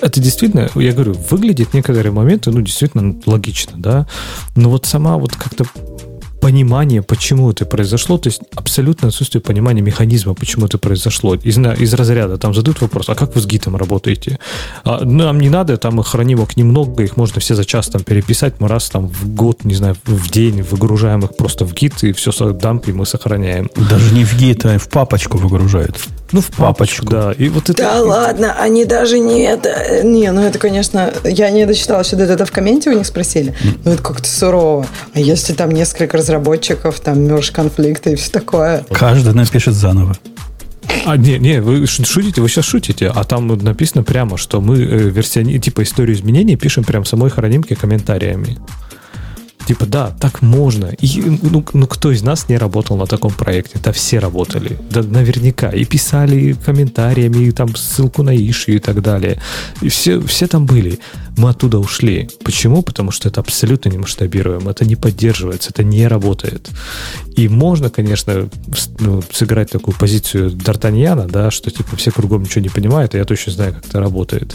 [0.00, 4.06] Это действительно, я говорю, выглядит некоторые моменты, ну, действительно логично, да?
[4.56, 5.64] Но вот сама вот как-то
[6.42, 11.36] понимание, почему это произошло, то есть абсолютно отсутствие понимания механизма, почему это произошло.
[11.36, 14.40] Из, из разряда там задают вопрос, а как вы с гитом работаете?
[14.82, 18.54] А, нам не надо, там их хранимок немного, их можно все за час там переписать,
[18.58, 22.12] мы раз там в год, не знаю, в день выгружаем их просто в гит и
[22.12, 23.70] все дампим и сохраняем.
[23.76, 25.96] Даже не в гит, а в папочку выгружают.
[26.32, 27.32] Ну, в папочку, да.
[27.32, 27.82] И вот это...
[27.82, 30.02] Да ладно, они даже не это...
[30.02, 31.12] Не, ну это, конечно...
[31.24, 33.54] Я не дочитала, что это в комменте у них спросили.
[33.84, 34.86] Ну, это как-то сурово.
[35.12, 38.84] А если там несколько разработчиков, там мерж конфликты и все такое?
[38.90, 40.16] Каждый напишет заново.
[41.04, 45.10] А, не, не, вы шутите, вы сейчас шутите, а там написано прямо, что мы э,
[45.10, 48.58] версиони, типа историю изменений пишем прям самой хранимке комментариями.
[49.66, 50.86] Типа, да, так можно.
[51.00, 53.78] И, ну, ну, кто из нас не работал на таком проекте?
[53.82, 54.76] Да все работали.
[54.90, 55.70] Да наверняка.
[55.70, 59.40] И писали комментариями, и там ссылку на Иши и так далее.
[59.80, 60.98] И все, все там были.
[61.36, 62.28] Мы оттуда ушли.
[62.44, 62.82] Почему?
[62.82, 64.68] Потому что это абсолютно не масштабируем.
[64.68, 66.68] Это не поддерживается, это не работает.
[67.36, 68.48] И можно, конечно,
[68.98, 73.24] ну, сыграть такую позицию Д'Артаньяна, да, что типа все кругом ничего не понимают, и я
[73.24, 74.54] точно знаю, как это работает.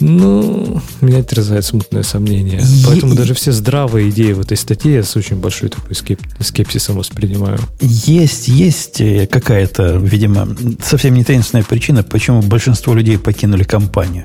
[0.00, 2.62] Ну, меня терзает смутное сомнение.
[2.86, 6.20] Поэтому даже все здравые идеи в этой статье я с очень большой такой скеп...
[6.40, 7.58] скепсисом воспринимаю.
[7.80, 10.48] Есть, есть э, какая-то, видимо,
[10.84, 14.24] совсем не таинственная причина, почему большинство людей покинули компанию.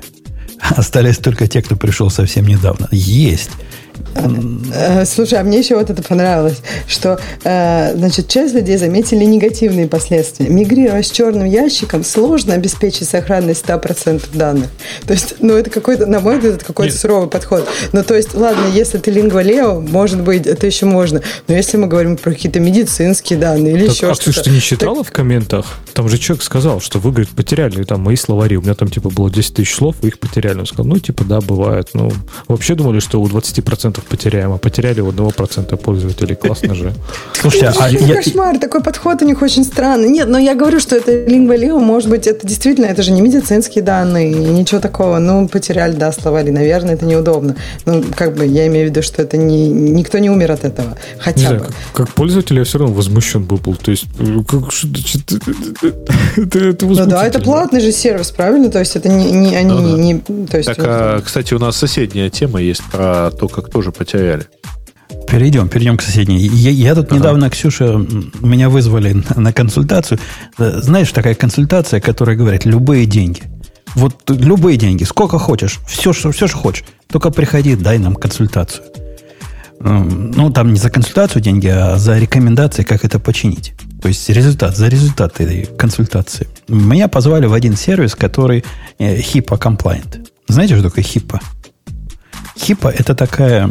[0.70, 2.88] Остались только те, кто пришел совсем недавно.
[2.90, 3.50] Есть.
[4.14, 9.86] Э, слушай, а мне еще вот это понравилось, что, э, значит, часть людей заметили негативные
[9.88, 10.48] последствия.
[10.48, 14.68] Мигрируя с черным ящиком, сложно обеспечить сохранность 100% данных.
[15.06, 17.00] То есть, ну, это какой-то, на мой взгляд, это какой-то Нет.
[17.00, 17.68] суровый подход.
[17.92, 21.22] Ну, то есть, ладно, если ты лингвалео, может быть, это еще можно.
[21.48, 24.30] Но если мы говорим про какие-то медицинские данные или так, еще а что-то...
[24.30, 25.08] А ты что, не читала так...
[25.08, 25.66] в комментах?
[25.92, 28.56] Там же человек сказал, что вы, говорит, потеряли там мои словари.
[28.56, 30.60] У меня там, типа, было 10 тысяч слов, вы их потеряли.
[30.60, 31.90] Он сказал, ну, типа, да, бывает.
[31.94, 32.10] Ну,
[32.48, 36.34] вообще думали, что у 20% потеряем, а потеряли у 1% пользователей.
[36.34, 36.92] Классно же.
[37.32, 38.16] Слушайте, а я...
[38.16, 40.08] Кошмар, такой подход у них очень странный.
[40.08, 43.84] Нет, но я говорю, что это лингвалио, может быть, это действительно, это же не медицинские
[43.84, 45.18] данные, ничего такого.
[45.18, 47.56] Ну, потеряли, да, словари, наверное, это неудобно.
[47.86, 50.96] Ну, как бы, я имею в виду, что это не, никто не умер от этого.
[51.18, 51.58] Хотя не бы.
[51.58, 53.58] Знаю, как, как пользователь я все равно возмущен был.
[53.76, 54.88] То есть, э, как, что,
[56.36, 58.70] это, это Ну да, это платный же сервис, правильно?
[58.70, 60.46] То есть, это не, не они ну, не, не...
[60.46, 63.91] То есть, так, вот, а, кстати, у нас соседняя тема есть про то, как тоже
[63.92, 64.46] потеряли.
[65.28, 66.38] Перейдем, перейдем к соседней.
[66.38, 67.16] Я, я тут ага.
[67.16, 68.04] недавно, Ксюша,
[68.40, 70.18] меня вызвали на, на консультацию.
[70.58, 73.42] Э, знаешь, такая консультация, которая говорит, любые деньги.
[73.94, 76.84] Вот любые деньги, сколько хочешь, все, что, все, что хочешь.
[77.08, 78.84] Только приходи, дай нам консультацию.
[79.80, 83.74] Ну, там не за консультацию деньги, а за рекомендации, как это починить.
[84.00, 86.48] То есть результат, за результат этой консультации.
[86.68, 88.64] Меня позвали в один сервис, который
[88.98, 90.28] HIPAA э, compliant.
[90.46, 91.40] Знаете, что такое HIPAA?
[92.62, 93.68] HIPAA это такая,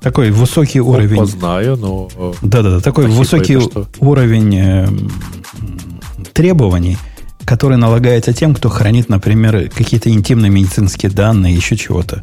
[0.00, 1.18] такой высокий уровень...
[1.18, 2.08] Я знаю, но...
[2.42, 3.58] Да-да-да, такой а высокий
[3.98, 4.88] уровень э,
[6.32, 6.96] требований,
[7.44, 12.22] которые налагаются тем, кто хранит, например, какие-то интимные медицинские данные, еще чего-то.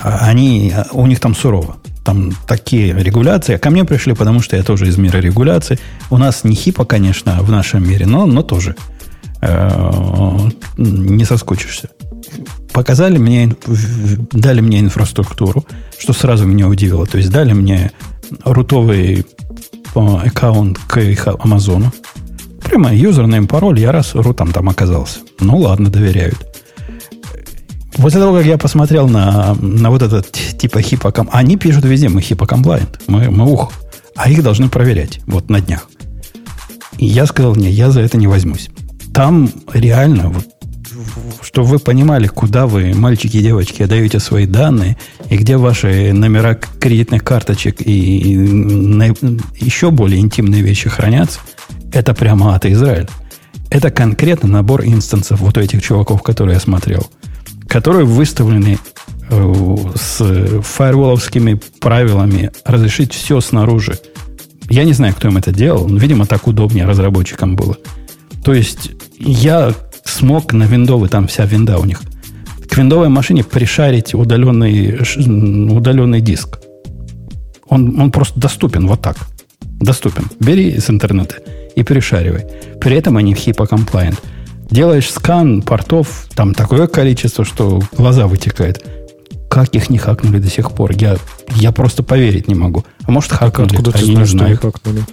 [0.00, 1.76] А они, у них там сурово.
[2.04, 3.54] Там такие регуляции.
[3.54, 5.78] А ко мне пришли, потому что я тоже из мира регуляции.
[6.10, 8.76] У нас не хипа, конечно, в нашем мире, но, но тоже.
[9.40, 11.90] Э, не соскучишься.
[12.76, 13.56] Показали мне,
[14.32, 15.64] дали мне инфраструктуру,
[15.98, 17.06] что сразу меня удивило.
[17.06, 17.90] То есть дали мне
[18.44, 19.24] рутовый
[19.94, 21.00] аккаунт к
[21.38, 21.90] Амазону.
[22.62, 25.20] Прямо юзернейм, пароль, я раз рутом там оказался.
[25.40, 26.36] Ну ладно, доверяют.
[27.94, 32.20] После того, как я посмотрел на, на вот этот типа хипоком, они пишут везде, мы
[32.20, 33.72] хипокомплайент, мы, мы ух,
[34.16, 35.88] а их должны проверять вот на днях.
[36.98, 38.68] И я сказал, не, я за это не возьмусь.
[39.14, 40.44] Там реально, вот,
[41.42, 44.96] чтобы вы понимали, куда вы, мальчики и девочки, отдаете свои данные,
[45.30, 49.14] и где ваши номера кредитных карточек и, и на,
[49.58, 51.40] еще более интимные вещи хранятся,
[51.92, 53.08] это прямо от Израиль.
[53.70, 57.06] Это конкретно набор инстансов вот этих чуваков, которые я смотрел–
[57.68, 58.78] которые выставлены
[59.28, 63.98] э, с фаерволовскими правилами разрешить все снаружи.
[64.68, 67.76] Я не знаю, кто им это делал, но, видимо, так удобнее разработчикам было.
[68.44, 69.74] То есть я
[70.08, 72.00] смог на виндовы, там вся винда у них,
[72.68, 74.98] к виндовой машине пришарить удаленный,
[75.70, 76.58] удаленный диск.
[77.68, 79.16] Он, он просто доступен вот так.
[79.60, 80.24] Доступен.
[80.40, 81.36] Бери с интернета
[81.74, 82.44] и перешаривай.
[82.80, 84.18] При этом они HIPAA compliant.
[84.70, 88.84] Делаешь скан портов, там такое количество, что глаза вытекает.
[89.48, 90.92] Как их не хакнули до сих пор?
[90.92, 91.16] Я,
[91.54, 92.84] я просто поверить не могу.
[93.04, 93.70] А может, хакнули?
[93.70, 95.04] Откуда ты знаешь, что их хакнули?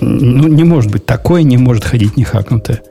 [0.00, 1.06] Ну, не может быть.
[1.06, 2.82] Такое не может ходить не хакнутое.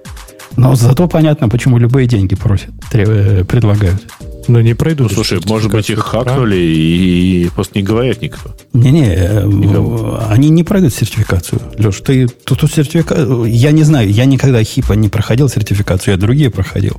[0.57, 4.01] Но зато понятно, почему любые деньги просят, предлагают.
[4.47, 5.09] Но не пройдут.
[5.09, 8.55] Ну, слушай, может быть, их хакнули и просто не говорят никто.
[8.73, 11.61] Не-не, э, они не пройдут сертификацию.
[11.77, 13.43] Леш, ты тут, тут сертификацию...
[13.45, 16.97] Я не знаю, я никогда хипа не проходил сертификацию, я другие проходил.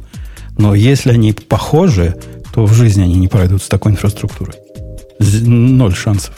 [0.58, 2.16] Но если они похожи,
[2.52, 4.54] то в жизни они не пройдут с такой инфраструктурой.
[5.18, 6.34] Ноль шансов.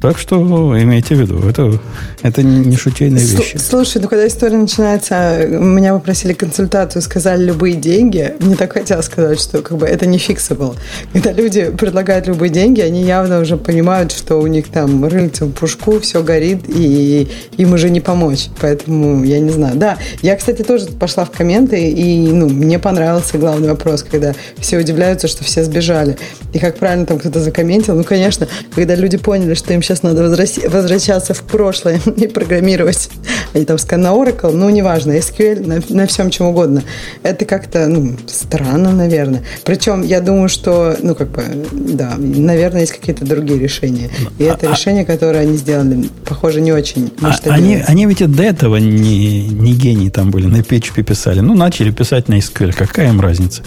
[0.00, 0.38] Так что
[0.78, 1.78] имейте в виду, это,
[2.22, 3.58] это не шутейные вещи.
[3.58, 9.38] Слушай, ну когда история начинается, меня попросили консультацию, сказали любые деньги, мне так хотелось сказать,
[9.38, 10.74] что как бы это не fixable.
[11.12, 15.50] Когда люди предлагают любые деньги, они явно уже понимают, что у них там рыльца в
[15.50, 17.28] пушку, все горит, и
[17.58, 18.48] им уже не помочь.
[18.58, 19.76] Поэтому я не знаю.
[19.76, 24.78] Да, я, кстати, тоже пошла в комменты, и ну, мне понравился главный вопрос, когда все
[24.78, 26.16] удивляются, что все сбежали.
[26.54, 30.22] И как правильно там кто-то закомментил, ну, конечно, когда люди поняли, что им сейчас надо
[30.22, 33.10] возвращаться в прошлое и программировать.
[33.54, 36.84] Они там скан на Oracle, ну, неважно, SQL, на, на всем чем угодно.
[37.24, 39.42] Это как-то, ну, странно, наверное.
[39.64, 41.42] Причем я думаю, что, ну, как бы,
[41.72, 44.10] да, наверное, есть какие-то другие решения.
[44.38, 47.12] И это а, решение, которое они сделали, похоже, не очень.
[47.20, 51.40] А, они, они ведь до этого не, не гении там были, на PHP писали.
[51.40, 52.72] Ну, начали писать на SQL.
[52.76, 53.62] Какая им разница?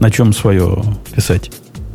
[0.00, 0.82] На чем свое
[1.14, 1.52] писать?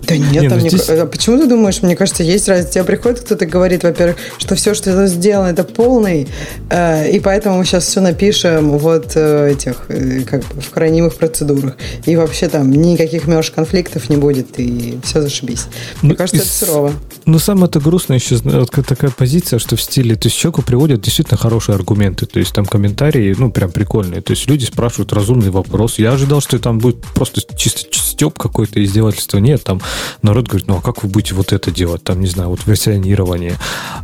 [0.08, 0.90] Да нет, не, там ну, здесь...
[0.90, 1.82] А почему ты думаешь?
[1.82, 2.74] Мне кажется, есть разница.
[2.74, 6.28] Тебе приходит кто-то говорит, во-первых, что все, что это сделано, это полный,
[6.70, 11.16] э, и поэтому мы сейчас все напишем вот э, этих, э, как бы, в хранимых
[11.16, 11.76] процедурах.
[12.06, 15.66] И вообще там никаких меж конфликтов не будет, и все зашибись.
[16.02, 16.46] Мне ну, кажется, и...
[16.46, 16.94] это сурово.
[17.26, 21.38] Ну, самое это грустное еще такая позиция, что в стиле, то есть человеку приводят действительно
[21.38, 24.22] хорошие аргументы, то есть там комментарии, ну, прям прикольные.
[24.22, 25.98] То есть люди спрашивают разумный вопрос.
[25.98, 29.40] Я ожидал, что там будет просто чисто степ какое-то издевательство.
[29.40, 29.82] Нет, там
[30.22, 33.58] народ говорит, ну а как вы будете вот это делать, там, не знаю, вот версионирование.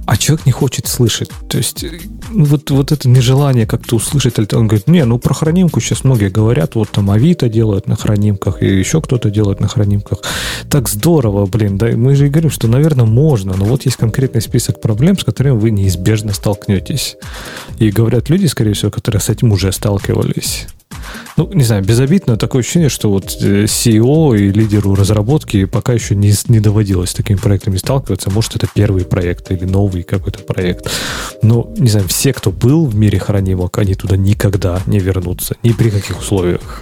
[0.05, 1.29] А человек не хочет слышать.
[1.49, 1.85] То есть
[2.29, 4.37] ну, вот, вот это нежелание как-то услышать.
[4.53, 8.61] Он говорит, не, ну про хранимку сейчас многие говорят, вот там Авито делают на хранимках,
[8.61, 10.19] и еще кто-то делает на хранимках.
[10.69, 14.41] Так здорово, блин, да, мы же и говорим, что, наверное, можно, но вот есть конкретный
[14.41, 17.15] список проблем, с которыми вы неизбежно столкнетесь.
[17.77, 20.67] И говорят люди, скорее всего, которые с этим уже сталкивались.
[21.37, 26.15] Ну, не знаю, безобидно такое ощущение, что вот э, CEO и лидеру разработки пока еще
[26.15, 28.29] не, не доводилось с такими проектами сталкиваться.
[28.29, 30.89] Может, это первый проект или новый какой-то проект.
[31.41, 35.55] Но, не знаю, все, кто был в мире хранимок, они туда никогда не вернутся.
[35.63, 36.81] Ни при каких условиях.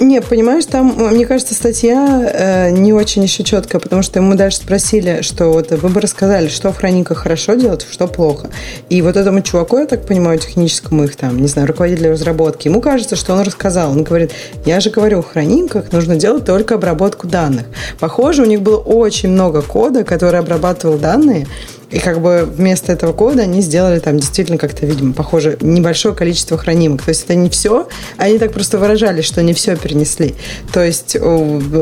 [0.00, 4.56] Не, понимаешь, там, мне кажется, статья э, не очень еще четкая, потому что мы дальше
[4.56, 8.48] спросили, что вот вы бы рассказали, что в хрониках хорошо делать, что плохо.
[8.88, 12.80] И вот этому чуваку, я так понимаю, техническому их там, не знаю, руководителю разработки, ему
[12.80, 13.90] кажется, что он рассказал.
[13.90, 14.32] Он говорит,
[14.64, 17.66] я же говорю, в хрониках нужно делать только обработку данных.
[17.98, 21.46] Похоже, у них было очень много кода, который обрабатывал данные,
[21.90, 26.56] И как бы вместо этого кода они сделали там действительно как-то, видимо, похоже, небольшое количество
[26.56, 27.02] хранимок.
[27.02, 30.34] То есть это не все, они так просто выражались, что не все перенесли.
[30.72, 31.16] То есть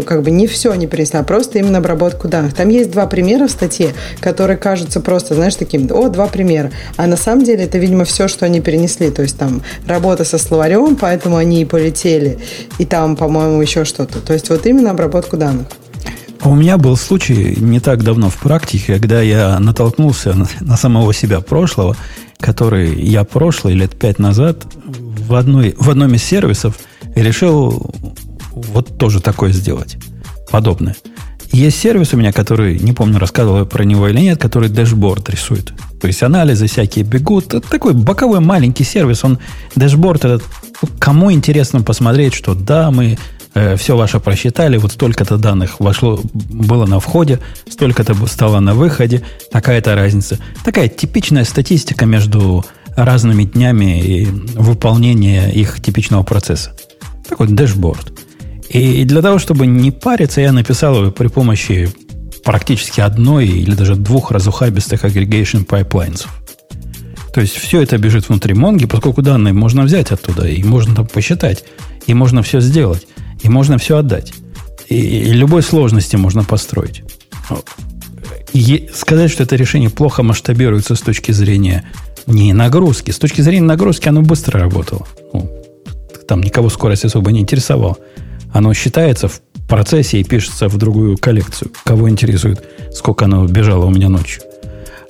[0.06, 2.55] как бы не все они перенесли, а просто именно обработку данных.
[2.55, 6.72] Там есть два примера в статье, которые кажутся просто, знаешь, таким, о, два примера.
[6.97, 9.10] А на самом деле это, видимо, все, что они перенесли.
[9.10, 12.39] То есть там работа со словарем, поэтому они и полетели.
[12.78, 14.20] И там, по-моему, еще что-то.
[14.20, 15.66] То есть вот именно обработку данных.
[16.44, 21.12] У меня был случай не так давно в практике, когда я натолкнулся на, на самого
[21.12, 21.97] себя прошлого,
[22.39, 26.78] который я прошлый лет пять назад в, одной, в одном из сервисов
[27.15, 27.93] решил
[28.52, 29.97] вот тоже такое сделать.
[30.51, 30.97] Подобное.
[31.51, 35.28] Есть сервис у меня, который, не помню, рассказывал я про него или нет, который дэшборд
[35.31, 35.73] рисует.
[36.01, 37.55] То есть анализы всякие бегут.
[37.55, 39.24] Это такой боковой маленький сервис.
[39.24, 39.39] Он
[39.74, 40.44] dashboard этот,
[40.98, 43.19] кому интересно посмотреть, что да, мы
[43.76, 49.94] все ваше просчитали, вот столько-то данных вошло, было на входе, столько-то стало на выходе, такая-то
[49.94, 50.39] разница.
[50.64, 52.64] Такая типичная статистика между
[52.97, 56.72] разными днями и выполнения их типичного процесса.
[57.28, 58.12] Такой dashboard.
[58.68, 61.90] И для того, чтобы не париться, я написал его при помощи
[62.44, 66.26] практически одной или даже двух разухабистых aggregation pipelines.
[67.32, 71.06] То есть все это бежит внутри Монги, поскольку данные можно взять оттуда, и можно там
[71.06, 71.64] посчитать,
[72.06, 73.06] и можно все сделать,
[73.43, 74.32] и можно все отдать.
[74.89, 77.02] И, и любой сложности можно построить.
[78.52, 81.85] И сказать, что это решение плохо масштабируется с точки зрения
[82.27, 83.10] не нагрузки.
[83.10, 85.06] С точки зрения нагрузки оно быстро работало.
[85.32, 85.51] Ну,
[86.27, 87.97] там никого скорость особо не интересовала.
[88.52, 91.70] Оно считается в процессе и пишется в другую коллекцию.
[91.85, 94.43] Кого интересует, сколько оно бежало у меня ночью.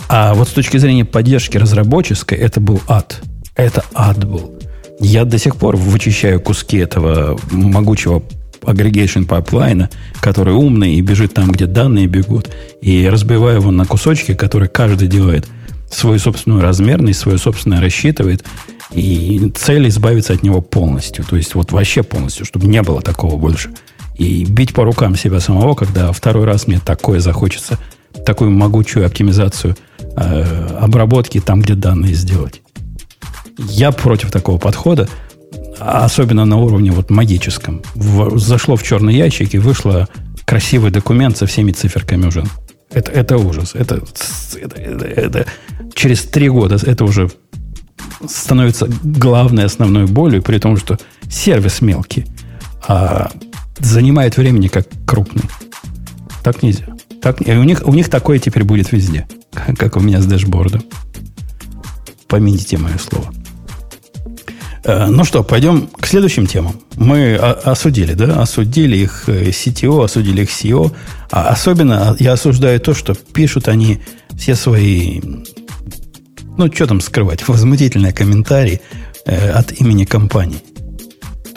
[0.09, 3.21] А вот с точки зрения поддержки разработческой, это был ад.
[3.55, 4.58] Это ад был.
[5.01, 8.23] Я до сих пор вычищаю куски этого могучего
[8.63, 12.51] aggregation pipeline а, который умный и бежит там, где данные бегут,
[12.81, 15.47] и разбиваю его на кусочки, которые каждый делает
[15.91, 18.45] свою собственную размерность, свою собственное рассчитывает,
[18.91, 21.25] и цель избавиться от него полностью.
[21.25, 23.71] То есть вот вообще полностью, чтобы не было такого больше.
[24.17, 27.79] И бить по рукам себя самого, когда второй раз мне такое захочется,
[28.27, 29.77] такую могучую оптимизацию
[30.17, 32.63] э, обработки там, где данные сделать.
[33.59, 35.09] Я против такого подхода,
[35.79, 37.83] особенно на уровне вот магическом.
[37.95, 40.09] В, зашло в черный ящик и вышло
[40.45, 42.45] красивый документ со всеми циферками уже.
[42.91, 43.75] Это, это ужас.
[43.75, 44.03] Это,
[44.55, 45.47] это, это, это
[45.95, 47.31] через три года это уже
[48.27, 50.99] становится главной основной болью, при том, что
[51.31, 52.27] сервис мелкий,
[52.87, 53.31] а
[53.79, 55.45] занимает времени как крупный.
[56.43, 56.87] Так нельзя.
[57.21, 59.27] Так, и у, них, у них такое теперь будет везде,
[59.77, 60.83] как у меня с дэшбордом.
[62.27, 63.33] Помяните мое слово.
[64.85, 66.81] Э, ну что, пойдем к следующим темам.
[66.97, 70.93] Мы осудили, да, осудили их CTO, э, осудили их SEO.
[71.31, 74.01] А особенно я осуждаю то, что пишут они
[74.37, 75.21] все свои
[76.59, 78.81] ну, что там скрывать, возмутительные комментарии
[79.25, 80.61] э, от имени компании.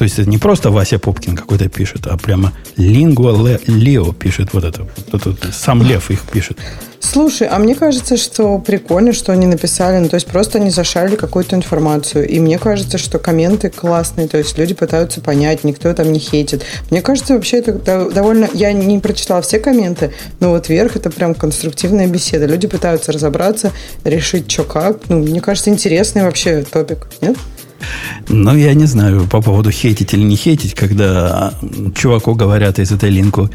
[0.02, 3.38] То есть это не просто Вася Попкин какой-то пишет, а прямо Lingua
[3.68, 4.88] Leo пишет вот это.
[5.11, 6.57] Вот это сам Лев их пишет.
[6.99, 11.15] Слушай, а мне кажется, что прикольно, что они написали, ну, то есть просто они зашарили
[11.15, 16.11] какую-то информацию, и мне кажется, что комменты классные, то есть люди пытаются понять, никто там
[16.11, 16.64] не хейтит.
[16.90, 17.73] Мне кажется, вообще это
[18.10, 18.49] довольно...
[18.56, 22.48] Я не прочитала все комменты, но вот вверх это прям конструктивная беседа.
[22.48, 23.72] Люди пытаются разобраться,
[24.03, 25.10] решить, что как.
[25.10, 27.38] Ну, мне кажется, интересный вообще топик, нет?
[28.28, 31.53] Ну, я не знаю по поводу хейтить или не хейтить, когда
[31.95, 33.49] чуваку говорят из этой линку,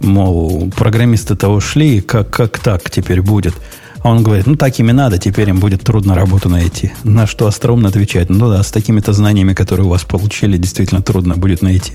[0.00, 3.54] мол, программисты-то ушли, как, как так теперь будет?
[4.02, 6.92] А он говорит, ну так им и надо, теперь им будет трудно работу найти.
[7.04, 11.36] На что остроумно отвечает, ну да, с такими-то знаниями, которые у вас получили, действительно трудно
[11.36, 11.92] будет найти.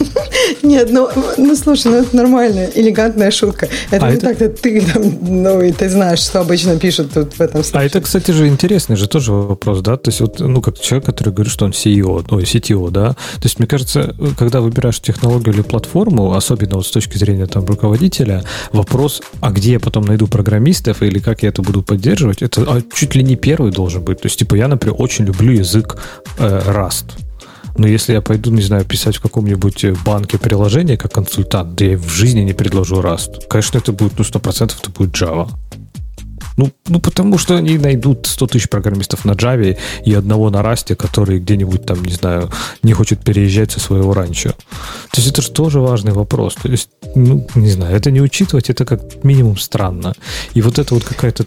[0.66, 3.68] Нет, ну, ну слушай, ну это нормальная, элегантная шутка.
[3.92, 4.26] Это а не это...
[4.26, 7.82] так, что ты там, ну и ты знаешь, что обычно пишут тут в этом случае.
[7.82, 9.96] А это, кстати же, интересный же тоже вопрос, да?
[9.96, 13.10] То есть вот, ну, как человек, который говорит, что он CEO, ну, CTO, да?
[13.12, 17.64] То есть, мне кажется, когда выбираешь технологию или платформу, особенно вот с точки зрения там
[17.64, 22.62] руководителя, вопрос, а где я потом найду программистов или как я это буду поддерживать, это
[22.62, 24.20] а, чуть ли не первый должен быть.
[24.20, 25.96] То есть, типа, я, например, очень люблю язык
[26.38, 27.25] э, Rust.
[27.78, 31.84] Но если я пойду, не знаю, писать в каком-нибудь э, банке приложение как консультант, да
[31.84, 33.46] я в жизни не предложу Rust.
[33.48, 35.48] Конечно, это будет, ну, 100% это будет Java.
[36.56, 39.76] Ну, ну, потому что они найдут 100 тысяч программистов на Java
[40.06, 42.50] и одного на Rust, который где-нибудь там, не знаю,
[42.82, 44.50] не хочет переезжать со своего ранчо.
[45.12, 46.54] То есть это же тоже важный вопрос.
[46.54, 50.14] То есть, ну, не знаю, это не учитывать, это как минимум странно.
[50.54, 51.44] И вот это вот какая-то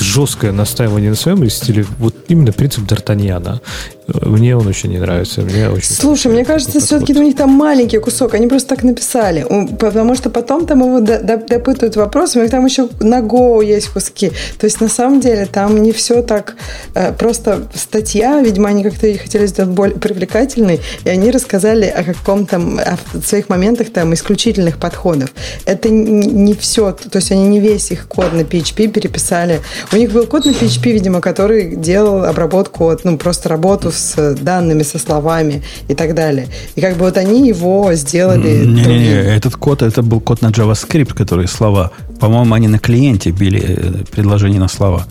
[0.00, 3.60] жесткое настаивание на своем стиле, вот именно принцип Д'Артаньяна.
[4.06, 5.40] Мне он очень не нравится.
[5.40, 8.34] Мне очень Слушай, мне кажется, все-таки у них там маленький кусок.
[8.34, 9.46] Они просто так написали.
[9.78, 12.42] Потому что потом там его допытывают вопросами.
[12.42, 14.30] У них там еще на Go есть куски.
[14.58, 16.56] То есть, на самом деле, там не все так
[16.94, 18.40] э, просто статья.
[18.40, 20.80] Видимо, они как-то хотели сделать более привлекательной.
[21.04, 25.32] И они рассказали о каком-то о своих моментах там исключительных подходов.
[25.64, 26.92] Это не все.
[26.92, 29.60] То есть, они не весь их код на PHP переписали.
[29.92, 34.82] У них был код на PHP, видимо, который делал обработку, ну, просто работу с данными,
[34.82, 36.48] со словами и так далее.
[36.74, 38.64] И как бы вот они его сделали...
[38.64, 41.92] Не-не-не, этот код, это был код на JavaScript, который слова...
[42.20, 45.06] По-моему, они на клиенте били э, предложение на слова.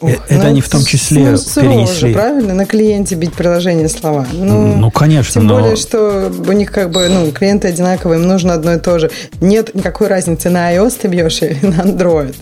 [0.00, 2.08] Ух, э, это ну, они в том числе ну, перенесли.
[2.08, 4.26] Же, правильно, на клиенте бить приложение слова.
[4.32, 5.40] Ну, ну конечно.
[5.40, 5.58] Тем но...
[5.58, 9.10] более, что у них как бы ну, клиенты одинаковые, им нужно одно и то же.
[9.40, 12.34] Нет никакой разницы, на iOS ты бьешь или на Android.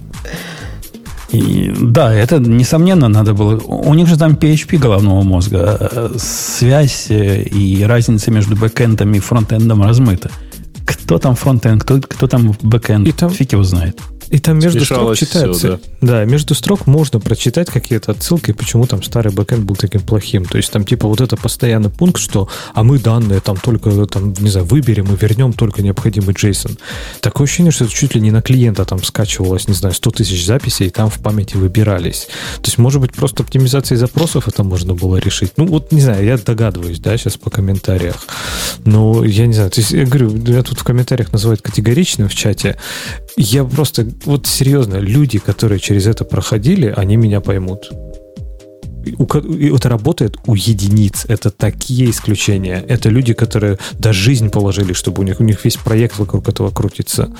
[1.34, 3.58] И, да, это, несомненно, надо было...
[3.58, 6.10] У них же там PHP головного мозга.
[6.16, 10.30] Связь э, и разница между бэкэндом и фронтендом размыта.
[10.86, 13.30] Кто там фронтенд, кто, кто там бэкэнд, и там...
[13.30, 13.98] фиг его знает.
[14.28, 15.58] И там между строк читается.
[15.58, 16.20] Все, да.
[16.20, 20.44] да, между строк можно прочитать какие-то отсылки, почему там старый бэкэнд был таким плохим.
[20.44, 24.34] То есть там типа вот это постоянный пункт, что а мы данные там только, там,
[24.38, 26.78] не знаю, выберем и вернем только необходимый JSON.
[27.20, 30.44] Такое ощущение, что это чуть ли не на клиента там скачивалось, не знаю, 100 тысяч
[30.44, 32.28] записей, и там в памяти выбирались.
[32.56, 35.52] То есть, может быть, просто оптимизацией запросов это можно было решить.
[35.56, 38.16] Ну, вот, не знаю, я догадываюсь, да, сейчас по комментариях.
[38.84, 42.34] Но я не знаю, то есть, я говорю, я тут в комментариях называют категоричным в
[42.34, 42.76] чате.
[43.36, 47.90] Я просто, вот серьезно, люди, которые через это проходили, они меня поймут.
[49.06, 51.26] Это работает у единиц.
[51.28, 52.82] Это такие исключения.
[52.88, 56.70] Это люди, которые даже жизнь положили, чтобы у них, у них весь проект вокруг этого
[56.70, 57.30] крутится.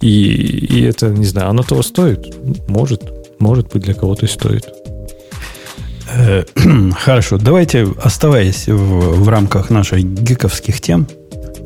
[0.00, 2.34] И, и это, не знаю, оно того стоит?
[2.68, 3.02] Может.
[3.38, 4.68] Может быть, для кого-то и стоит.
[6.14, 6.44] Э,
[6.96, 11.06] хорошо, давайте, оставаясь в, в рамках наших гиковских тем,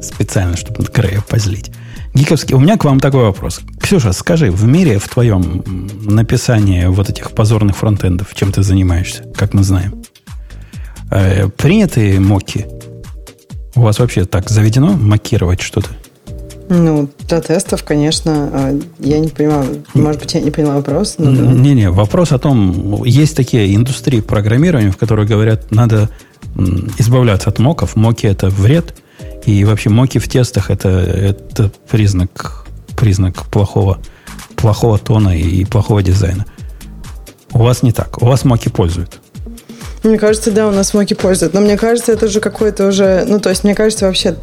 [0.02, 1.70] специально, чтобы Грея позлить,
[2.16, 3.60] Гиковский, у меня к вам такой вопрос.
[3.78, 5.62] Ксюша, скажи, в мире в твоем
[6.02, 10.02] написании вот этих позорных фронтендов, чем ты занимаешься, как мы знаем,
[11.10, 12.66] э, приняты моки?
[13.74, 15.90] У вас вообще так заведено макировать что-то?
[16.70, 21.16] Ну, для тестов, конечно, а, я не понимаю, может быть, я не поняла вопрос.
[21.18, 21.30] Но.
[21.30, 26.08] Не-не, вопрос о том, есть такие индустрии программирования, в которых говорят, надо
[26.98, 27.94] избавляться от моков.
[27.94, 28.94] Моки– это вред–
[29.46, 32.66] и вообще моки в тестах это, это признак,
[32.96, 33.98] признак плохого,
[34.56, 36.44] плохого тона и плохого дизайна.
[37.52, 38.20] У вас не так.
[38.20, 39.20] У вас моки пользуют.
[40.02, 41.54] Мне кажется, да, у нас моки пользуют.
[41.54, 43.24] Но мне кажется, это же какой-то уже...
[43.26, 44.36] Ну, то есть, мне кажется, вообще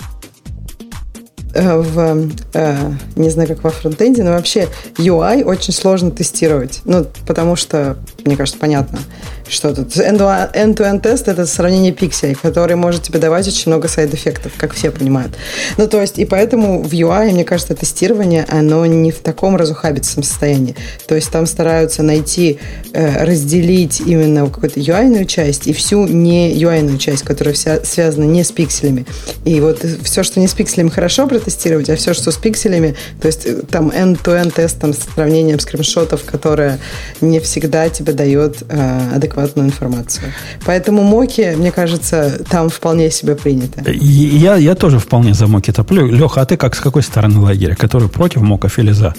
[1.54, 6.82] Э, в, э, не знаю, как во фронтенде, но вообще UI очень сложно тестировать.
[6.86, 9.00] Ну, потому что, мне кажется, понятно,
[9.48, 9.96] что тут.
[9.96, 15.34] End-to-end тест– это сравнение пикселей, который может тебе давать очень много сайд-эффектов, как все понимают.
[15.78, 20.24] Ну, то есть, и поэтому в UI, мне кажется, тестирование, оно не в таком разухабицем
[20.24, 20.76] состоянии.
[21.08, 22.60] То есть, там стараются найти,
[22.94, 28.44] э, разделить именно какую-то UI-ную часть и всю не UI-ную часть, которая вся связана не
[28.44, 29.06] с пикселями.
[29.46, 33.28] И вот все, что не с пикселями, хорошо протестировать, а все, что с пикселями, то
[33.28, 36.80] есть э, там end-to-end тест там, с сравнением скриншотов, которое
[37.22, 40.32] не всегда тебе дает э, адекватную информацию.
[40.66, 43.84] Поэтому моки, мне кажется, там вполне себе принято.
[43.92, 46.08] Я, я тоже вполне за моки топлю.
[46.08, 47.76] Леха, а ты как с какой стороны лагеря?
[47.76, 49.14] Который против моков или за?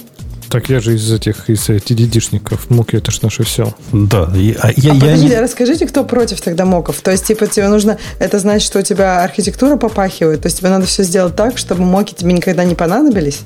[0.55, 2.67] Так я же из этих, из TDD-шников.
[2.69, 3.75] Муки это ж наше все.
[3.91, 4.31] Да.
[4.37, 5.41] Я, а я, а подождите, не...
[5.41, 7.01] расскажите, кто против тогда моков?
[7.01, 7.99] То есть, типа, тебе нужно...
[8.21, 10.43] Это значит, что у тебя архитектура попахивает?
[10.43, 13.41] То есть, тебе надо все сделать так, чтобы моки тебе никогда не понадобились?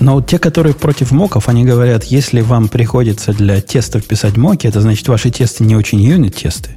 [0.00, 4.82] Но те, которые против моков, они говорят, если вам приходится для тестов писать моки, это
[4.82, 6.76] значит, ваши тесты не очень юнит-тесты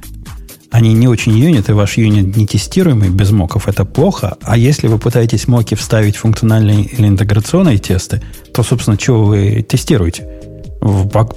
[0.74, 4.36] они не очень юнит, и ваш юнит не тестируемый без моков, это плохо.
[4.42, 8.20] А если вы пытаетесь моки вставить функциональные или интеграционные тесты,
[8.52, 10.28] то, собственно, чего вы тестируете?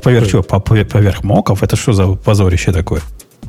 [0.01, 0.41] Поверх чего?
[0.41, 1.61] Поверх моков?
[1.61, 3.01] Это что за позорище такое?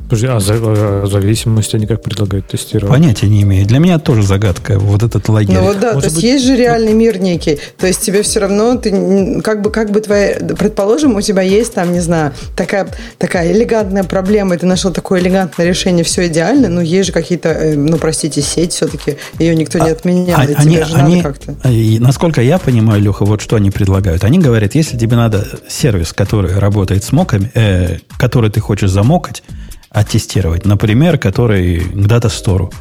[0.09, 2.91] Подожди, а, за, а зависимость они как предлагают тестировать?
[2.91, 3.67] Понятия не имею.
[3.67, 5.53] Для меня тоже загадка вот этот лагерь.
[5.53, 6.23] Ну вот да, Может то есть быть...
[6.23, 7.59] есть же реальный мир некий.
[7.77, 10.39] То есть тебе все равно, ты как бы, как бы твоя...
[10.57, 12.87] Предположим, у тебя есть там, не знаю, такая,
[13.19, 17.49] такая элегантная проблема, и ты нашел такое элегантное решение, все идеально, но есть же какие-то,
[17.49, 20.39] э, ну, простите, сеть все-таки, ее никто не а, отменял.
[20.39, 21.55] А, и они, же они, как-то...
[21.69, 24.23] И, насколько я понимаю, Леха, вот что они предлагают.
[24.23, 29.43] Они говорят, если тебе надо сервис, который работает с моками, э, который ты хочешь замокать,
[29.89, 30.65] оттестировать.
[30.65, 32.71] Например, который к дата-стору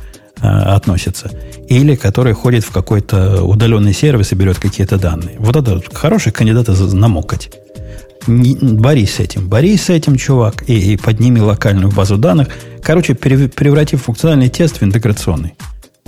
[0.40, 1.30] э, относится.
[1.68, 5.36] Или который ходит в какой-то удаленный сервис и берет какие-то данные.
[5.38, 7.50] Вот это хороший кандидат намокать.
[8.26, 9.48] не, борись с этим.
[9.48, 12.48] Борись с этим, чувак, и, и подними локальную базу данных.
[12.82, 15.54] Короче, превратив функциональный тест в интеграционный.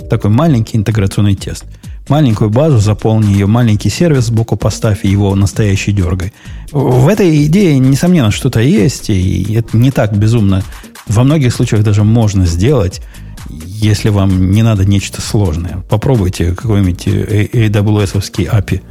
[0.09, 1.65] Такой маленький интеграционный тест.
[2.09, 6.33] Маленькую базу, заполни ее, маленький сервис сбоку поставь, его настоящий дергай.
[6.71, 10.63] В этой идее, несомненно, что-то есть, и это не так безумно.
[11.07, 13.01] Во многих случаях даже можно сделать,
[13.49, 15.83] если вам не надо нечто сложное.
[15.89, 18.81] Попробуйте какой-нибудь AWS API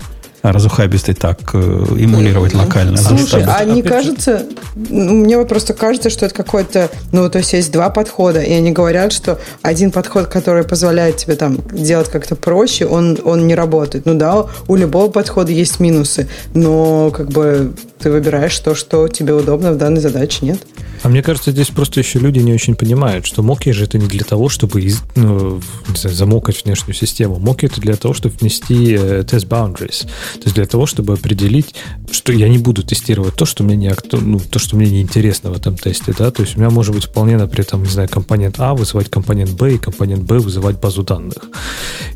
[0.43, 2.97] разухабистый так э, эмулировать локально.
[2.97, 7.53] Слушай, а не кажется, ну, мне вот просто кажется, что это какой-то, ну, то есть
[7.53, 12.37] есть два подхода, и они говорят, что один подход, который позволяет тебе там делать как-то
[12.37, 14.07] проще, он, он не работает.
[14.07, 19.35] Ну да, у любого подхода есть минусы, но как бы ты выбираешь то, что тебе
[19.35, 20.61] удобно в данной задаче, нет?
[21.03, 24.07] А мне кажется, здесь просто еще люди не очень понимают, что моки же это не
[24.07, 25.61] для того, чтобы из, ну,
[25.95, 27.39] знаю, замокать внешнюю систему.
[27.39, 30.03] Моки это для того, чтобы внести э, тест boundaries.
[30.35, 31.75] То есть для того, чтобы определить,
[32.11, 35.51] что я не буду тестировать то, что мне не, ну, то, что мне не интересно
[35.51, 36.15] в этом тесте.
[36.19, 36.31] Да?
[36.31, 39.53] То есть у меня может быть вполне, например, там, не знаю, компонент А вызывать компонент
[39.53, 41.39] Б и компонент Б вызывать базу данных.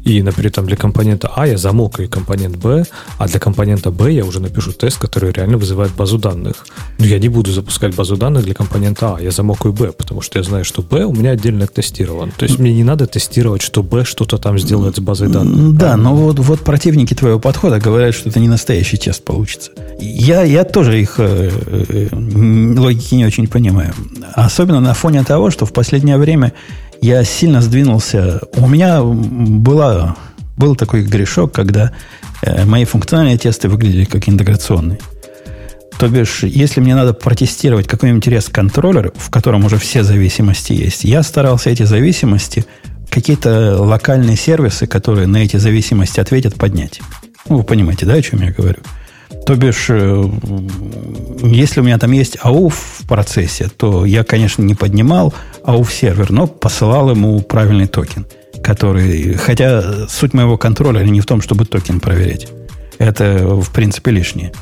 [0.05, 2.85] И, например, там для компонента А я замокаю компонент Б,
[3.17, 6.67] а для компонента Б я уже напишу тест, который реально вызывает базу данных.
[6.99, 10.21] Но я не буду запускать базу данных для компонента компонента А, я замокаю Б, потому
[10.21, 12.33] что я знаю, что Б у меня отдельно тестирован.
[12.37, 15.77] То есть мне не надо тестировать, что Б что-то там сделает с базой данных.
[15.77, 19.71] Да, но вот, вот противники твоего подхода говорят, что это не настоящий тест получится.
[20.01, 21.51] Я, я тоже их э,
[21.89, 23.95] э, логики не очень понимаю.
[24.35, 26.53] Особенно на фоне того, что в последнее время
[27.01, 28.41] я сильно сдвинулся.
[28.57, 30.17] У меня была,
[30.57, 31.93] был такой грешок, когда
[32.43, 34.99] э, мои функциональные тесты выглядели как интеграционные.
[35.99, 41.23] То бишь, если мне надо протестировать какой-нибудь REST-контроллер, в котором уже все зависимости есть, я
[41.23, 42.65] старался эти зависимости,
[43.11, 47.01] какие-то локальные сервисы, которые на эти зависимости ответят, поднять.
[47.49, 48.79] Ну, вы понимаете, да, о чем я говорю?
[49.47, 50.25] То бишь, э,
[51.43, 55.35] если у меня там есть AUF в процессе, то я, конечно, не поднимал
[55.65, 58.27] auth сервер, но посылал ему правильный токен,
[58.63, 59.35] который...
[59.35, 62.49] Хотя суть моего контроля не в том, чтобы токен проверять.
[62.99, 64.53] Это, в принципе, лишнее.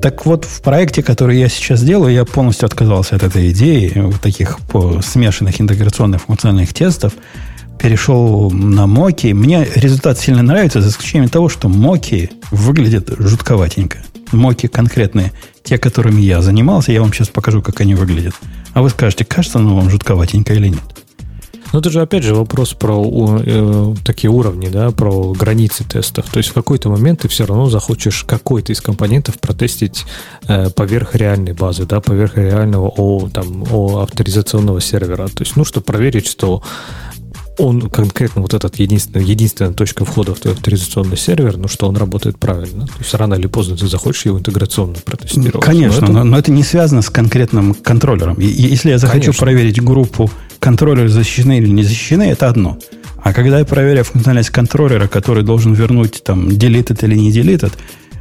[0.00, 4.20] Так вот, в проекте, который я сейчас делаю, я полностью отказался от этой идеи, вот
[4.20, 4.58] таких
[5.02, 7.14] смешанных интеграционных функциональных тестов,
[7.78, 9.32] перешел на моки.
[9.32, 13.98] Мне результат сильно нравится, за исключением того, что моки выглядят жутковатенько.
[14.30, 15.32] Моки конкретные,
[15.64, 18.34] те, которыми я занимался, я вам сейчас покажу, как они выглядят.
[18.74, 20.97] А вы скажете, кажется оно вам жутковатенько или нет?
[21.72, 26.26] Ну, это же, опять же, вопрос про э, такие уровни, да, про границы тестов.
[26.30, 30.04] То есть в какой-то момент ты все равно захочешь какой-то из компонентов протестить
[30.46, 35.28] э, поверх реальной базы, да, поверх реального о, там, о авторизационного сервера.
[35.28, 36.62] То есть, ну, чтобы проверить, что
[37.58, 41.96] он конкретно вот этот единственная, единственная точка входа в твой авторизационный сервер, ну что он
[41.96, 42.86] работает правильно.
[42.86, 45.64] То есть рано или поздно ты захочешь его интеграционно протестировать.
[45.64, 48.34] Конечно, но это, но, но это не связано с конкретным контроллером.
[48.34, 49.44] И, если я захочу Конечно.
[49.44, 50.30] проверить группу
[50.60, 52.78] контроллеры защищены или не защищены, это одно.
[53.22, 57.72] А когда я проверяю функциональность контроллера, который должен вернуть там deleted или не deleted,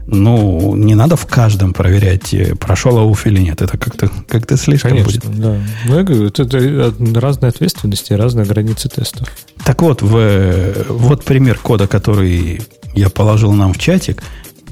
[0.08, 3.62] ну, не надо в каждом проверять, э, прошел ауф или нет.
[3.62, 5.40] Это как-то как слишком Конечно, будет.
[5.40, 5.58] да.
[5.86, 9.28] Ну, я говорю, это, это разные ответственности, разные границы тестов.
[9.66, 12.62] Так вот, в, вот пример кода, который
[12.96, 14.24] я положил нам в чатик.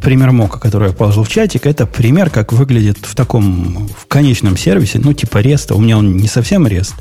[0.01, 4.55] Пример мока, который я положил в чатик, это пример, как выглядит в таком, в конечном
[4.55, 5.75] сервисе, ну, типа реста.
[5.75, 6.95] У меня он не совсем рест,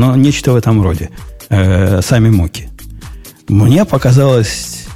[0.00, 1.10] но нечто в этом роде.
[1.50, 2.68] Э, сами моки.
[3.48, 4.86] Мне показалось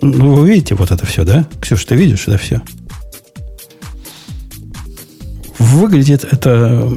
[0.00, 1.46] ну, вы видите вот это все, да?
[1.60, 2.60] Ксюша, ты видишь это все?
[5.58, 6.92] Выглядит это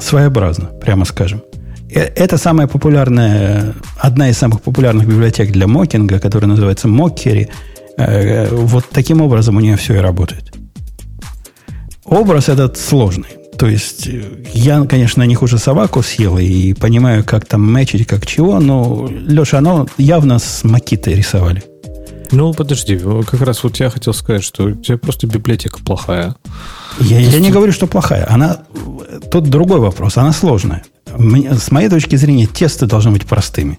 [0.00, 1.42] своеобразно, прямо скажем.
[1.90, 7.48] Э, это самая популярная, одна из самых популярных библиотек для мокинга, которая называется Mockery.
[7.96, 10.52] Э, вот таким образом у нее все и работает.
[12.04, 13.43] Образ этот сложный.
[13.58, 14.08] То есть
[14.52, 19.58] я, конечно, не хуже собаку съел и понимаю, как там мэчить, как чего, но, Леша,
[19.58, 21.62] оно явно с макитой рисовали.
[22.32, 26.34] Ну, подожди, как раз вот я хотел сказать, что у тебя просто библиотека плохая.
[26.98, 28.26] Я, я не говорю, что плохая.
[28.28, 28.62] Она,
[29.30, 30.16] тут другой вопрос.
[30.16, 30.82] Она сложная.
[31.06, 33.78] С моей точки зрения, тесты должны быть простыми.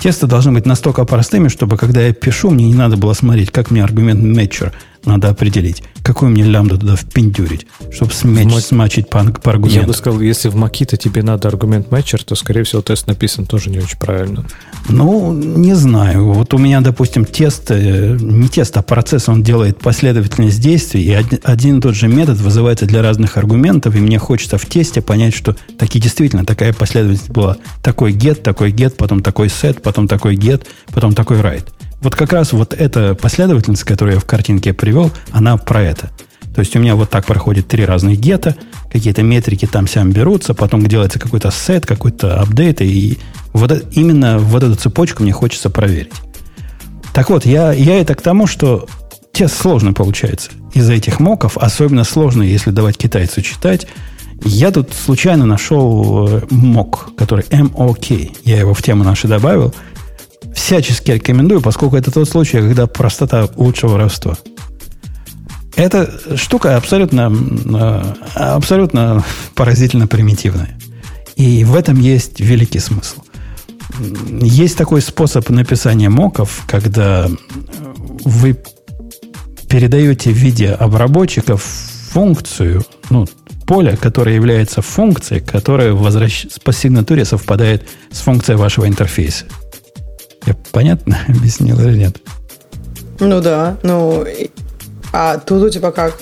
[0.00, 3.70] Тесты должны быть настолько простыми, чтобы когда я пишу, мне не надо было смотреть, как
[3.70, 4.72] мне аргумент matcher
[5.04, 8.60] надо определить, какую мне лямбду туда впендюрить, чтобы смеч, мак...
[8.60, 9.80] смачить по, по аргументу.
[9.80, 13.46] Я бы сказал, если в Макита тебе надо аргумент матчер, то, скорее всего, тест написан
[13.46, 14.44] тоже не очень правильно.
[14.88, 16.32] Ну, не знаю.
[16.32, 21.12] Вот у меня, допустим, тест, э, не тест, а процесс, он делает последовательность действий, и
[21.12, 25.00] один, один и тот же метод вызывается для разных аргументов, и мне хочется в тесте
[25.00, 27.56] понять, что таки действительно такая последовательность была.
[27.82, 31.66] Такой get, такой get, потом такой set, потом такой get, потом такой write.
[32.00, 36.10] Вот как раз вот эта последовательность, которую я в картинке привел, она про это.
[36.54, 38.56] То есть у меня вот так проходит три разных гета,
[38.90, 43.18] какие-то метрики там сям берутся, потом делается какой-то сет, какой-то апдейт, и
[43.52, 46.12] вот именно вот эту цепочку мне хочется проверить.
[47.12, 48.88] Так вот, я, я это к тому, что
[49.32, 53.86] тест сложно получается из-за этих моков, особенно сложно, если давать китайцу читать.
[54.42, 58.36] Я тут случайно нашел э, мок, который MOK.
[58.44, 59.74] Я его в тему нашу добавил.
[60.54, 64.36] Всячески рекомендую, поскольку это тот случай, когда простота лучше воровства.
[65.76, 69.24] Эта штука абсолютно, э, абсолютно
[69.54, 70.78] поразительно примитивная.
[71.36, 73.22] И в этом есть великий смысл.
[74.40, 77.28] Есть такой способ написания моков, когда
[78.24, 78.56] вы
[79.68, 83.26] передаете в виде обработчиков функцию, ну,
[83.66, 86.46] поле, которое является функцией, которая возвращ...
[86.64, 89.46] по сигнатуре совпадает с функцией вашего интерфейса.
[90.46, 92.20] Я понятно объяснил или нет?
[93.18, 94.24] Ну да, ну
[95.12, 96.16] а тут у тебя как?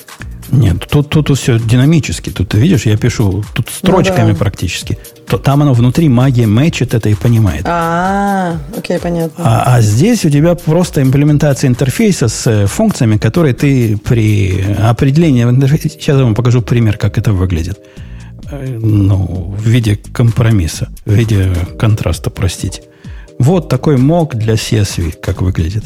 [0.51, 2.31] Нет, тут, тут, тут все динамически.
[2.31, 4.39] Тут, ты видишь, я пишу тут строчками ну, да.
[4.39, 4.99] практически.
[5.27, 7.62] То, там оно внутри магия мэчит это и понимает.
[7.66, 9.45] А, окей, понятно.
[9.45, 15.45] А, а здесь у тебя просто имплементация интерфейса с э, функциями, которые ты при определении
[15.45, 15.90] в интерфейсе...
[15.90, 17.78] Сейчас я вам покажу пример, как это выглядит.
[18.51, 22.82] Э, ну, в виде компромисса, в виде контраста, простите.
[23.39, 25.85] Вот такой мог для CSV, как выглядит.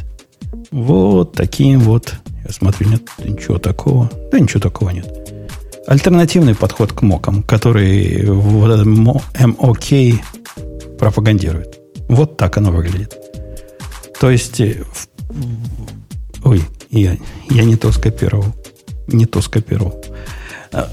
[0.70, 2.14] Вот таким вот
[2.44, 4.10] я смотрю, нет ничего такого.
[4.30, 5.06] Да ничего такого нет.
[5.86, 10.20] Альтернативный подход к мокам, который вот MOK
[10.98, 11.78] пропагандирует.
[12.08, 13.16] Вот так оно выглядит.
[14.20, 15.08] То есть, э, в...
[16.44, 17.16] ой, я,
[17.50, 18.46] я не то скопировал.
[19.08, 20.02] Не то скопировал.
[20.72, 20.88] А,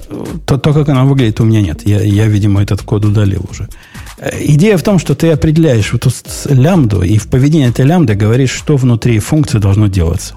[0.45, 1.87] то, то, как оно выглядит, у меня нет.
[1.87, 3.69] Я, я, видимо, этот код удалил уже.
[4.17, 6.19] Э, идея в том, что ты определяешь вот эту
[6.53, 10.35] лямбду, и в поведении этой лямбды говоришь, что внутри функции должно делаться.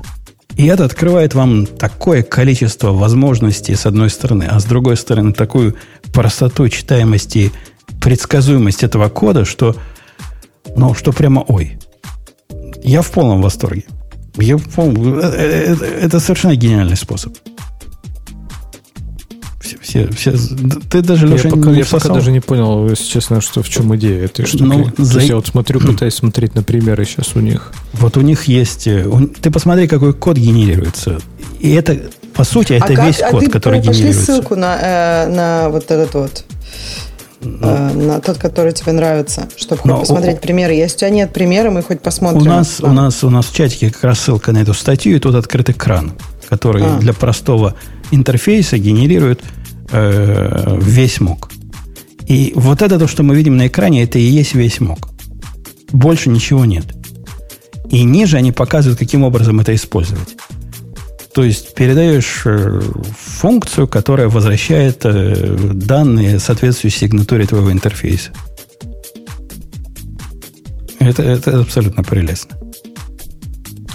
[0.57, 5.77] И это открывает вам такое количество возможностей с одной стороны, а с другой стороны такую
[6.13, 7.53] простоту читаемости,
[8.01, 9.77] предсказуемость этого кода, что,
[10.77, 11.79] ну, что прямо ой.
[12.85, 13.85] Я в полном восторге.
[14.37, 17.37] Я это, это, это совершенно гениальный способ
[19.81, 20.33] все, все,
[20.91, 23.69] ты даже, Леша, я, пока, не я пока даже не понял, если честно, что в
[23.69, 24.63] чем идея этой штуки.
[24.63, 25.21] Ну, за...
[25.21, 27.73] я вот смотрю, пытаюсь смотреть на примеры сейчас у них.
[27.95, 28.87] Вот у них есть...
[28.87, 29.07] Э,
[29.41, 31.21] ты посмотри, какой код генерируется.
[31.61, 31.97] И это,
[32.35, 34.33] по сути, это а весь как, код, а который пошли генерируется.
[34.33, 36.45] ссылку на, э, на вот этот вот
[37.45, 40.75] ну, э, на тот, который тебе нравится, чтобы хоть посмотреть о, примеры.
[40.75, 42.43] Если у тебя нет примера, мы хоть посмотрим.
[42.43, 45.19] У нас, у нас, у нас в чатике как раз ссылка на эту статью, и
[45.19, 46.13] тут открыт экран,
[46.49, 46.99] который а.
[46.99, 47.75] для простого
[48.11, 49.41] интерфейса генерирует
[49.93, 51.51] э, весь мог.
[52.27, 55.09] И вот это то, что мы видим на экране, это и есть весь мог.
[55.93, 56.87] Больше ничего нет.
[57.91, 60.37] И ниже они показывают, каким образом это использовать.
[61.35, 62.81] То есть передаешь э,
[63.19, 68.33] функцию, которая возвращает э, данные соответствующей сигнатуре твоего интерфейса.
[70.99, 72.62] Это, это абсолютно прелестно.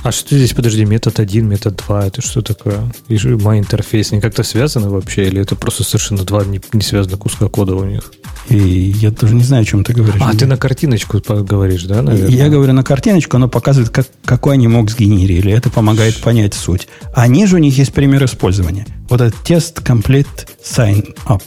[0.08, 2.80] А что здесь, подожди, метод 1, метод 2, это что такое?
[3.10, 7.20] И мой интерфейс, они как-то связаны вообще, или это просто совершенно два не, не связанных
[7.20, 8.14] куска кода у них?
[8.48, 10.22] И я даже не знаю, о чем ты говоришь.
[10.22, 12.34] А, ты на картиночку говоришь, да, наверное?
[12.34, 15.52] Я говорю на картиночку, она показывает, как, какой они мог сгенерили.
[15.52, 16.88] Это помогает понять суть.
[17.14, 18.88] А ниже у них есть пример использования.
[19.10, 21.44] Вот этот тест Complete Sign Up.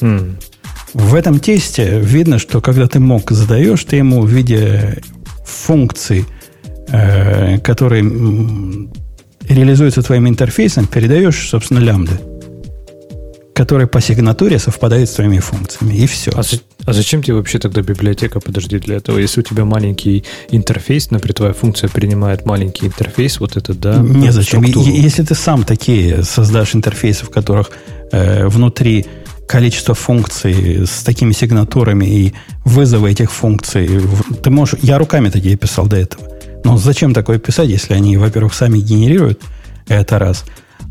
[0.00, 0.34] Hmm.
[0.92, 5.00] В этом тесте видно, что когда ты мог задаешь, ты ему в виде
[5.44, 6.26] функции–
[6.90, 8.02] э, который
[9.48, 12.20] реализуется твоим интерфейсом, передаешь, собственно, лямбды,
[13.54, 15.94] которые по сигнатуре совпадают с твоими функциями.
[15.94, 16.30] И все.
[16.34, 16.42] А,
[16.86, 19.18] а зачем тебе вообще тогда библиотека, подожди, для этого?
[19.18, 23.96] Если у тебя маленький интерфейс, например, твоя функция принимает маленький интерфейс, вот это, да?
[23.96, 24.62] Не зачем.
[24.62, 27.70] Если ты сам такие создашь интерфейсы, в которых
[28.12, 29.06] э, внутри
[29.46, 32.32] количество функций с такими сигнатурами и
[32.64, 34.00] вызовы этих функций,
[34.44, 34.78] ты можешь...
[34.80, 36.29] Я руками такие писал до этого.
[36.64, 39.42] Но зачем такое писать, если они, во-первых, сами генерируют,
[39.88, 40.44] это раз.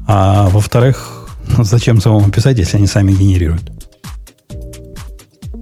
[0.07, 1.29] А во-вторых,
[1.59, 3.78] зачем самому писать, если они сами генерируют?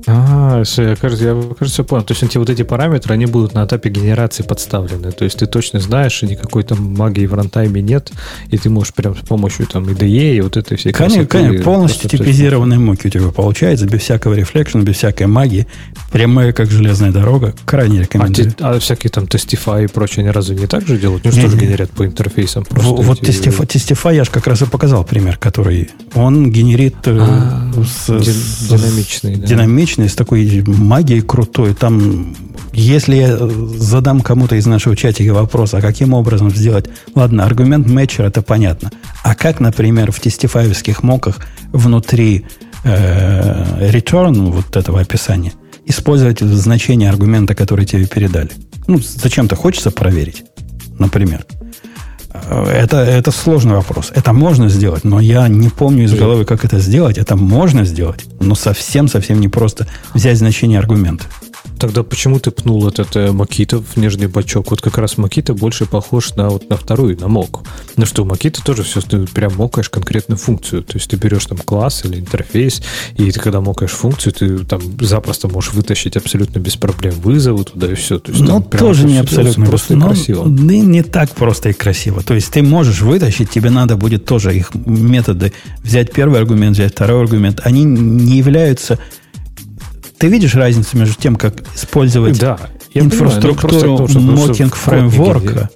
[0.08, 2.04] А, я, кажется, я, кажется, понял.
[2.04, 5.12] То есть эти вот эти параметры, они будут на этапе генерации подставлены.
[5.12, 8.12] То есть ты точно знаешь, что никакой там магии в рантайме нет,
[8.50, 12.10] и ты можешь прям с помощью там IDE и вот этой всей Конечно, конечно полностью
[12.10, 15.68] типизированные муки у тебя получается, без всякого рефлекшена, без всякой магии.
[16.12, 17.54] Прямая, как железная дорога.
[17.66, 18.54] Крайне рекомендую.
[18.62, 21.26] А, а всякие там Testify и прочее, они разве не так же делают?
[21.26, 22.64] Ну, что же генерят по интерфейсам?
[22.64, 23.32] Просто вот эти...
[23.32, 28.68] Testify, Testify я же как раз и показал пример, который он генерит э, а, с,
[28.70, 29.48] динамичный, да.
[29.48, 31.74] динамичный необычное, с такой магией крутой.
[31.74, 32.36] Там,
[32.74, 36.86] если я задам кому-то из нашего чатика вопрос, а каким образом сделать...
[37.16, 38.92] Ладно, аргумент матчер, это понятно.
[39.24, 41.38] А как, например, в тестифаевских моках
[41.74, 42.46] внутри
[42.84, 45.54] э, return вот этого описания
[45.86, 48.52] использовать значение аргумента, который тебе передали?
[48.88, 50.44] Ну, зачем-то хочется проверить,
[51.00, 51.46] например.
[52.50, 54.12] Это, это сложный вопрос.
[54.16, 57.18] Это можно сделать, но я не помню из головы, как это сделать.
[57.18, 61.26] Это можно сделать, но совсем-совсем не просто взять значение аргумента.
[61.80, 64.72] Тогда почему ты пнул этот э, Макита в нижний бачок?
[64.72, 67.64] Вот как раз Макита больше похож на, вот, на вторую, на мок.
[67.96, 70.84] Ну что, Макита тоже все, ты прям мокаешь конкретную функцию.
[70.84, 72.82] То есть ты берешь там класс или интерфейс,
[73.16, 77.92] и ты когда мокаешь функцию, ты там запросто можешь вытащить абсолютно без проблем вызовы туда
[77.92, 78.20] и все.
[78.20, 80.46] То есть, ну, тоже не абсолютно просто и красиво.
[80.48, 82.24] Да не так просто и красиво.
[82.24, 86.94] То есть ты можешь вытащить, тебе надо будет тоже их методы взять первый аргумент, взять
[86.94, 87.62] второй аргумент.
[87.64, 89.00] Они не являются
[90.18, 92.58] ты видишь разницу между тем, как использовать да,
[92.94, 95.70] инфраструктуру мокинг фреймворка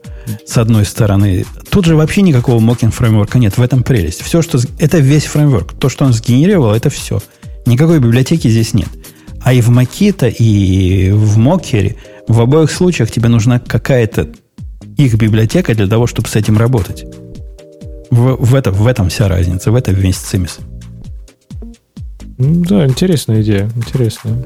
[0.45, 1.45] с одной стороны.
[1.69, 3.57] Тут же вообще никакого мокинг фреймворка нет.
[3.57, 4.21] В этом прелесть.
[4.21, 4.59] Все, что...
[4.79, 5.73] Это весь фреймворк.
[5.73, 7.21] То, что он сгенерировал, это все.
[7.65, 8.89] Никакой библиотеки здесь нет.
[9.43, 11.97] А и в Макита, и в Мокере
[12.27, 14.29] в обоих случаях тебе нужна какая-то
[14.97, 17.05] их библиотека для того, чтобы с этим работать.
[18.11, 20.59] В, в, это, в этом вся разница, в этом весь цимис.
[22.41, 24.43] Да, интересная идея, интересная.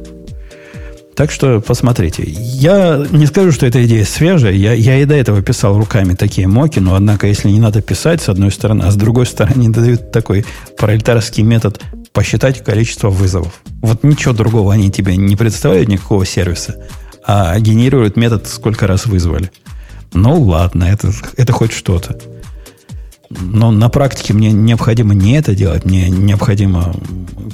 [1.15, 2.23] Так что посмотрите.
[2.27, 4.51] Я не скажу, что эта идея свежая.
[4.51, 8.21] Я, я и до этого писал руками такие моки, но однако, если не надо писать,
[8.21, 10.45] с одной стороны, а с другой стороны, дают такой
[10.77, 11.81] пролетарский метод
[12.11, 13.61] посчитать количество вызовов.
[13.81, 16.75] Вот ничего другого они тебе не представляют, никакого сервиса,
[17.25, 19.51] а генерируют метод, сколько раз вызвали.
[20.13, 22.17] Ну, ладно, это, это хоть что-то.
[23.29, 26.95] Но на практике мне необходимо не это делать, мне необходимо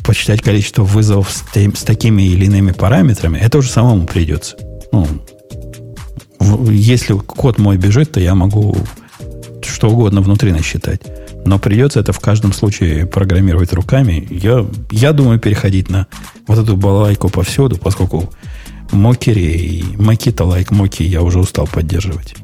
[0.05, 3.37] посчитать количество вызовов с, тем, с такими или иными параметрами.
[3.37, 4.57] Это уже самому придется.
[4.91, 5.07] Ну,
[6.69, 8.75] если код мой бежит, то я могу
[9.63, 11.01] что угодно внутри насчитать.
[11.45, 14.27] Но придется это в каждом случае программировать руками.
[14.29, 16.07] Я, я думаю переходить на
[16.47, 18.31] вот эту балалайку повсюду, поскольку
[18.91, 22.35] мокери и макита лайк моки я уже устал поддерживать.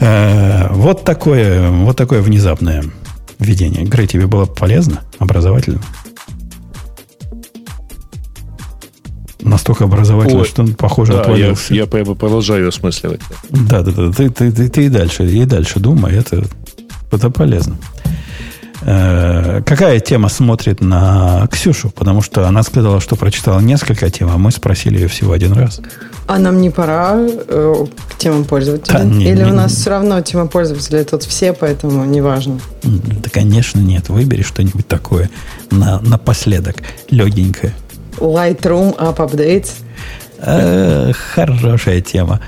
[0.00, 2.84] Э, вот такое, вот такое внезапное
[3.38, 3.84] введение.
[3.84, 5.80] Грей, тебе было полезно, образовательно?
[9.40, 11.74] Настолько образовательно, Ой, что он, похоже, да, отвалился.
[11.74, 13.20] Я, я прямо продолжаю осмысливать.
[13.50, 14.10] Да, да, да.
[14.10, 16.14] Ты, ты, ты, ты и дальше, и дальше думай.
[16.14, 16.44] Это,
[17.12, 17.76] это полезно.
[18.86, 21.90] Э, какая тема смотрит на Ксюшу?
[21.90, 25.80] Потому что она сказала, что прочитала несколько тем, а мы спросили ее всего один раз.
[26.26, 28.98] А нам не пора э, к темам пользователя?
[28.98, 29.76] Да, не, Или не, у нас не.
[29.78, 32.60] все равно тема пользователя тут все, поэтому неважно?
[32.82, 34.08] Да, конечно, нет.
[34.10, 35.30] Выбери что-нибудь такое
[35.70, 36.76] на, напоследок,
[37.10, 37.74] легенькое.
[38.18, 39.70] Lightroom App Updates.
[40.38, 42.40] Э, хорошая тема.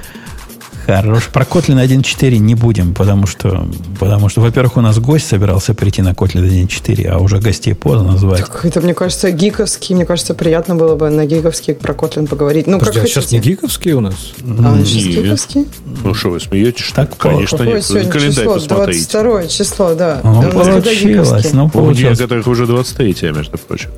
[0.87, 1.31] Хорош.
[1.33, 3.67] Про Kotlin 1.4 не будем, потому что,
[3.99, 8.17] потому что, во-первых, у нас гость собирался прийти на Kotlin 1.4, а уже гостей поздно
[8.17, 8.41] звать.
[8.41, 9.97] Так, это, мне кажется, гиковский.
[9.97, 12.69] Мне кажется, приятно было бы на гиковский про Kotlin поговорить.
[12.69, 14.15] Ну, Подожди, как а сейчас не гиковский у нас?
[14.39, 15.67] А, сейчас гиковский?
[16.05, 16.93] Ну, что вы смеетесь?
[16.95, 17.85] Так, конечно, нет.
[17.85, 18.55] Календарь число?
[18.55, 19.09] посмотрите.
[19.13, 20.21] 22 число, да.
[20.23, 21.53] Ну, да, получилось.
[21.53, 22.21] Ну, получилось.
[22.21, 23.91] У которых уже 23 между прочим.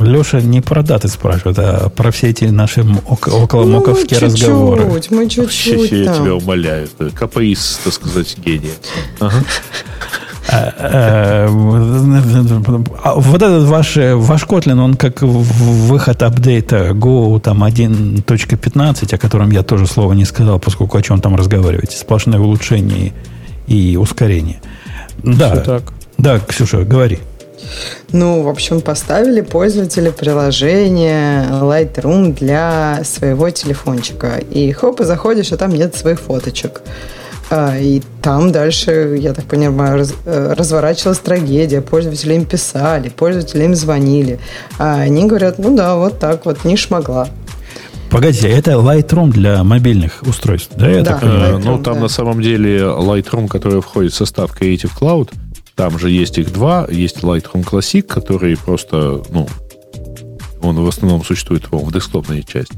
[0.00, 5.02] Леша не про даты спрашивает, а про все эти наши около моковские ну, разговоры.
[5.10, 6.22] Мы чуть-чуть я там.
[6.22, 6.88] тебя умоляю.
[7.14, 8.74] КПИС, так сказать, гения.
[9.20, 9.44] Ага.
[10.46, 11.46] А, а,
[13.16, 19.62] вот этот ваш, ваш Kotlin, он как выход апдейта Go там 1.15, о котором я
[19.62, 21.96] тоже слова не сказал, поскольку о чем там разговариваете.
[21.96, 23.12] Сплошное улучшение
[23.66, 24.60] и ускорение.
[25.22, 25.82] Да, так.
[26.18, 27.18] да, Ксюша, говори.
[28.12, 34.38] Ну, в общем, поставили пользователи приложение Lightroom для своего телефончика.
[34.38, 36.82] И хоп, и заходишь, а там нет своих фоточек.
[37.50, 41.80] А, и там дальше, я так понимаю, раз, э, разворачивалась трагедия.
[41.82, 44.38] Пользователи им писали, пользователи им звонили.
[44.78, 47.28] А они говорят, ну да, вот так вот, не шмогла.
[48.10, 51.02] Погодите, это Lightroom для мобильных устройств, да?
[51.02, 52.00] да так, Lightroom, ну, там да.
[52.00, 55.30] на самом деле Lightroom, который входит в состав Creative Cloud,
[55.74, 56.86] там же есть их два.
[56.90, 59.48] Есть Lightroom Classic, который просто, ну,
[60.62, 62.76] он в основном существует в десктопной части.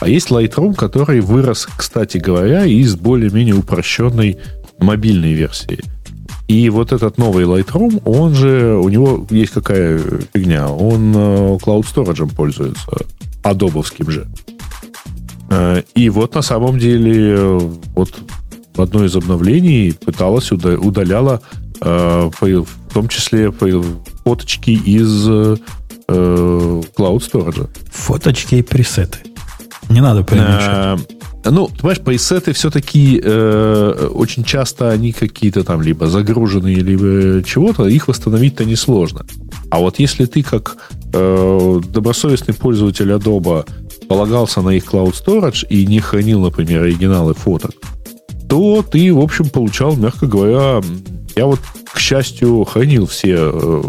[0.00, 4.38] А есть Lightroom, который вырос, кстати говоря, из более-менее упрощенной
[4.78, 5.80] мобильной версии.
[6.48, 10.00] И вот этот новый Lightroom, он же, у него есть какая
[10.32, 12.90] фигня, он э, Cloud Storage пользуется,
[13.44, 14.26] адобовским же.
[15.50, 17.58] Э, и вот на самом деле
[17.94, 18.14] вот
[18.74, 25.56] в одно из обновлений пыталась, удаляла Э, в том числе фоточки из э,
[26.08, 27.68] Cloud Storage.
[27.90, 29.18] Фоточки и пресеты.
[29.88, 31.00] Не надо перемешать.
[31.44, 38.08] Ну, понимаешь, пресеты все-таки э, очень часто они какие-то там либо загруженные, либо чего-то, их
[38.08, 39.24] восстановить-то несложно.
[39.70, 40.76] А вот если ты как
[41.14, 43.66] э, добросовестный пользователь Adobe
[44.06, 47.72] полагался на их Cloud Storage и не хранил, например, оригиналы фоток,
[48.48, 50.82] то ты, в общем, получал, мягко говоря,
[51.36, 51.60] я вот,
[51.92, 53.82] к счастью, хранил все э,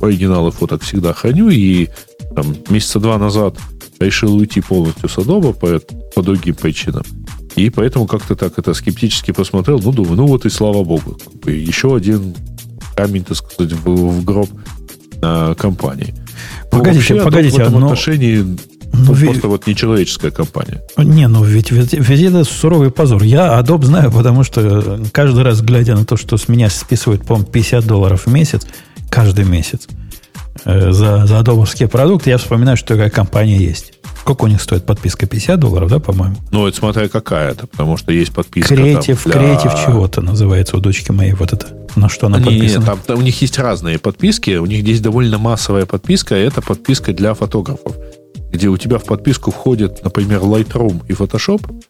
[0.00, 1.88] оригиналы фоток, всегда храню, и
[2.34, 3.56] там, месяца два назад
[3.98, 5.80] решил уйти полностью с Adobe по,
[6.14, 7.02] по другим причинам.
[7.56, 9.80] И поэтому как-то так это скептически посмотрел.
[9.80, 11.18] Ну, думаю, ну вот и слава богу.
[11.46, 12.34] Еще один
[12.96, 14.48] камень, так сказать, в, в гроб
[15.22, 16.14] э, компании.
[16.70, 17.86] Погодите, ну, погодите, в этом но...
[17.86, 18.44] отношении
[19.04, 20.82] ну, просто вот нечеловеческая компания.
[20.96, 23.22] Не, ну ведь везде, везде это суровый позор.
[23.22, 27.48] Я Adobe знаю, потому что каждый раз, глядя на то, что с меня списывают, по-моему,
[27.50, 28.66] 50 долларов в месяц,
[29.10, 29.88] каждый месяц,
[30.64, 33.94] э, за, за адобовские продукты, я вспоминаю, что такая компания есть.
[34.20, 35.26] Сколько у них стоит подписка?
[35.26, 36.36] 50 долларов, да, по-моему?
[36.50, 38.76] Ну, это смотря какая-то, потому что есть подписка.
[38.76, 39.32] Креатив, для...
[39.32, 41.66] креатив чего-то называется у дочки моей вот это.
[41.96, 42.84] На что она Они, подписана?
[42.84, 44.56] Там, там, у них есть разные подписки.
[44.56, 46.34] У них здесь довольно массовая подписка.
[46.34, 47.96] Это подписка для фотографов
[48.50, 51.82] где у тебя в подписку входит, например, Lightroom и Photoshop,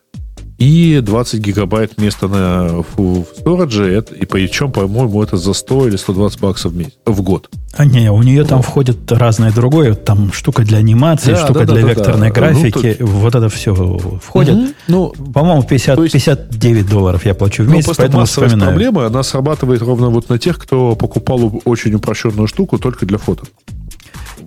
[0.61, 5.97] и 20 гигабайт места на в storage, это, и причем, по-моему, это за 100 или
[5.97, 7.49] 120 баксов в, месяц, в год.
[7.73, 8.51] А не, у нее вот.
[8.51, 12.35] там входит разное другое, там штука для анимации, да, штука да, для да, векторной да,
[12.35, 13.75] графики, ну, вот это все
[14.23, 14.55] входит.
[14.55, 14.69] Угу.
[14.89, 18.71] Ну, по-моему, 50, есть, 59 долларов я плачу в ну, месяц, ну, поэтому вспоминаю.
[18.71, 23.45] проблема, она срабатывает ровно вот на тех, кто покупал очень упрощенную штуку только для фото.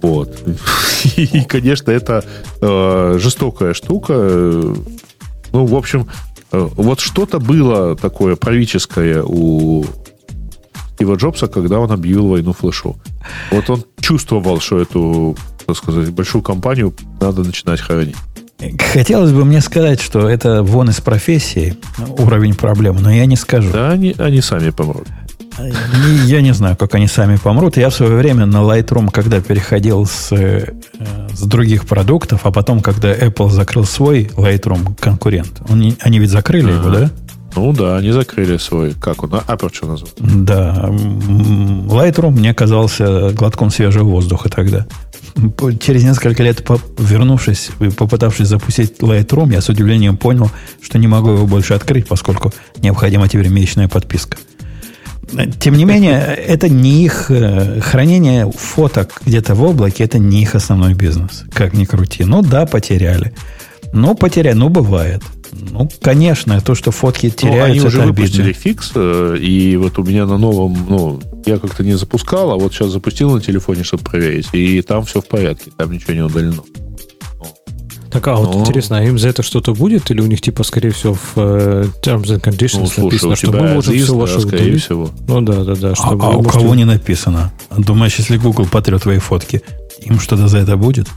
[0.04, 0.38] Вот.
[1.16, 2.24] И, конечно, это
[2.62, 4.14] э, жестокая штука.
[4.14, 6.08] Ну, в общем,
[6.52, 9.86] э, вот что-то было такое правительское у
[10.94, 12.98] Стива Джобса, когда он объявил войну флешу.
[13.52, 18.18] Вот он чувствовал, что эту, так сказать, большую компанию надо начинать хоронить.
[18.94, 21.78] Хотелось бы мне сказать, что это вон из профессии
[22.18, 23.72] уровень проблемы, но я не скажу.
[23.72, 25.08] Да, они, они сами помрут.
[26.26, 27.78] Я не знаю, как они сами помрут.
[27.78, 30.74] Я в свое время на Lightroom, когда переходил с, э,
[31.34, 36.72] с других продуктов, а потом, когда Apple закрыл свой Lightroom конкурент, он, они ведь закрыли
[36.72, 37.12] а, его, да?
[37.56, 40.10] Ну да, они закрыли свой, как он, Aperture назвал.
[40.18, 44.88] Да, Lightroom мне казался глотком свежего воздуха тогда.
[45.80, 46.68] Через несколько лет,
[46.98, 50.50] вернувшись и попытавшись запустить Lightroom, я с удивлением понял,
[50.82, 54.38] что не могу его больше открыть, поскольку необходима теперь месячная подписка.
[55.60, 60.56] Тем не менее, это не их э, хранение фоток где-то в облаке, это не их
[60.56, 61.44] основной бизнес.
[61.54, 62.24] Как ни крути.
[62.24, 63.34] Ну да, потеряли.
[63.94, 65.22] Ну, потеряли, ну, бывает.
[65.52, 68.62] Ну, конечно, то, что фотки теряются, ну, они уже выпустили обидно.
[68.62, 72.74] фикс, э, и вот у меня на новом, ну, я как-то не запускал, а вот
[72.74, 76.64] сейчас запустил на телефоне, чтобы проверить, и там все в порядке, там ничего не удалено.
[78.14, 80.12] Так, а вот ну, интересно, а им за это что-то будет?
[80.12, 83.52] Или у них, типа, скорее всего, в uh, Terms and Conditions ну, слушай, написано, что
[83.52, 84.84] мы можем все ваше скорее удалить?
[84.84, 85.10] всего.
[85.28, 85.94] Ну да, да, да.
[85.98, 86.60] А, а у можете...
[86.60, 87.52] кого не написано?
[87.76, 89.64] Думаешь, если Google потрет твои фотки,
[90.02, 91.08] им что-то за это будет?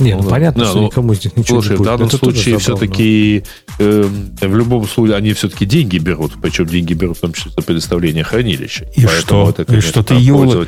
[0.00, 1.86] Не, ну, ну понятно, да, что ну, никому них ничего слушай, не будет.
[1.86, 3.44] в данном это случае все-таки
[3.78, 4.08] э,
[4.40, 8.24] в любом случае они все-таки деньги берут, причем деньги берут в том числе за предоставление
[8.24, 8.86] хранилища.
[8.96, 9.50] И Поэтому что?
[9.50, 10.66] Это, конечно, и что ты Юлы,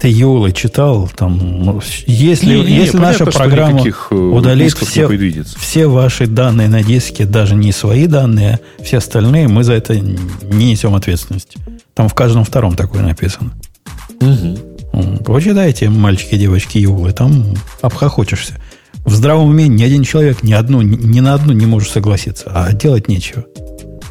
[0.00, 1.08] ты Юлы читал?
[1.16, 5.08] Там, ну, если не, не, если наша программа э, удалит все,
[5.56, 9.96] все ваши данные на диске, даже не свои данные, а все остальные, мы за это
[9.96, 11.58] не несем ответственности.
[11.94, 13.52] Там в каждом втором такое написано.
[14.20, 14.75] Угу.
[15.24, 18.54] Почитайте, мальчики, девочки, юлы, там обхохочешься.
[19.04, 22.72] В здравом уме ни один человек ни, одну, ни на одну не может согласиться, а
[22.72, 23.44] делать нечего.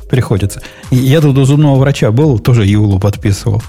[0.10, 0.62] Приходится.
[0.92, 3.62] Я тут у зубного врача был, тоже юлу подписывал.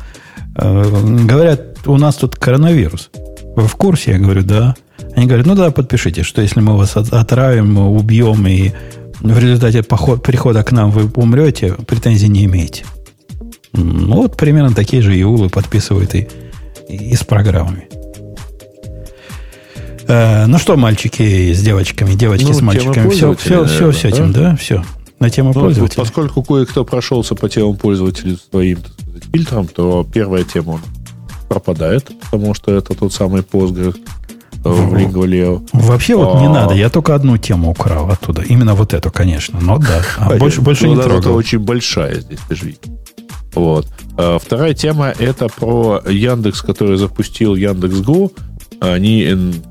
[0.57, 3.11] Э, говорят, у нас тут коронавирус.
[3.57, 4.13] Вы в курсе?
[4.13, 4.77] Я говорю, да.
[5.15, 8.73] Они говорят, ну да, подпишите, что если мы вас отравим, убьем, и
[9.21, 12.85] в результате поход, прихода к нам вы умрете, претензий не имеете.
[13.73, 16.29] Ну, вот примерно такие же иулы подписывают и
[16.89, 17.89] и с программами.
[20.09, 24.05] Э, ну что, мальчики с девочками, девочки ну, с мальчиками, все, все, наверное, все с
[24.05, 24.41] этим, да?
[24.51, 24.57] да?
[24.57, 24.85] Все.
[25.19, 25.97] На тему ну, пользователя.
[25.97, 28.79] Поскольку кое-кто прошелся по темам пользователей своим
[29.17, 30.81] сказать, фильтром, то первая тема
[31.49, 33.97] пропадает, потому что это тот самый Postgres
[34.63, 36.51] в Lingua Вообще вот не а.
[36.51, 38.43] надо, я только одну тему украл оттуда.
[38.43, 39.59] Именно вот эту, конечно.
[39.61, 41.19] Но да, а больше, больше не трогал.
[41.19, 42.75] Это очень большая здесь, ты же
[43.57, 43.89] Вот.
[44.17, 48.31] А вторая тема это про Яндекс, который запустил Яндекс Го.
[48.79, 49.27] Они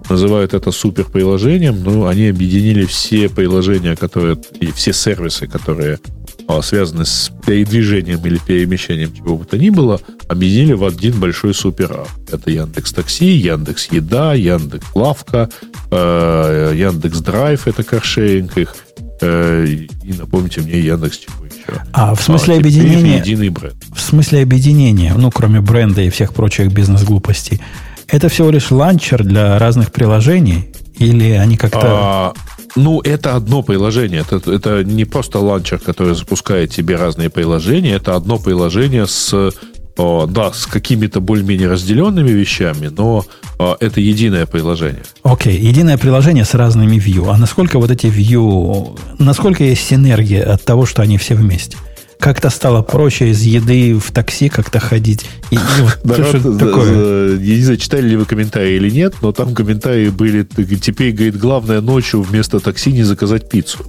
[0.09, 5.99] называют это супер приложением, но они объединили все приложения, которые и все сервисы, которые
[6.47, 11.53] а, связанные с передвижением или перемещением чего бы то ни было, объединили в один большой
[11.53, 15.49] супер Это Яндекс Такси, Яндекс Еда, Яндекс Лавка,
[15.91, 19.87] э, Яндекс Драйв, это каршеринг их, э, и
[20.17, 21.81] напомните мне Яндекс чего еще.
[21.93, 23.17] А в смысле а, объединения...
[23.17, 23.75] единый бренд.
[23.93, 27.61] В смысле объединения, ну, кроме бренда и всех прочих бизнес-глупостей,
[28.07, 30.69] это всего лишь launcher для разных приложений?
[30.97, 31.79] Или они как-то...
[31.83, 32.33] А,
[32.75, 34.23] ну, это одно приложение.
[34.29, 37.93] Это, это не просто launcher, который запускает тебе разные приложения.
[37.93, 39.51] Это одно приложение с
[39.97, 43.25] да, с какими-то более-менее разделенными вещами, но
[43.57, 45.03] о, это единое приложение.
[45.23, 45.61] Окей, okay.
[45.61, 47.29] единое приложение с разными view.
[47.31, 51.77] А насколько вот эти view, насколько есть синергия от того, что они все вместе?
[52.17, 55.25] как-то стало проще из еды в такси как-то ходить.
[55.51, 57.37] И, и вот, Народ, такое.
[57.37, 61.37] Я не знаю, читали ли вы комментарии или нет, но там комментарии были, теперь, говорит,
[61.37, 63.85] главное ночью вместо такси не заказать пиццу.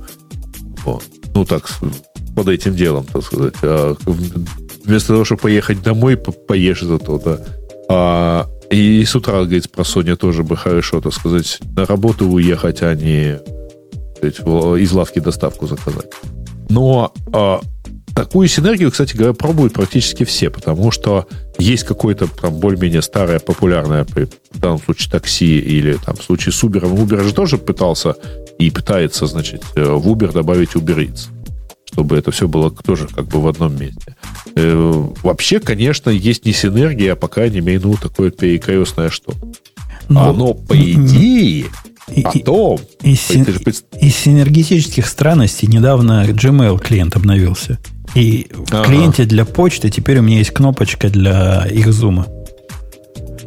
[0.85, 1.05] Вот.
[1.35, 1.69] Ну, так,
[2.37, 3.55] под этим делом, так сказать.
[3.63, 3.97] А
[4.85, 7.41] вместо того, чтобы поехать домой, поешь зато, да.
[7.89, 12.83] А, и с утра, говорит, про Соня тоже бы хорошо, так сказать, на работу уехать,
[12.83, 13.41] а не
[14.17, 14.41] сказать,
[14.81, 16.11] из лавки доставку заказать.
[16.69, 17.61] Но а,
[18.15, 21.27] Такую синергию, кстати говоря, пробуют практически все, потому что
[21.59, 26.65] есть какое-то там более-менее старое, популярное, в данном случае такси или там в случае с
[26.65, 26.81] Uber.
[26.81, 28.15] Uber же тоже пытался
[28.59, 31.29] и пытается, значит, э, в Uber добавить Uber Eats
[31.87, 34.17] чтобы это все было тоже как бы в одном месте.
[34.55, 39.35] Э, вообще, конечно, есть не синергия, а по крайней мере, ну, такое перекрестное что.
[40.09, 41.67] Но, Оно, по идее,
[42.15, 42.79] и, потом...
[43.03, 47.79] Из, из синергетических странностей недавно Gmail клиент обновился.
[48.15, 48.85] И в ага.
[48.85, 52.27] клиенте для почты теперь у меня есть кнопочка для их зума.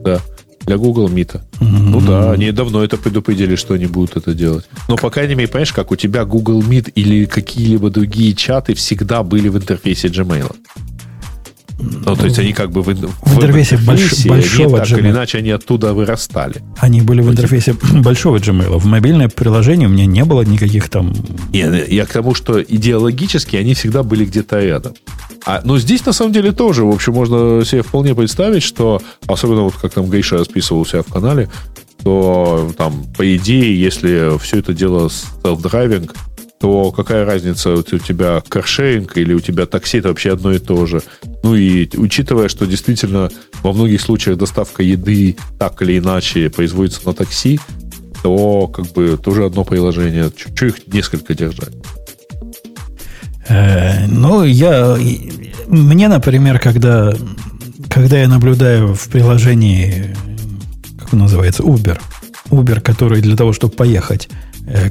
[0.04, 0.22] Да,
[0.70, 1.42] для Google Meet.
[1.60, 1.90] Mm-hmm.
[1.90, 4.70] Ну да, они давно это предупредили, что они будут это делать.
[4.88, 9.24] Но, по крайней мере, понимаешь, как у тебя Google Meet или какие-либо другие чаты всегда
[9.24, 10.56] были в интерфейсе Gmail.
[11.80, 15.38] Ну, то есть они как бы в, в интерфейсе больш, большого они, так или иначе
[15.38, 16.62] они оттуда вырастали.
[16.78, 18.78] Они были в интерфейсе большого Gmail.
[18.78, 21.14] В мобильное приложение у меня не было никаких там...
[21.54, 24.94] Я, я к тому, что идеологически они всегда были где-то рядом.
[25.46, 29.62] А, но здесь на самом деле тоже, в общем, можно себе вполне представить, что, особенно
[29.62, 31.50] вот как там Гейша расписывал у себя в канале,
[32.04, 35.08] то там, по идее, если все это дело
[35.44, 36.12] self-driving,
[36.60, 40.86] то какая разница, у тебя каршеринг или у тебя такси, это вообще одно и то
[40.86, 41.02] же.
[41.42, 43.30] Ну и учитывая, что действительно
[43.64, 47.60] во многих случаях доставка еды так или иначе производится на такси,
[48.22, 50.30] то как бы тоже одно приложение.
[50.36, 51.74] Чего их несколько держать?
[53.48, 54.98] Э, ну, я...
[55.68, 57.14] Мне, например, когда,
[57.90, 60.14] когда я наблюдаю в приложении,
[61.00, 61.98] как он называется, Uber,
[62.50, 64.28] Uber, который для того, чтобы поехать,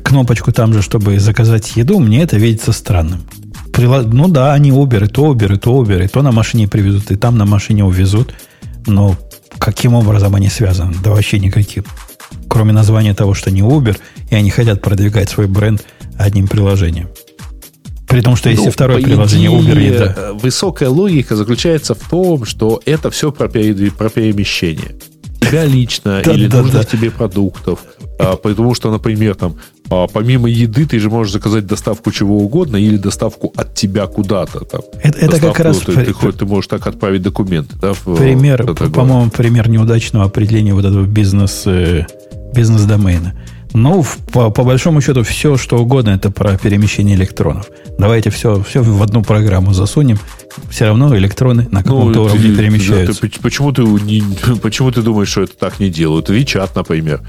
[0.02, 3.22] кнопочку там же, чтобы заказать еду, мне это видится странным.
[3.76, 7.10] Ну да, они Uber, и то Uber, и то Uber, и то на машине привезут,
[7.10, 8.34] и там на машине увезут.
[8.86, 9.16] Но
[9.58, 10.94] каким образом они связаны?
[11.02, 11.84] Да вообще никаким.
[12.48, 13.96] Кроме названия того, что не Uber,
[14.30, 15.84] и они хотят продвигать свой бренд
[16.18, 17.08] одним приложением.
[18.08, 20.14] При том, что если ну, второе приложение Uber еда.
[20.16, 24.96] Э, высокая логика заключается в том, что это все про, про перемещение.
[25.40, 27.80] Тебя лично или нужных тебе продуктов
[28.18, 29.54] потому что, например, там,
[29.90, 34.60] а, помимо еды ты же можешь заказать доставку чего угодно или доставку от тебя куда-то.
[34.60, 34.80] Там.
[35.02, 35.78] Это, это как раз...
[35.78, 36.12] Ты, при...
[36.12, 37.76] ты, ты можешь так отправить документы.
[37.80, 42.06] Да, в, пример, по-моему, пример неудачного определения вот этого бизнес, э,
[42.54, 43.34] бизнес-домена.
[43.74, 47.68] Ну, по, по большому счету, все, что угодно, это про перемещение электронов.
[47.98, 50.18] Давайте все, все в одну программу засунем.
[50.70, 53.20] Все равно электроны на каком-то ну, уровне перемещаются.
[53.20, 54.22] Ты, почему, ты не,
[54.62, 56.30] почему ты думаешь, что это так не делают?
[56.30, 57.20] WeChat, например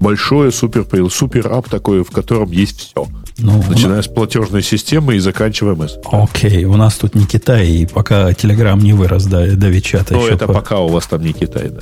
[0.00, 3.06] большое супер супер ап такой, в котором есть все.
[3.38, 4.06] Ну, Начиная нас...
[4.06, 6.00] с платежной системы и заканчивая MS.
[6.10, 10.14] Окей, у нас тут не Китай, и пока Telegram не вырос до, до Вичата.
[10.14, 10.52] Ну, это по...
[10.52, 11.80] пока у вас там не Китай, да.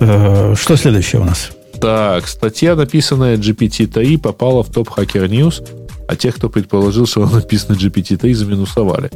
[0.00, 1.50] Э, что следующее у нас?
[1.84, 5.62] Так, статья, написанная GPT-3, попала в топ Hacker News,
[6.08, 9.10] а тех, кто предположил, что она написана GPT-3, заминусовали.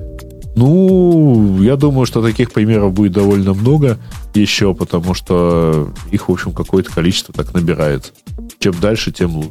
[0.55, 3.97] Ну, я думаю, что таких примеров будет довольно много
[4.35, 8.13] еще, потому что их, в общем, какое-то количество так набирается.
[8.59, 9.51] Чем дальше, тем лучше.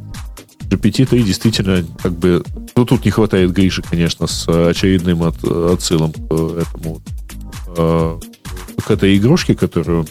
[0.69, 2.43] GPT-3 действительно как бы...
[2.75, 7.01] Ну, тут не хватает Гриши, конечно, с очередным от, отсылом к этому
[7.77, 8.19] э,
[8.85, 10.05] к этой игрушке, которую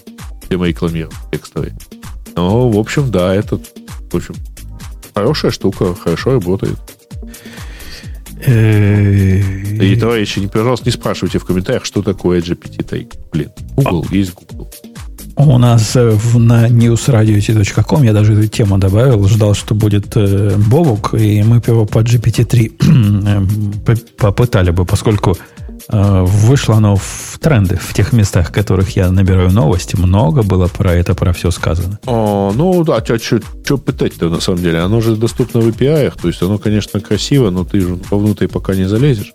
[0.49, 1.73] тема рекламировал текстовой.
[2.37, 4.35] Но, в общем, да, это, в общем,
[5.15, 6.79] хорошая штука, хорошо работает.
[8.47, 13.13] И, товарищи, не, пожалуйста, не спрашивайте в комментариях, что такое GPT-3.
[13.33, 14.15] Блин, Google а.
[14.15, 14.71] есть Google.
[15.39, 20.57] У нас э, в, на newsradio.com я даже эту тему добавил, ждал, что будет э,
[20.57, 25.37] Бобук, и мы его по GPT-3 э, попытали бы, поскольку
[25.89, 30.93] вышло оно в тренды, в тех местах, в которых я набираю новости, много было про
[30.93, 31.99] это, про все сказано.
[32.07, 34.81] А, ну, да, а что пытать-то на самом деле?
[34.81, 38.75] Оно же доступно в API, то есть оно, конечно, красиво, но ты же вовнутрь пока
[38.75, 39.33] не залезешь.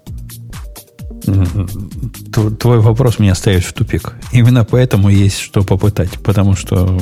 [2.59, 4.15] Твой вопрос меня ставит в тупик.
[4.31, 6.99] Именно поэтому есть что попытать, потому что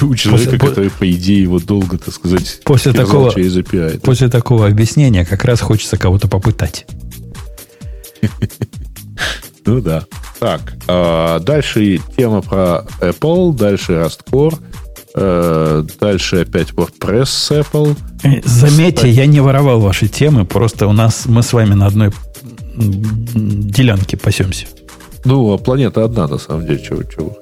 [0.00, 4.00] у человека, после, который, по идее, его долго, так сказать, после такого, через API.
[4.00, 6.86] После такого объяснения как раз хочется кого-то попытать.
[9.66, 10.04] Ну да.
[10.38, 14.56] Так, а, дальше тема про Apple, дальше Rustcore,
[15.16, 17.96] э, дальше опять WordPress с Apple.
[18.22, 22.12] Э, заметьте, я не воровал ваши темы, просто у нас мы с вами на одной
[22.76, 24.66] делянке пасемся.
[25.24, 27.36] Ну, а планета одна, на самом деле, чего, чего.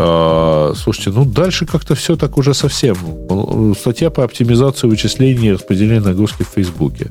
[0.00, 2.96] А, слушайте, ну дальше как-то все так уже совсем.
[3.74, 7.10] Статья по оптимизации вычислений и распределения нагрузки в Фейсбуке.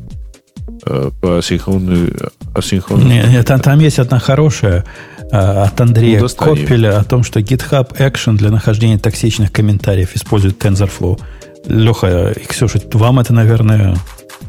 [0.89, 2.31] А, по асинхронную...
[2.53, 3.07] асинхронную...
[3.07, 4.85] Нет, нет, там, там есть одна хорошая
[5.31, 10.63] а, от Андрея ну, Коппеля о том, что GitHub Action для нахождения токсичных комментариев использует
[10.63, 11.19] TensorFlow.
[11.65, 13.97] Леха и Ксюша, вам это, наверное,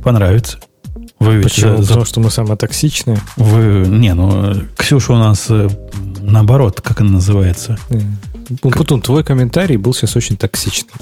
[0.04, 0.58] понравится.
[1.18, 1.78] Вы Почему?
[1.78, 1.88] За...
[1.88, 3.18] Потому что мы самые токсичные?
[3.36, 3.86] Вы...
[3.88, 5.68] Не, ну, Ксюша у нас э,
[6.20, 7.76] наоборот, как она называется?
[8.62, 10.92] Путун, твой комментарий был сейчас очень токсичный.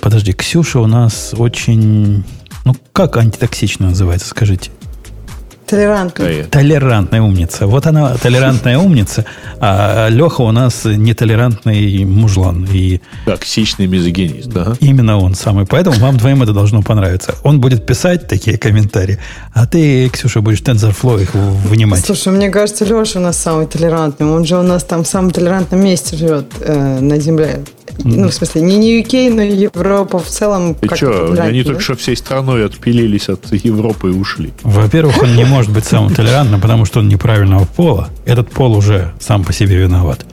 [0.00, 2.24] Подожди, Ксюша у нас очень...
[2.66, 4.72] Ну, как антитоксично называется, скажите?
[5.66, 6.44] Толерантная.
[6.44, 7.68] Толерантная умница.
[7.68, 9.24] Вот она толерантная умница,
[9.60, 12.66] а Леха у нас нетолерантный мужлан.
[12.72, 14.74] И Токсичный мизогинист, да?
[14.80, 15.64] Именно он самый.
[15.64, 17.36] Поэтому вам двоим это должно понравиться.
[17.44, 19.18] Он будет писать такие комментарии,
[19.54, 22.04] а ты, Ксюша, будешь TensorFlow их вынимать.
[22.04, 24.26] Слушай, мне кажется, Леша у нас самый толерантный.
[24.26, 27.60] Он же у нас там в самом толерантном месте живет э, на Земле.
[28.04, 30.76] Ну, в смысле, не, не UK, но Европа в целом.
[30.80, 34.52] И что, они только что всей страной отпилились от Европы и ушли.
[34.62, 38.08] Во-первых, он не может быть самым толерантным, потому что он неправильного пола.
[38.24, 40.24] Этот пол уже сам по себе виноват.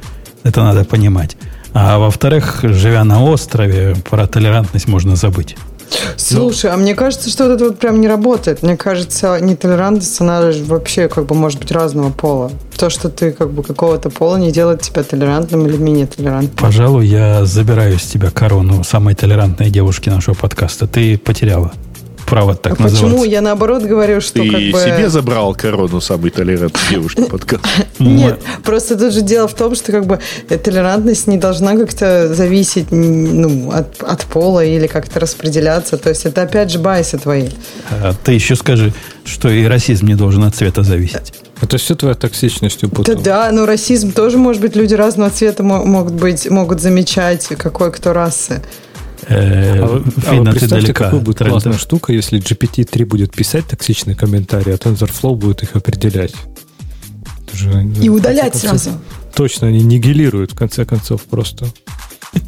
[0.43, 1.37] Это надо понимать.
[1.73, 5.55] А во-вторых, живя на острове, про толерантность можно забыть.
[6.17, 8.63] Слушай, а мне кажется, что вот это вот прям не работает.
[8.63, 12.51] Мне кажется, нетолерантность, она вообще как бы может быть разного пола.
[12.77, 16.55] То, что ты как бы какого-то пола не делает тебя толерантным или менее толерантным.
[16.57, 20.87] Пожалуй, я забираю с тебя корону самой толерантной девушки нашего подкаста.
[20.87, 21.71] Ты потеряла
[22.25, 23.05] право так а называться.
[23.05, 23.23] Почему?
[23.23, 24.79] Я наоборот говорю, что Ты как бы...
[24.79, 27.63] себе забрал корону самой толерантной девушки подкаст.
[27.99, 32.91] Нет, просто тут же дело в том, что как бы толерантность не должна как-то зависеть
[32.91, 35.97] ну, от, от пола или как-то распределяться.
[35.97, 37.49] То есть это опять же байсы твои.
[37.89, 38.93] А ты еще скажи,
[39.25, 41.33] что и расизм не должен от цвета зависеть.
[41.61, 43.17] Это все твоя токсичность упутала.
[43.17, 47.91] Да, да, но расизм тоже может быть, люди разного цвета могут быть, могут замечать, какой
[47.91, 48.61] кто расы.
[49.27, 51.51] Э, а вы, а вы представьте, какой будет тренда.
[51.51, 56.33] классная штука, если GPT-3 будет писать токсичные комментарии, а TensorFlow будет их определять.
[57.53, 58.99] Же, И удалять концов, сразу.
[59.35, 61.67] Точно, они нигилируют, в конце концов, просто.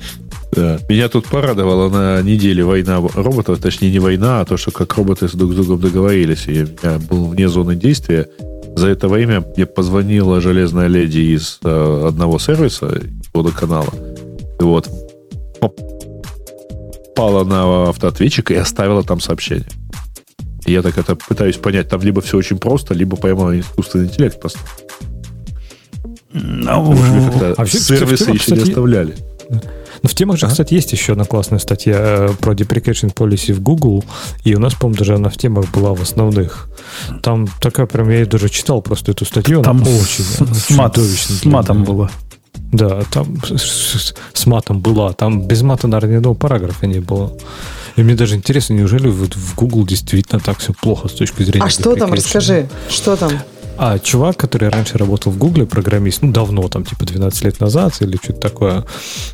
[0.51, 0.79] Да.
[0.87, 5.27] Меня тут порадовала на неделе война роботов, точнее не война, а то, что как роботы
[5.33, 6.47] друг с другом договорились.
[6.47, 8.29] И я был вне зоны действия.
[8.77, 13.01] За это время мне позвонила железная леди из э, одного сервиса,
[13.33, 13.93] водоканала.
[14.61, 14.87] И вот
[17.15, 19.67] попала на автоответчик и оставила там сообщение.
[20.65, 21.87] И я так это пытаюсь понять.
[21.87, 24.59] Там либо все очень просто, либо поймал искусственный интеллект просто.
[26.33, 26.93] Ну,
[27.57, 29.15] а сервисы еще кстати, не оставляли.
[30.01, 30.49] Но в темах же, а?
[30.49, 34.03] кстати, есть еще одна классная статья э, про deprecation policy в Google,
[34.43, 36.67] и у нас, по-моему, даже она в темах была в основных.
[37.23, 40.97] Там такая прям, я даже читал просто эту статью, Там она очень, с, с, мат,
[40.97, 42.11] с матом было.
[42.71, 45.13] Да, там с, с матом была.
[45.13, 47.31] Там без мата, наверное, ни одного параграфа не было.
[47.95, 51.65] И мне даже интересно, неужели вот в Google действительно так все плохо с точки зрения...
[51.65, 52.11] А что там?
[52.13, 53.31] Расскажи, что там?
[53.77, 57.93] А чувак, который раньше работал в Гугле, программист, ну, давно, там, типа 12 лет назад
[58.01, 58.85] или что-то такое,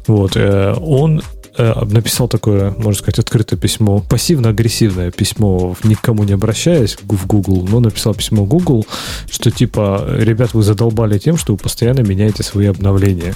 [0.07, 1.21] вот, э, он
[1.57, 8.13] написал такое, можно сказать, открытое письмо, пассивно-агрессивное письмо, никому не обращаясь в Google, но написал
[8.13, 8.85] письмо Google,
[9.29, 13.33] что типа, ребят, вы задолбали тем, что вы постоянно меняете свои обновления.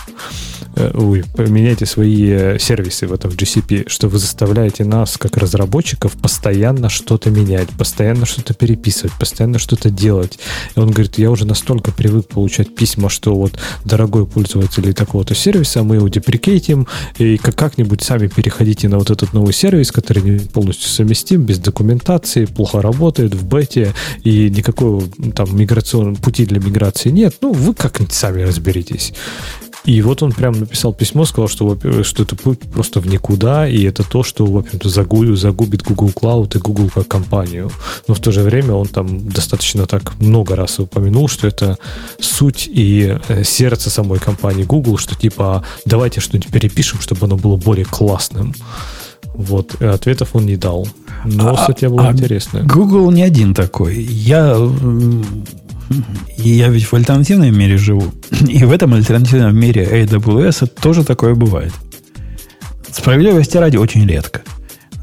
[0.76, 6.14] Вы э, меняете свои э, сервисы в этом GCP, что вы заставляете нас, как разработчиков,
[6.14, 10.38] постоянно что-то менять, постоянно что-то переписывать, постоянно что-то делать.
[10.76, 13.54] И он говорит, я уже настолько привык получать письма, что вот,
[13.86, 16.88] дорогой пользователь такого-то сервиса, мы его деприкейтим,
[17.18, 23.34] и как-нибудь переходите на вот этот новый сервис, который полностью совместим, без документации, плохо работает
[23.34, 23.94] в бете,
[24.24, 25.04] и никакого
[25.36, 27.36] там миграционного пути для миграции нет.
[27.42, 29.14] Ну, вы как-нибудь сами разберитесь.
[29.86, 33.84] И вот он прям написал письмо, сказал, что, что это путь просто в никуда, и
[33.84, 37.72] это то, что, в общем-то, загубит, загубит Google Cloud и Google как компанию.
[38.08, 41.78] Но в то же время он там достаточно так много раз упомянул, что это
[42.20, 47.56] суть и э, сердце самой компании Google, что типа давайте что-нибудь перепишем, чтобы оно было
[47.56, 48.54] более классным.
[49.36, 50.88] Вот, ответов он не дал.
[51.26, 52.64] Но а, статья была а интересная.
[52.64, 54.02] Google не один такой.
[54.02, 54.56] Я
[56.38, 58.12] и я ведь в альтернативном мире живу.
[58.48, 61.74] И в этом альтернативном мире AWS тоже такое бывает.
[62.92, 64.42] Справедливости ради очень редко.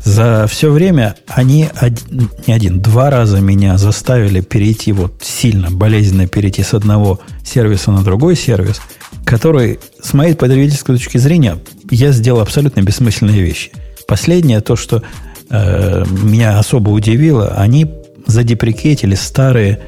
[0.05, 6.27] За все время они один, не один, два раза меня заставили перейти вот сильно, болезненно
[6.27, 8.81] перейти с одного сервиса на другой сервис,
[9.25, 11.59] который, с моей потребительской точки зрения,
[11.91, 13.71] я сделал абсолютно бессмысленные вещи.
[14.09, 15.05] Последнее, то, что
[15.51, 17.87] э, меня особо удивило, они
[18.27, 19.81] задеприкетили старые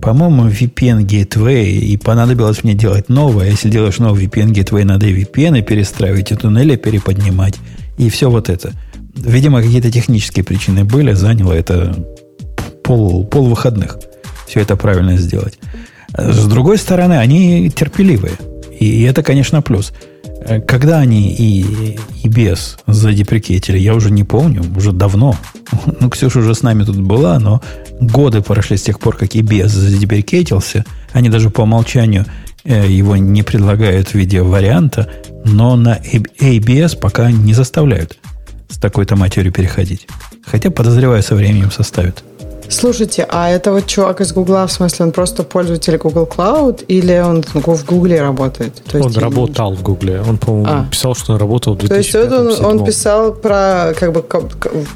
[0.00, 3.50] по-моему, VPN Gateway, и понадобилось мне делать новое.
[3.50, 7.56] Если делаешь новый VPN Gateway, надо и VPN перестраивать, и туннели переподнимать,
[7.96, 8.72] и все вот это.
[9.14, 11.94] Видимо, какие-то технические причины были, заняло это
[12.84, 13.98] пол, пол выходных.
[14.46, 15.58] Все это правильно сделать.
[16.16, 18.34] С другой стороны, они терпеливые.
[18.78, 19.92] И это, конечно, плюс.
[20.66, 25.36] Когда они и, и без задеприкетили, я уже не помню, уже давно.
[26.00, 27.60] Ну, Ксюша уже с нами тут была, но
[28.00, 30.84] годы прошли с тех пор, как и без задеприкетился.
[31.12, 32.24] Они даже по умолчанию
[32.64, 35.10] э, его не предлагают в виде варианта,
[35.44, 38.18] но на ABS пока не заставляют
[38.68, 40.06] с такой-то матерью переходить.
[40.44, 42.24] Хотя, подозреваю, со временем составят.
[42.70, 47.18] Слушайте, а это вот чувак из Гугла, в смысле, он просто пользователь Google Cloud или
[47.18, 48.74] он в Гугле работает?
[48.90, 50.20] То есть он работал в Гугле.
[50.20, 50.86] Он, по-моему, а.
[50.90, 54.24] писал, что он работал в 2005 То есть он, он писал про, как бы,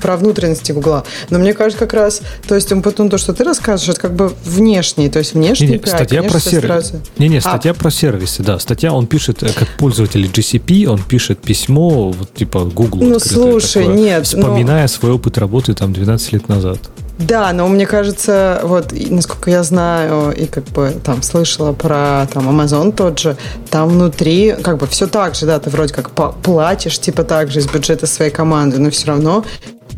[0.01, 1.05] про внутренности Гугла.
[1.31, 4.15] Но мне кажется, как раз, то есть он потом то, что ты расскажешь, это как
[4.15, 7.01] бы внешний, то есть внешний не, не, статья про сервисы.
[7.19, 7.41] Не-не, а.
[7.41, 7.75] статья а.
[7.75, 8.59] про сервисы, да.
[8.59, 13.03] Статья, он пишет, э, как пользователь GCP, он пишет письмо, вот, типа, Google.
[13.03, 14.27] Ну, слушай, такое, нет.
[14.27, 14.89] Вспоминая но...
[14.89, 16.79] свой опыт работы там 12 лет назад.
[17.27, 22.49] Да, но мне кажется, вот, насколько я знаю и как бы там слышала про там
[22.49, 23.37] Amazon тот же,
[23.71, 27.61] там внутри как бы все так же, да, ты вроде как платишь типа так же
[27.61, 29.45] из бюджета своей команды, но все равно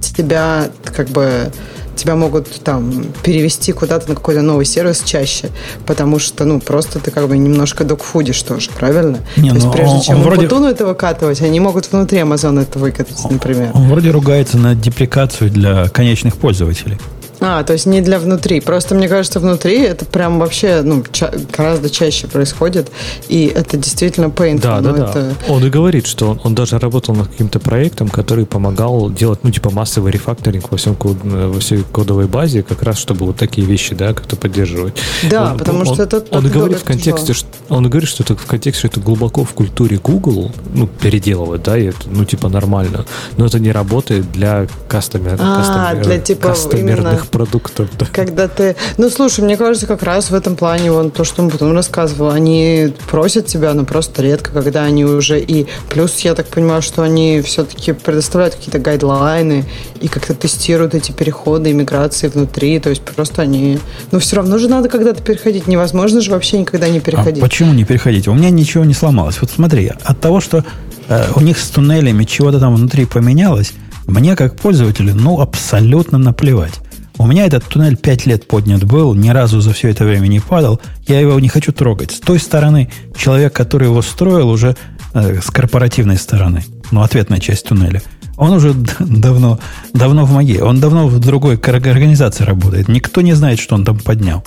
[0.00, 1.50] тебя как бы
[1.94, 5.50] тебя могут там перевести куда-то на какой-то новый сервис чаще,
[5.86, 9.18] потому что, ну, просто ты как бы немножко докфудишь тоже, правильно?
[9.36, 10.42] Не, То есть, ну, прежде он, чем он вроде...
[10.42, 13.70] Путуну это выкатывать, они могут внутри Amazon это выкатать, например.
[13.74, 16.98] Он вроде ругается на деприкацию для конечных пользователей.
[17.44, 18.60] А, то есть не для внутри.
[18.60, 22.90] Просто мне кажется, внутри это прям вообще ну, ча- гораздо чаще происходит,
[23.28, 24.60] и это действительно painful.
[24.60, 25.10] Да, да, да.
[25.10, 25.34] Это...
[25.48, 29.50] Он и говорит, что он, он даже работал над каким-то проектом, который помогал делать, ну,
[29.50, 33.66] типа, массовый рефакторинг во, всем код, во всей кодовой базе, как раз чтобы вот такие
[33.66, 34.94] вещи, да, как-то поддерживать.
[35.28, 36.24] Да, он, потому он, что это...
[36.30, 39.44] Он, он говорит в контексте, что, он говорит, что это в контексте, что это глубоко
[39.44, 43.04] в культуре Google, ну, переделывать, да, и это, ну, типа, нормально,
[43.36, 47.88] но это не работает для кастомер, а, кастомер, для, типа, кастомерных именно продуктов.
[47.98, 48.06] Да.
[48.12, 48.76] Когда ты...
[48.96, 52.30] Ну, слушай, мне кажется, как раз в этом плане, вон, то, что он потом рассказывал,
[52.30, 55.40] они просят тебя, но просто редко, когда они уже...
[55.40, 59.64] И плюс, я так понимаю, что они все-таки предоставляют какие-то гайдлайны
[60.00, 62.78] и как-то тестируют эти переходы, иммиграции внутри.
[62.78, 63.80] То есть просто они...
[64.12, 65.66] Но все равно же надо когда-то переходить.
[65.66, 67.42] Невозможно же вообще никогда не переходить.
[67.42, 68.28] А почему не переходить?
[68.28, 69.40] У меня ничего не сломалось.
[69.40, 70.64] Вот смотри, от того, что
[71.08, 73.72] э, у них с туннелями чего-то там внутри поменялось,
[74.06, 76.80] мне как пользователю, ну, абсолютно наплевать.
[77.24, 80.40] У меня этот туннель 5 лет поднят был, ни разу за все это время не
[80.40, 80.78] падал.
[81.08, 82.10] Я его не хочу трогать.
[82.10, 84.76] С той стороны, человек, который его строил, уже
[85.14, 88.02] э, с корпоративной стороны, ну, ответная часть туннеля,
[88.36, 89.58] он уже давно,
[89.94, 92.88] давно в МАГе, он давно в другой организации работает.
[92.88, 94.44] Никто не знает, что он там поднял.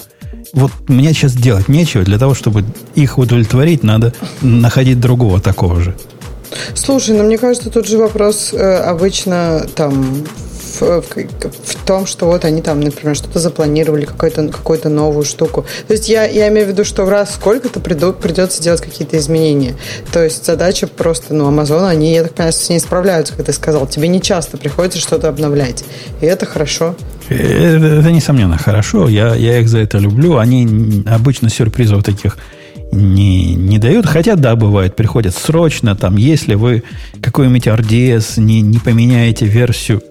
[0.54, 2.04] Вот мне сейчас делать нечего.
[2.04, 2.64] Для того, чтобы
[2.94, 4.14] их удовлетворить, надо
[4.44, 5.96] находить другого такого же.
[6.76, 10.24] Слушай, ну мне кажется, тут же вопрос э, обычно там
[10.80, 15.66] в, в, том, что вот они там, например, что-то запланировали, какую-то какую новую штуку.
[15.88, 19.18] То есть я, я имею в виду, что в раз сколько-то придут, придется делать какие-то
[19.18, 19.76] изменения.
[20.12, 23.54] То есть задача просто, ну, Amazon, они, я так понимаю, с ней справляются, как ты
[23.54, 23.88] сказал.
[23.88, 25.84] Тебе не часто приходится что-то обновлять.
[26.22, 26.96] И это хорошо.
[27.30, 29.08] Это, это несомненно хорошо.
[29.08, 30.38] Я, я их за это люблю.
[30.38, 32.38] Они обычно сюрпризов таких
[32.92, 34.06] не, не дают.
[34.06, 35.96] Хотя, да, бывает, приходят срочно.
[35.96, 36.84] Там, если вы
[37.22, 40.02] какой-нибудь RDS не, не поменяете версию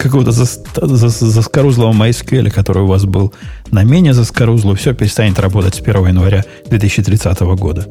[0.00, 3.32] какого-то заскорузлого MySQL, который у вас был
[3.70, 7.86] на менее заскорузлого, все перестанет работать с 1 января 2030 года.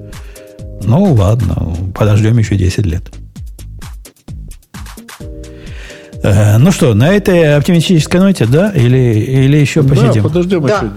[0.83, 3.03] Ну, ладно, подождем еще 10 лет.
[6.23, 8.71] Э, ну что, на этой оптимистической ноте, да?
[8.71, 10.23] Или, или еще посидим?
[10.23, 10.77] Да, подождем да.
[10.77, 10.91] еще.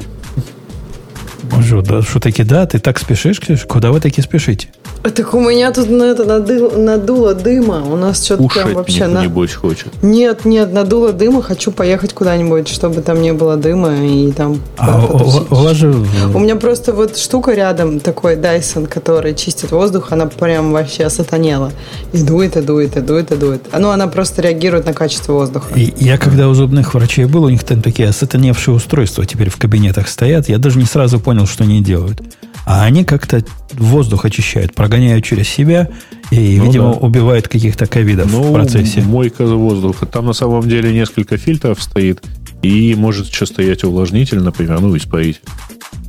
[1.63, 2.67] Что, да, что таки да?
[2.67, 3.67] Ты так спешишь, Ксюша?
[3.67, 4.69] Куда вы таки спешите?
[5.03, 7.83] Так у меня тут на это надуло, надуло дыма.
[7.85, 9.09] У нас что-то прям вообще...
[9.09, 9.23] на...
[9.23, 9.89] небось хочет.
[10.03, 11.43] Нет, нет, надуло дыма.
[11.43, 14.61] Хочу поехать куда-нибудь, чтобы там не было дыма и там...
[14.79, 15.93] А у, у, вас же...
[16.35, 21.73] у меня просто вот штука рядом, такой Dyson, который чистит воздух, она прям вообще сатанела.
[22.13, 23.63] И дует, и дует, и дует, и дует.
[23.77, 25.75] Ну, она просто реагирует на качество воздуха.
[25.75, 29.57] И я когда у зубных врачей был, у них там такие осатаневшие устройства теперь в
[29.57, 30.49] кабинетах стоят.
[30.49, 32.23] Я даже не сразу понял, что они делают.
[32.65, 35.89] А они как-то воздух очищают, прогоняют через себя
[36.31, 36.99] и, ну, видимо, да.
[36.99, 39.01] убивают каких-то ковидов ну, в процессе.
[39.03, 40.07] Мойка воздуха.
[40.07, 42.23] Там на самом деле несколько фильтров стоит,
[42.63, 45.43] и может еще стоять увлажнитель, например, ну, испаритель.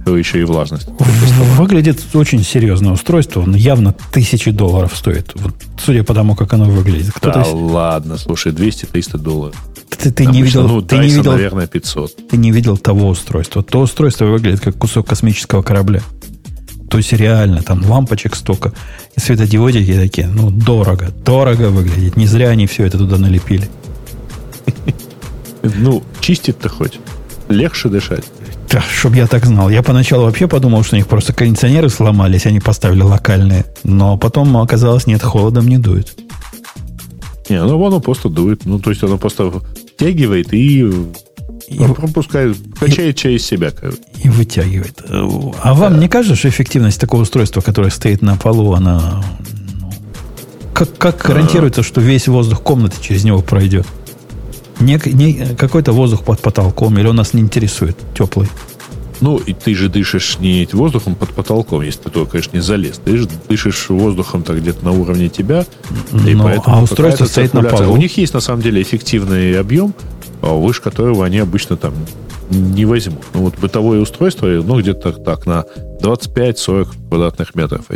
[0.06, 0.90] То еще и влажность.
[1.58, 3.42] Выглядит очень серьезное устройство.
[3.42, 5.32] Он явно тысячи долларов стоит.
[5.36, 7.14] Вот, судя по тому, как оно выглядит.
[7.14, 7.44] Кто-то...
[7.44, 9.56] Да ладно, слушай, 200-300 долларов.
[9.90, 12.30] Ты, ты не видел, ну, ты Dyson, не видел, наверное, 500.
[12.30, 13.64] Ты не видел того устройства.
[13.64, 16.02] То устройство выглядит как кусок космического корабля.
[16.94, 18.72] То есть реально, там лампочек столько.
[19.16, 21.10] И светодиодики такие, ну, дорого.
[21.26, 22.18] Дорого выглядит.
[22.18, 23.68] Не зря они все это туда налепили.
[25.64, 27.00] Ну, чистит-то хоть.
[27.50, 28.26] Легче дышать.
[28.70, 29.70] Да, чтоб я так знал.
[29.70, 33.66] Я поначалу вообще подумал, что у них просто кондиционеры сломались, они поставили локальные.
[33.84, 36.14] Но потом оказалось, нет, холодом не дует.
[37.50, 38.66] Не, ну оно просто дует.
[38.66, 39.52] Ну, то есть оно просто
[39.96, 40.88] втягивает и
[41.68, 43.72] и, пропускает, качает чай из себя.
[44.24, 45.02] И вытягивает.
[45.10, 49.24] А вам не кажется, что эффективность такого устройства, которое стоит на полу, она...
[49.80, 49.92] Ну,
[50.74, 53.88] как, как гарантируется, что весь воздух комнаты через него пройдет?
[54.80, 58.50] Не, не какой-то воздух под потолком, или он нас не интересует, теплый?
[59.22, 63.00] Ну, и ты же дышишь не воздухом под потолком, если ты только, конечно, не залез.
[63.06, 65.66] Ты же дышишь воздухом так где-то на уровне тебя.
[66.26, 67.94] И Но, поэтому а устройство стоит на полу.
[67.94, 71.94] У них есть, на самом деле, эффективный объем, а выше которого они обычно там
[72.50, 73.24] не возьмут.
[73.34, 75.66] Ну, вот бытовое устройство, ну, где-то так, на
[76.02, 77.90] 25-40 квадратных метров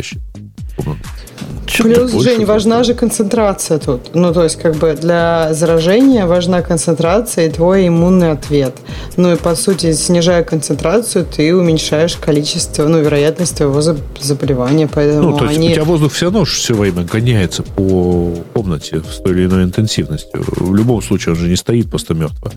[0.84, 1.82] вообще.
[1.82, 4.14] Плюс, Жень, важна же концентрация тут.
[4.14, 8.74] Ну, то есть, как бы для заражения важна концентрация и твой иммунный ответ.
[9.16, 14.88] Ну, и, по сути, снижая концентрацию, ты уменьшаешь количество, ну, вероятность твоего заболевания.
[14.92, 15.70] Поэтому ну, то есть, они...
[15.70, 20.44] у тебя воздух все равно все время гоняется по комнате с той или иной интенсивностью.
[20.46, 22.50] В любом случае, он же не стоит просто мертво.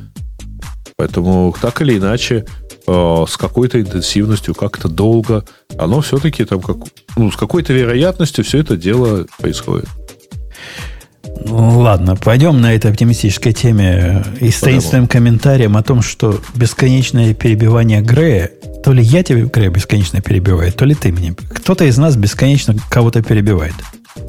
[1.02, 2.46] Поэтому, так или иначе,
[2.86, 5.44] э, с какой-то интенсивностью, как-то долго,
[5.80, 6.78] оно все-таки там как,
[7.18, 9.90] ну, с какой-то вероятностью все это дело происходит.
[11.44, 17.34] Ну, ладно, пойдем на этой оптимистической теме и с твоим комментарием о том, что бесконечное
[17.34, 18.52] перебивание Грея,
[18.84, 21.34] то ли я тебе, Грея, бесконечно перебиваю, то ли ты мне.
[21.34, 23.74] Кто-то из нас бесконечно кого-то перебивает.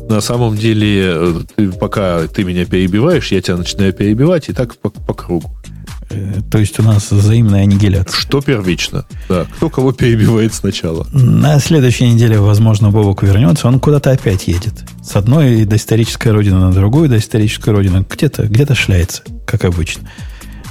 [0.08, 4.74] На самом деле, э, ты, пока ты меня перебиваешь, я тебя начинаю перебивать, и так
[4.76, 5.50] по, по кругу.
[6.12, 8.18] Э, то есть у нас взаимная аннигиляция.
[8.18, 9.04] Что первично?
[9.28, 9.46] Да.
[9.56, 11.06] Кто кого перебивает сначала?
[11.12, 13.68] На следующей неделе, возможно, Бобок вернется.
[13.68, 14.74] Он куда-то опять едет.
[15.02, 18.04] С одной доисторической родины на другую доисторическую родину.
[18.08, 20.08] Где-то где шляется, как обычно.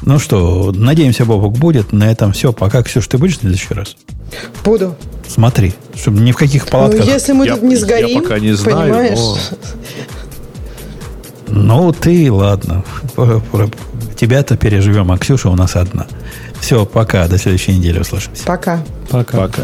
[0.03, 1.93] Ну что, надеемся, Бобок будет.
[1.93, 2.53] На этом все.
[2.53, 3.95] Пока, Ксюш, ты будешь в следующий раз?
[4.63, 4.95] Буду.
[5.27, 7.05] Смотри, чтобы ни в каких палатках...
[7.05, 9.19] Ну, если мы я, тут не сгорим, я пока не знаю, понимаешь?
[11.47, 11.85] Но...
[11.85, 12.83] Ну, ты, ладно.
[14.21, 16.05] Тебя-то переживем, а Ксюша у нас одна.
[16.59, 17.27] Все, пока.
[17.27, 18.45] До следующей недели услышимся.
[18.45, 18.83] Пока.
[19.09, 19.35] Пока.
[19.35, 19.63] Пока.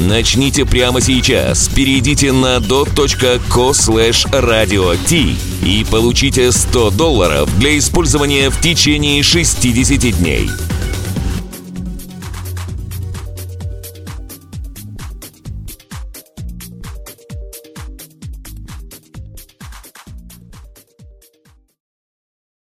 [0.00, 1.68] Начните прямо сейчас.
[1.68, 4.96] Перейдите на dot.co slash radio
[5.64, 10.48] и получите 100 долларов для использования в течение 60 дней.